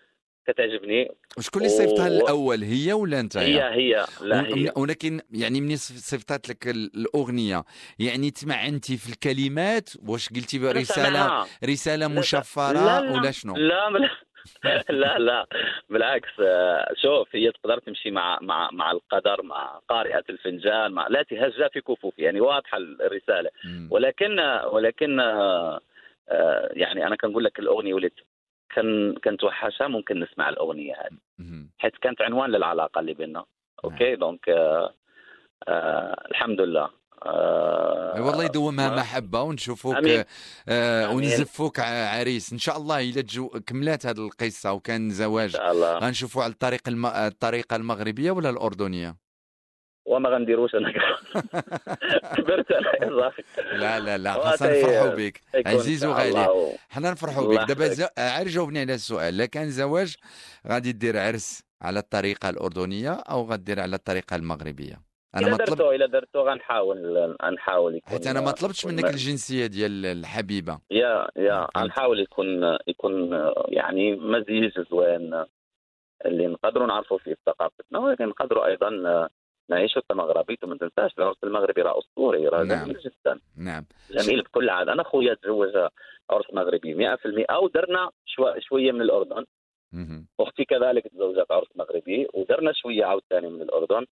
كتعجبني. 0.46 1.08
وشكون 1.38 1.62
اللي 1.62 1.72
صيفطها 1.72 2.06
الأول 2.08 2.62
هي 2.62 2.92
ولا 2.92 3.20
أنت؟ 3.20 3.36
هي 3.36 3.62
هي. 3.62 4.06
لا 4.22 4.40
هي. 4.46 4.72
ولكن 4.76 5.20
يعني 5.32 5.60
مني 5.60 5.76
صيفطت 5.76 6.48
لك 6.48 6.68
ال- 6.68 6.90
الأغنية 6.96 7.64
يعني 7.98 8.30
تمعنتي 8.30 8.96
في 8.96 9.08
الكلمات؟ 9.12 9.90
واش 10.08 10.28
قلتي 10.28 10.58
رساله. 10.58 11.46
رسالة 11.64 12.08
مشفرة 12.08 12.72
لا 12.72 13.00
لا 13.00 13.12
ولا 13.12 13.30
شنو؟ 13.30 13.54
لا 13.56 13.90
لا 13.90 14.10
لا 14.90 15.18
لا. 15.18 15.46
بالعكس 15.90 16.28
آه، 16.40 16.94
شوف 17.02 17.28
هي 17.36 17.52
تقدر 17.52 17.78
تمشي 17.78 18.10
مع 18.10 18.38
مع 18.42 18.70
مع 18.72 18.90
القدر 18.92 19.42
مع 19.42 19.80
قارئة 19.88 20.24
الفنجان 20.30 20.92
مع 20.92 21.08
لا 21.08 21.22
تهجى 21.22 21.68
في 21.72 21.80
كفوف 21.80 22.18
يعني 22.18 22.40
واضحة 22.40 22.78
الرسالة. 22.78 23.50
مم. 23.64 23.88
ولكن 23.90 24.38
ولكن 24.72 25.20
آه، 25.20 25.80
آه، 26.28 26.68
يعني 26.72 27.06
أنا 27.06 27.16
كنقول 27.16 27.44
لك 27.44 27.58
الأغنية 27.58 27.94
وليت 27.94 28.14
كان 28.74 29.14
كنت 29.24 29.44
وحشها 29.44 29.88
ممكن 29.88 30.20
نسمع 30.20 30.48
الأغنية 30.48 30.94
هذه. 30.94 31.18
حيث 31.78 31.92
كانت 32.02 32.22
عنوان 32.22 32.50
للعلاقة 32.50 32.98
اللي 33.00 33.14
بيننا. 33.14 33.44
okay؟ 33.84 34.16
donc 34.16 34.48
آه، 34.48 34.94
آه، 35.68 36.26
الحمد 36.30 36.60
لله. 36.60 36.90
آه، 37.26 38.22
والله 38.26 38.44
يدومها 38.44 38.96
محبه 38.96 39.42
ونشوفوك 39.42 39.96
آمين. 39.96 40.24
آه. 40.68 41.14
ونزفوك 41.14 41.80
عريس. 41.80 42.52
إن 42.52 42.58
شاء 42.58 42.76
الله 42.76 43.00
الا 43.00 43.20
تجو 43.22 43.48
كملات 43.48 44.06
هذه 44.06 44.18
القصة 44.26 44.72
وكان 44.72 45.10
زواج. 45.10 45.50
شاء 45.50 45.72
الله. 45.72 45.98
غنشوفوا 45.98 46.42
على 46.42 46.52
الطريق 46.52 46.88
الم... 46.88 47.06
الطريقة 47.06 47.76
المغربية 47.76 48.30
ولا 48.30 48.50
الأردنية؟ 48.50 49.23
وما 50.06 50.28
غنديروش 50.28 50.74
أنا 50.74 50.92
كبرت 52.36 52.72
صاحبي. 52.72 53.78
لا 53.78 54.00
لا 54.00 54.18
لا 54.18 54.32
خاصنا 54.32 54.70
نفرحوا 54.80 55.14
بك. 55.14 55.40
عزيز 55.66 56.04
وغالي. 56.04 56.72
حنا 56.90 57.10
نفرحوا 57.10 57.48
بك. 57.54 57.68
دابا 57.68 57.84
يحفظك. 57.86 58.04
ز- 58.04 58.18
عاد 58.20 58.46
جاوبني 58.46 58.80
على 58.80 58.94
السؤال. 58.94 59.36
لا 59.36 59.46
كان 59.46 59.70
زواج 59.70 60.16
غادي 60.68 60.92
دير 60.92 61.18
عرس 61.18 61.62
على 61.82 61.98
الطريقة 61.98 62.48
الأردنية 62.50 63.12
أو 63.12 63.42
غدير 63.50 63.80
على 63.80 63.96
الطريقة 63.96 64.36
المغربية؟ 64.36 65.00
أنا 65.34 65.48
ما 65.48 65.56
الا 65.56 65.64
طلب 65.64 65.76
درتو 65.76 65.92
إلا 65.92 66.06
درتو 66.06 66.48
غنحاول 66.48 67.16
غنحاول 67.42 67.94
يكون 67.96 68.10
حيت 68.12 68.26
أنا 68.26 68.40
ما 68.40 68.50
طلبتش 68.50 68.86
منك 68.86 69.04
الجنسية 69.04 69.66
ديال 69.66 70.06
الحبيبة. 70.06 70.78
يا 70.90 71.28
يا. 71.36 71.68
غنحاول 71.78 72.20
يكون 72.20 72.76
يكون 72.86 73.32
يعني 73.68 74.16
مزيج 74.16 74.72
زوين. 74.90 75.44
اللي 76.26 76.46
نقدروا 76.46 76.86
نعرفوا 76.86 77.18
فيه 77.18 77.36
ثقافتنا 77.46 77.98
ولكن 77.98 78.24
نقدروا 78.28 78.66
أيضا 78.66 78.90
نعيشوا 79.70 80.02
كمغربي 80.08 80.58
وما 80.62 80.76
تنساش 80.78 81.18
العرس 81.18 81.36
المغربي 81.44 81.82
راه 81.82 81.98
اسطوري 81.98 82.48
راه 82.48 82.62
نعم. 82.64 82.84
جميل 82.84 82.98
جدا. 83.00 83.40
نعم. 83.56 83.84
جميل 84.10 84.42
بكل 84.42 84.70
عادة. 84.70 84.92
أنا 84.92 85.02
خويا 85.02 85.34
تزوج 85.34 85.76
عرس 86.30 86.44
مغربي 86.52 86.94
100% 86.94 87.44
أو 87.50 87.68
درنا 87.68 88.10
شو- 88.26 88.58
شوية 88.58 88.92
من 88.92 89.02
الأردن. 89.02 89.44
أختي 90.40 90.64
كذلك 90.64 91.06
تزوجت 91.08 91.50
عرس 91.52 91.68
مغربي 91.76 92.28
ودرنا 92.34 92.72
شوية 92.72 93.04
عاوتاني 93.04 93.48
من 93.48 93.62
الأردن. 93.62 94.06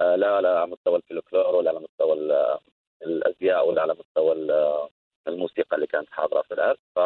آه 0.00 0.16
لا 0.16 0.40
لا 0.40 0.58
على 0.60 0.70
مستوى 0.70 0.96
الفلكلور 0.96 1.54
ولا 1.54 1.70
على 1.70 1.80
مستوى 1.80 2.12
ال- 2.12 2.58
الأزياء 3.02 3.68
ولا 3.68 3.82
على 3.82 3.94
مستوى 4.00 4.32
ال- 4.32 4.88
الموسيقى 5.28 5.76
اللي 5.76 5.86
كانت 5.86 6.08
حاضرة 6.10 6.42
في 6.42 6.54
العرس 6.54 6.78
ف 6.94 6.98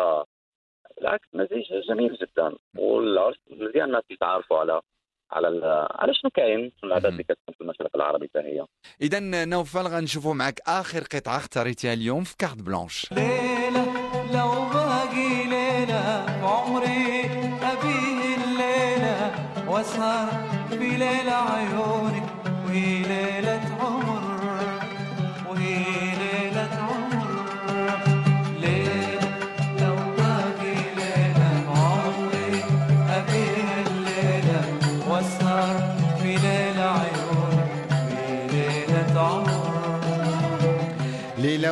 بالعكس 0.97 1.29
مزيج 1.35 1.73
جميل 1.89 2.15
جدا. 2.15 2.57
والعرس 2.79 3.37
مزيان 3.51 3.85
الناس 3.85 4.05
يتعرفوا 4.11 4.59
على 4.59 4.81
على 5.33 5.49
ال- 5.49 5.87
على 5.91 6.15
شنو 6.15 6.31
كاين 6.31 6.73
شنو 6.81 6.89
العادات 6.91 7.13
اللي 7.13 7.23
كتكون 7.23 7.55
في 7.55 7.61
المشرق 7.61 7.91
العربي 7.95 8.29
حتى 8.35 8.39
هي. 8.49 8.65
اذا 9.03 9.45
نوفل 9.45 9.81
غنشوفوا 9.87 10.35
معك 10.35 10.61
آخر 10.67 11.01
قطعة 11.15 11.37
اختاريتها 11.37 11.93
اليوم 11.93 12.25
في 12.25 12.37
carte 12.37 12.63
blanche. 12.63 13.13
ليلة 13.13 13.85
لو 14.33 14.51
باقي 14.75 15.45
ليلة 15.45 16.27
بعمري 16.43 17.25
أبيه 17.63 18.37
الليلة 18.45 19.35
وأسهر 19.71 20.40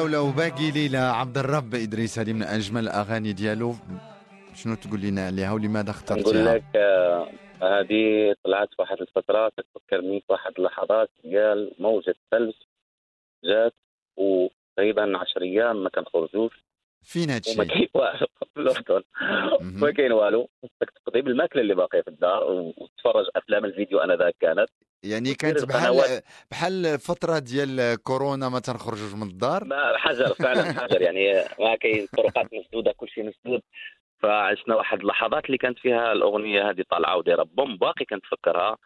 ولو 0.08 0.30
باقي 0.30 0.70
ليلى 0.70 0.98
عبد 0.98 1.38
الرب 1.38 1.74
إدريس 1.74 2.18
هذه 2.18 2.32
من 2.32 2.42
أجمل 2.42 2.82
الأغاني 2.82 3.32
ديالو 3.32 3.74
شنو 4.54 4.74
تقول 4.74 5.00
لنا 5.00 5.26
عليها 5.26 5.52
ولماذا 5.52 5.90
نقول 5.90 5.90
اخترتيها؟ 5.90 6.54
لك 6.54 6.64
آه، 6.76 7.28
هذه 7.62 8.34
طلعت 8.44 8.68
واحد 8.78 8.96
الفترة 9.00 9.52
تفكرني 9.56 10.22
واحد 10.28 10.52
اللحظات 10.58 11.10
قال 11.24 11.72
موجة 11.78 12.14
ثلج 12.30 12.54
جات 13.44 13.74
وتقريبا 14.16 15.18
10 15.18 15.42
أيام 15.42 15.84
ما 15.84 15.90
كنخرجوش 15.90 16.64
فين 17.08 17.30
هادشي؟ 17.30 17.54
وما 17.54 17.64
كاين 17.64 17.88
والو. 17.94 18.26
في 18.54 18.60
الاردن. 18.60 19.02
ما 19.60 19.90
كاين 19.90 20.12
والو. 20.12 20.48
بدك 20.62 20.90
تقضي 21.04 21.20
بالماكله 21.22 21.62
اللي 21.62 21.74
باقية 21.74 22.00
في 22.02 22.08
الدار 22.08 22.44
وتتفرج 22.50 23.24
أفلام 23.36 23.64
الفيديو 23.64 23.98
أنا 23.98 24.16
ذاك 24.16 24.34
كانت. 24.40 24.66
يعني 25.02 25.34
كانت 25.34 25.64
بحال 25.64 26.20
بحال 26.50 26.98
فترة 26.98 27.38
ديال 27.38 27.96
كورونا 28.02 28.48
ما 28.48 28.58
تنخرجوش 28.60 29.14
من 29.14 29.22
الدار؟ 29.22 29.64
ما 29.64 29.96
حجر 29.98 30.34
فعلا 30.34 30.62
حجر. 30.80 31.02
يعني 31.02 31.32
ما 31.60 31.76
كاين 31.76 32.06
طرقات 32.16 32.46
مسدودة 32.54 32.92
كل 32.96 33.08
شيء 33.08 33.24
مسدود. 33.28 33.60
فعشنا 34.22 34.74
واحد 34.76 35.00
اللحظات 35.00 35.44
اللي 35.46 35.58
كانت 35.58 35.78
فيها 35.78 36.12
الأغنية 36.12 36.70
هذه 36.70 36.84
طالعة 36.90 37.16
ودايرة 37.16 37.42
بوم 37.42 37.76
باقي 37.76 38.04
كنتفكرها. 38.04 38.76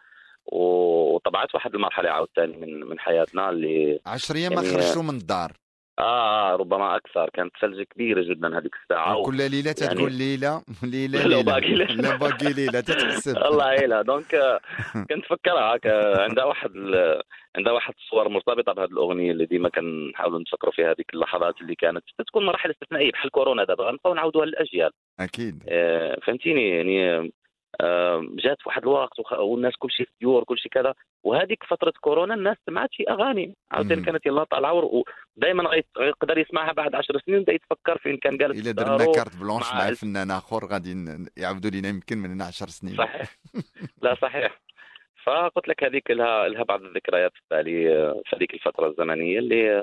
وطبعت 0.47 1.55
واحد 1.55 1.75
المرحلة 1.75 2.11
عاوتاني 2.11 2.57
من 2.57 2.81
من 2.81 2.99
حياتنا 2.99 3.51
اللي 3.51 4.01
10 4.07 4.37
أيام 4.37 4.55
ما 4.55 4.63
يعني- 4.63 4.75
خرجتوا 4.75 5.03
من 5.03 5.17
الدار. 5.17 5.53
آه 5.99 6.57
ربما 6.57 6.97
أكثر. 6.97 7.31
كانت 7.35 7.53
ثلج 7.61 7.83
كبيرة 7.83 8.23
جدا 8.23 8.59
هذيك 8.59 8.73
الساعة. 8.83 9.17
و... 9.17 9.23
كل 9.23 9.37
ليلة 9.51 9.75
يعني- 9.83 9.95
تقول 9.95 10.13
ليلة. 10.13 10.63
ليلة 10.83 11.19
لا، 11.23 11.29
ليلة. 11.29 11.43
باقي 11.43 11.61
ليلة. 11.75 11.95
لا 11.95 12.17
باقي 12.17 12.53
ليلة 12.53 12.81
تتحسب. 12.81 13.37
الله 13.49 13.73
يعينها. 13.73 14.03
donc 14.03 14.35
آه، 14.35 14.61
كنتفكرها. 15.11 15.77
هكا 15.77 16.23
عندها 16.23 16.45
واحد 16.45 16.71
ال- 16.77 17.23
عندها 17.57 17.73
واحد 17.73 17.95
الصور 17.99 18.29
مرتبطة 18.29 18.73
بهذه 18.73 18.89
الأغنية 18.89 19.33
اللي 19.33 19.47
ديما 19.47 19.69
كنحاولوا 19.69 20.41
نفكروا 20.41 20.73
فيها 20.73 20.87
هذيك 20.93 21.15
اللحظات 21.15 21.61
اللي 21.61 21.75
كانت 21.75 22.05
تكون 22.29 22.47
مراحل 22.47 22.71
استثنائية. 22.71 23.13
بحال 23.13 23.31
كورونا 23.31 23.65
دابا 23.65 23.85
غنبقاو 23.85 24.15
نعاودوها 24.15 24.47
للأجيال. 24.47 24.91
أكيد. 25.21 25.63
آه، 25.69 26.19
فهمتيني؟ 26.27 26.69
يعني 26.77 27.11
آه، 27.11 27.29
جات 28.45 28.57
في 28.61 28.69
واحد 28.69 28.83
الوقت 28.83 29.33
والناس 29.33 29.77
كل 29.79 29.91
شيء 29.91 30.07
في 30.07 30.13
ديور 30.21 30.45
كل 30.45 30.59
شيء 30.59 30.71
كذا 30.73 30.95
وهذيك 31.23 31.65
فترة 31.65 31.93
كورونا 32.01 32.35
الناس 32.35 32.57
سمعت 32.67 32.89
شي 32.93 33.05
أغاني 33.11 33.57
عاوتاني. 33.71 34.03
كانت 34.03 34.27
يلا 34.27 34.45
طالعه 34.45 34.73
ودائما 35.37 35.65
غيقدر 35.99 36.39
يسمعها 36.39 36.73
بعد 36.73 36.95
10 36.95 37.19
سنين 37.19 37.39
ويبدأ 37.39 37.53
يتفكر 37.53 37.99
فين 37.99 38.17
كان 38.17 38.37
جالس 38.37 38.61
إلا 38.61 38.73
درنا. 38.73 39.13
كارت 39.13 39.37
blanche 39.37 39.73
مع 39.73 39.93
فنان 39.93 40.31
آخر 40.31 40.65
غادي 40.67 40.95
يعاودوا 41.37 41.71
لينا 41.71 41.89
يمكن 41.89 42.19
من 42.19 42.43
10 42.43 42.67
سنين 42.67 42.97
صحيح 42.97 43.39
لا 44.03 44.15
صحيح 44.15 44.61
فقلت 45.25 45.69
لك 45.69 45.85
هذيك 45.85 46.11
لها 46.11 46.49
لها 46.49 46.63
بعض 46.63 46.83
الذكريات 46.83 47.33
في 47.35 47.41
بالي 47.51 47.97
آه، 47.97 48.23
في 48.25 48.37
هذيك 48.37 48.55
الفترة 48.55 48.89
الزمنية 48.89 49.39
اللي 49.39 49.83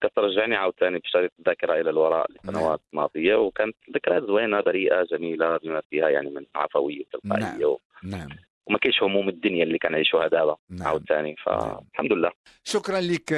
كترجعني 0.00 0.56
عاوتاني 0.56 0.98
بشريط 0.98 1.32
الذاكره 1.38 1.80
إلى 1.80 1.90
الوراء 1.90 2.26
لسنوات 2.32 2.80
ماضية 2.92 3.34
وكانت 3.34 3.76
ذكريات 3.94 4.22
زوينة 4.22 4.60
بريئة 4.60 5.02
جميلة 5.02 5.56
بما 5.56 5.80
فيها 5.90 6.08
يعني 6.08 6.30
من 6.30 6.44
عفوية 6.54 7.04
وتلقائيه 7.14 7.66
و... 7.66 7.78
نعم. 8.02 8.28
وما 8.68 8.78
كاينش 8.78 9.02
هموم 9.02 9.28
الدنيا 9.28 9.64
اللي 9.64 9.78
كنعيشوها 9.78 10.28
دابا 10.28 10.56
نعم. 10.70 10.88
عاوتاني. 10.88 11.36
فالحمد 11.46 12.12
لله. 12.12 12.30
شكرا 12.64 13.00
لك 13.00 13.32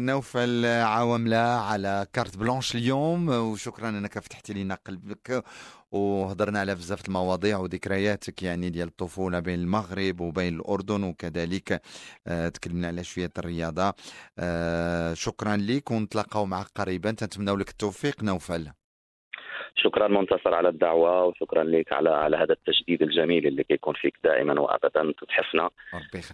نوفل 0.00 0.66
عواملة 0.66 1.36
على 1.36 2.06
carte 2.12 2.36
blanche 2.36 2.74
اليوم 2.76 3.28
وشكرا 3.28 3.88
أنك 3.88 4.18
فتحتي 4.18 4.52
لنا 4.52 4.74
قلبك 4.86 5.44
وهضرنا 5.92 6.60
على 6.60 6.74
بزاف 6.74 7.08
المواضيع 7.08 7.58
وذكرياتك 7.58 8.42
يعني 8.42 8.70
ديال 8.70 8.88
الطفولة 8.88 9.40
بين 9.40 9.58
المغرب 9.60 10.20
وبين 10.20 10.54
الأردن 10.56 11.04
وكذلك 11.04 11.82
آه، 12.26 12.48
تكلمنا 12.48 12.86
على 12.88 13.04
شوية 13.04 13.32
الرياضة. 13.38 13.94
آه، 14.38 15.14
شكرا 15.14 15.56
لك 15.56 15.90
ونتلاقاو 15.90 16.46
معك 16.46 16.66
قريبا. 16.74 17.10
تنتمناو 17.10 17.56
لك 17.56 17.68
التوفيق 17.70 18.22
نوفل. 18.22 18.70
شكرا 19.76 20.08
منتصر 20.08 20.54
على 20.54 20.68
الدعوة 20.68 21.24
وشكرا 21.24 21.64
لك 21.64 21.92
على 21.92 22.10
على 22.10 22.36
هذا 22.36 22.52
التجديد 22.52 23.02
الجميل 23.02 23.46
اللي 23.46 23.64
كيكون 23.64 23.94
فيك 23.94 24.14
دائما 24.24 24.60
وابدا 24.60 25.12
تتحفنا 25.20 25.70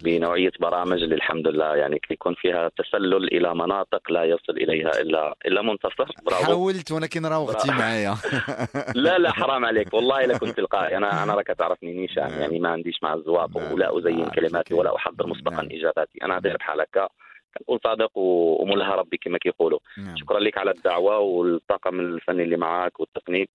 بنوعية 0.01 0.51
برامج 0.59 1.03
اللي 1.03 1.15
الحمد 1.15 1.47
لله 1.47 1.75
يعني 1.75 1.99
كيكون 1.99 2.33
فيها 2.33 2.71
تسلل 2.77 3.37
إلى 3.37 3.55
مناطق 3.55 4.11
لا 4.11 4.23
يصل 4.23 4.53
إليها 4.53 5.01
إلا 5.01 5.35
إلا 5.45 5.61
منتصر 5.61 6.05
برافو 6.25 6.43
حاولت 6.43 6.91
ولكن 6.91 7.21
برافو. 7.21 7.71
معايا 7.71 8.15
لا 8.95 9.17
لا 9.17 9.31
حرام 9.31 9.65
عليك 9.65 9.93
والله 9.93 10.25
لا 10.25 10.37
كنت 10.37 10.57
تلقائي 10.57 10.97
أنا 10.97 11.23
أنا 11.23 11.33
راك 11.33 11.47
تعرفني 11.47 11.93
نيشان 11.93 12.29
نعم. 12.29 12.41
يعني 12.41 12.59
ما 12.59 12.69
عنديش 12.69 13.03
مع 13.03 13.13
الزواق 13.13 13.57
نعم. 13.57 13.73
ولا 13.73 13.99
أزين 13.99 14.23
عارف 14.23 14.35
كلماتي. 14.35 14.73
ولا 14.73 14.95
أحضر 14.95 15.27
مسبقا 15.27 15.55
نعم. 15.55 15.67
إجاباتي 15.71 16.19
أنا 16.23 16.39
داير 16.39 16.57
بحال 16.57 16.81
هكا 16.81 17.09
كنقول 17.57 17.79
صادق 17.83 18.11
وملها 18.17 18.95
ربي 18.95 19.17
كما 19.17 19.37
كيقولوا. 19.37 19.79
نعم. 19.97 20.15
شكرا 20.17 20.39
لك 20.39 20.57
على 20.57 20.71
الدعوة 20.71 21.19
والطاقم 21.19 21.99
الفني 21.99 22.43
اللي 22.43 22.57
معاك 22.57 22.99
والتقنيك 22.99 23.49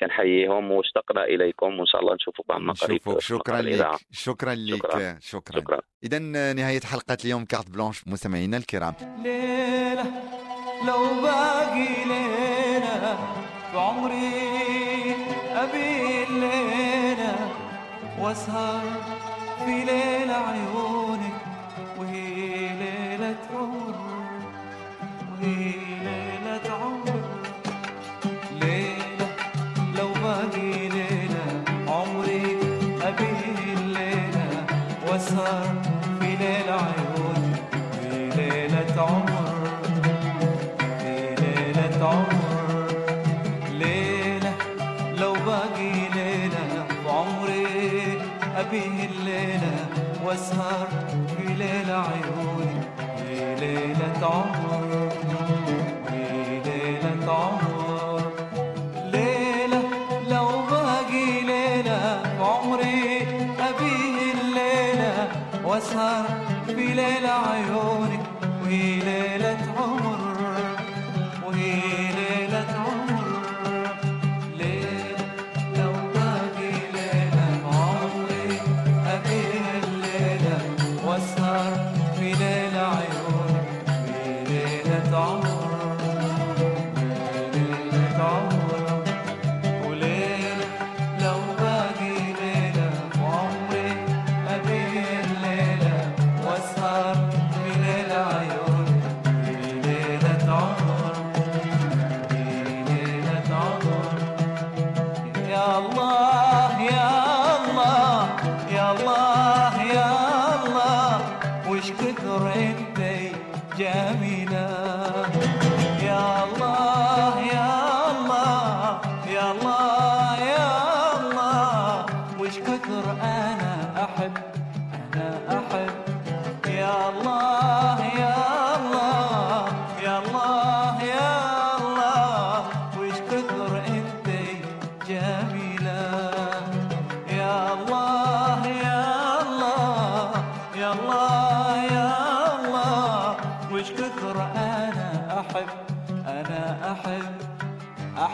كنحييهم 0.00 0.70
واشتقنا 0.70 1.24
إليكم 1.24 1.78
وإن 1.78 1.86
شاء 1.86 2.00
الله 2.00 2.14
نشوفكم 2.14 2.52
عما 2.52 2.72
قريب. 2.72 3.00
نشوفك. 3.00 3.20
شكرا. 3.20 3.60
لك. 3.60 3.96
شكرا 4.10 4.54
لك. 4.54 4.76
شكراً. 4.76 5.18
شكرا. 5.20 5.60
شكرا. 5.60 5.80
اذا 6.04 6.18
نهاية 6.52 6.80
حلقة 6.80 7.16
اليوم 7.24 7.44
carte 7.44 7.70
blanche 7.70 8.08
مستمعينا 8.08 8.56
الكرام. 8.56 8.94
ليلة 9.22 10.04
لو 10.88 11.22
باقي 11.22 11.88
ليلة 12.04 13.18
بعمري 13.74 14.34
أبي 15.52 16.24
الليلة 16.28 17.34
وأسهر 18.20 18.82
في 19.64 19.70
ليلة 19.84 20.34
عيونك 20.34 21.03
عمر 38.98 39.80
في 41.00 41.34
ليلة 41.40 42.06
عمر. 42.06 42.33
ليلة 66.94 67.43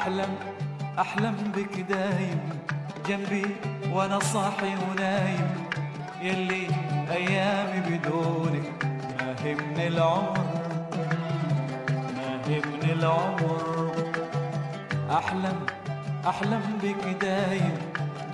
أحلم 0.00 0.36
أحلم 0.98 1.36
بك 1.56 1.80
دايم 1.80 2.40
جنبي 3.08 3.46
وأنا 3.92 4.18
صاحي 4.18 4.72
ونايم. 4.90 5.48
يلي 6.22 6.66
أيامي 7.10 7.80
بدونك 7.88 8.84
ما 9.20 9.34
هي 9.44 9.54
من 9.54 9.80
العمر 9.80 10.38
ما 12.16 12.30
هي 12.46 12.60
من 12.60 12.90
العمر. 12.90 13.92
أحلم 15.10 15.58
أحلم 16.28 16.62
بك 16.82 17.04
دايم 17.20 17.76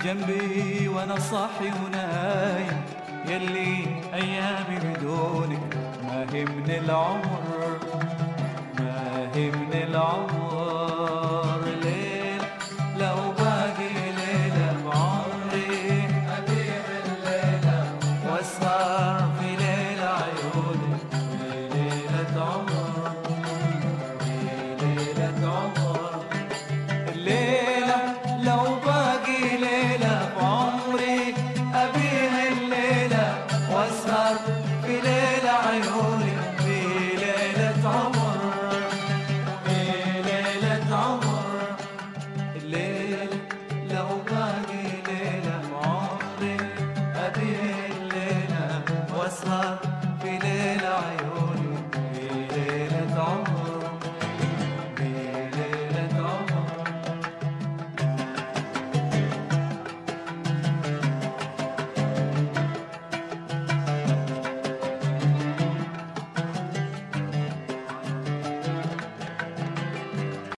جنبي 0.05 0.89
وأنا 0.89 1.19
صاحي 1.19 1.71
ونايم. 1.83 2.81
يلي 3.29 3.87
أيامي 4.15 4.79
بدونك 4.85 5.77
ما 6.07 6.27
هي 6.33 6.45
من 6.45 6.71
العمر 6.71 7.79
ما 8.79 9.31
هي 9.35 9.51
من 9.51 9.73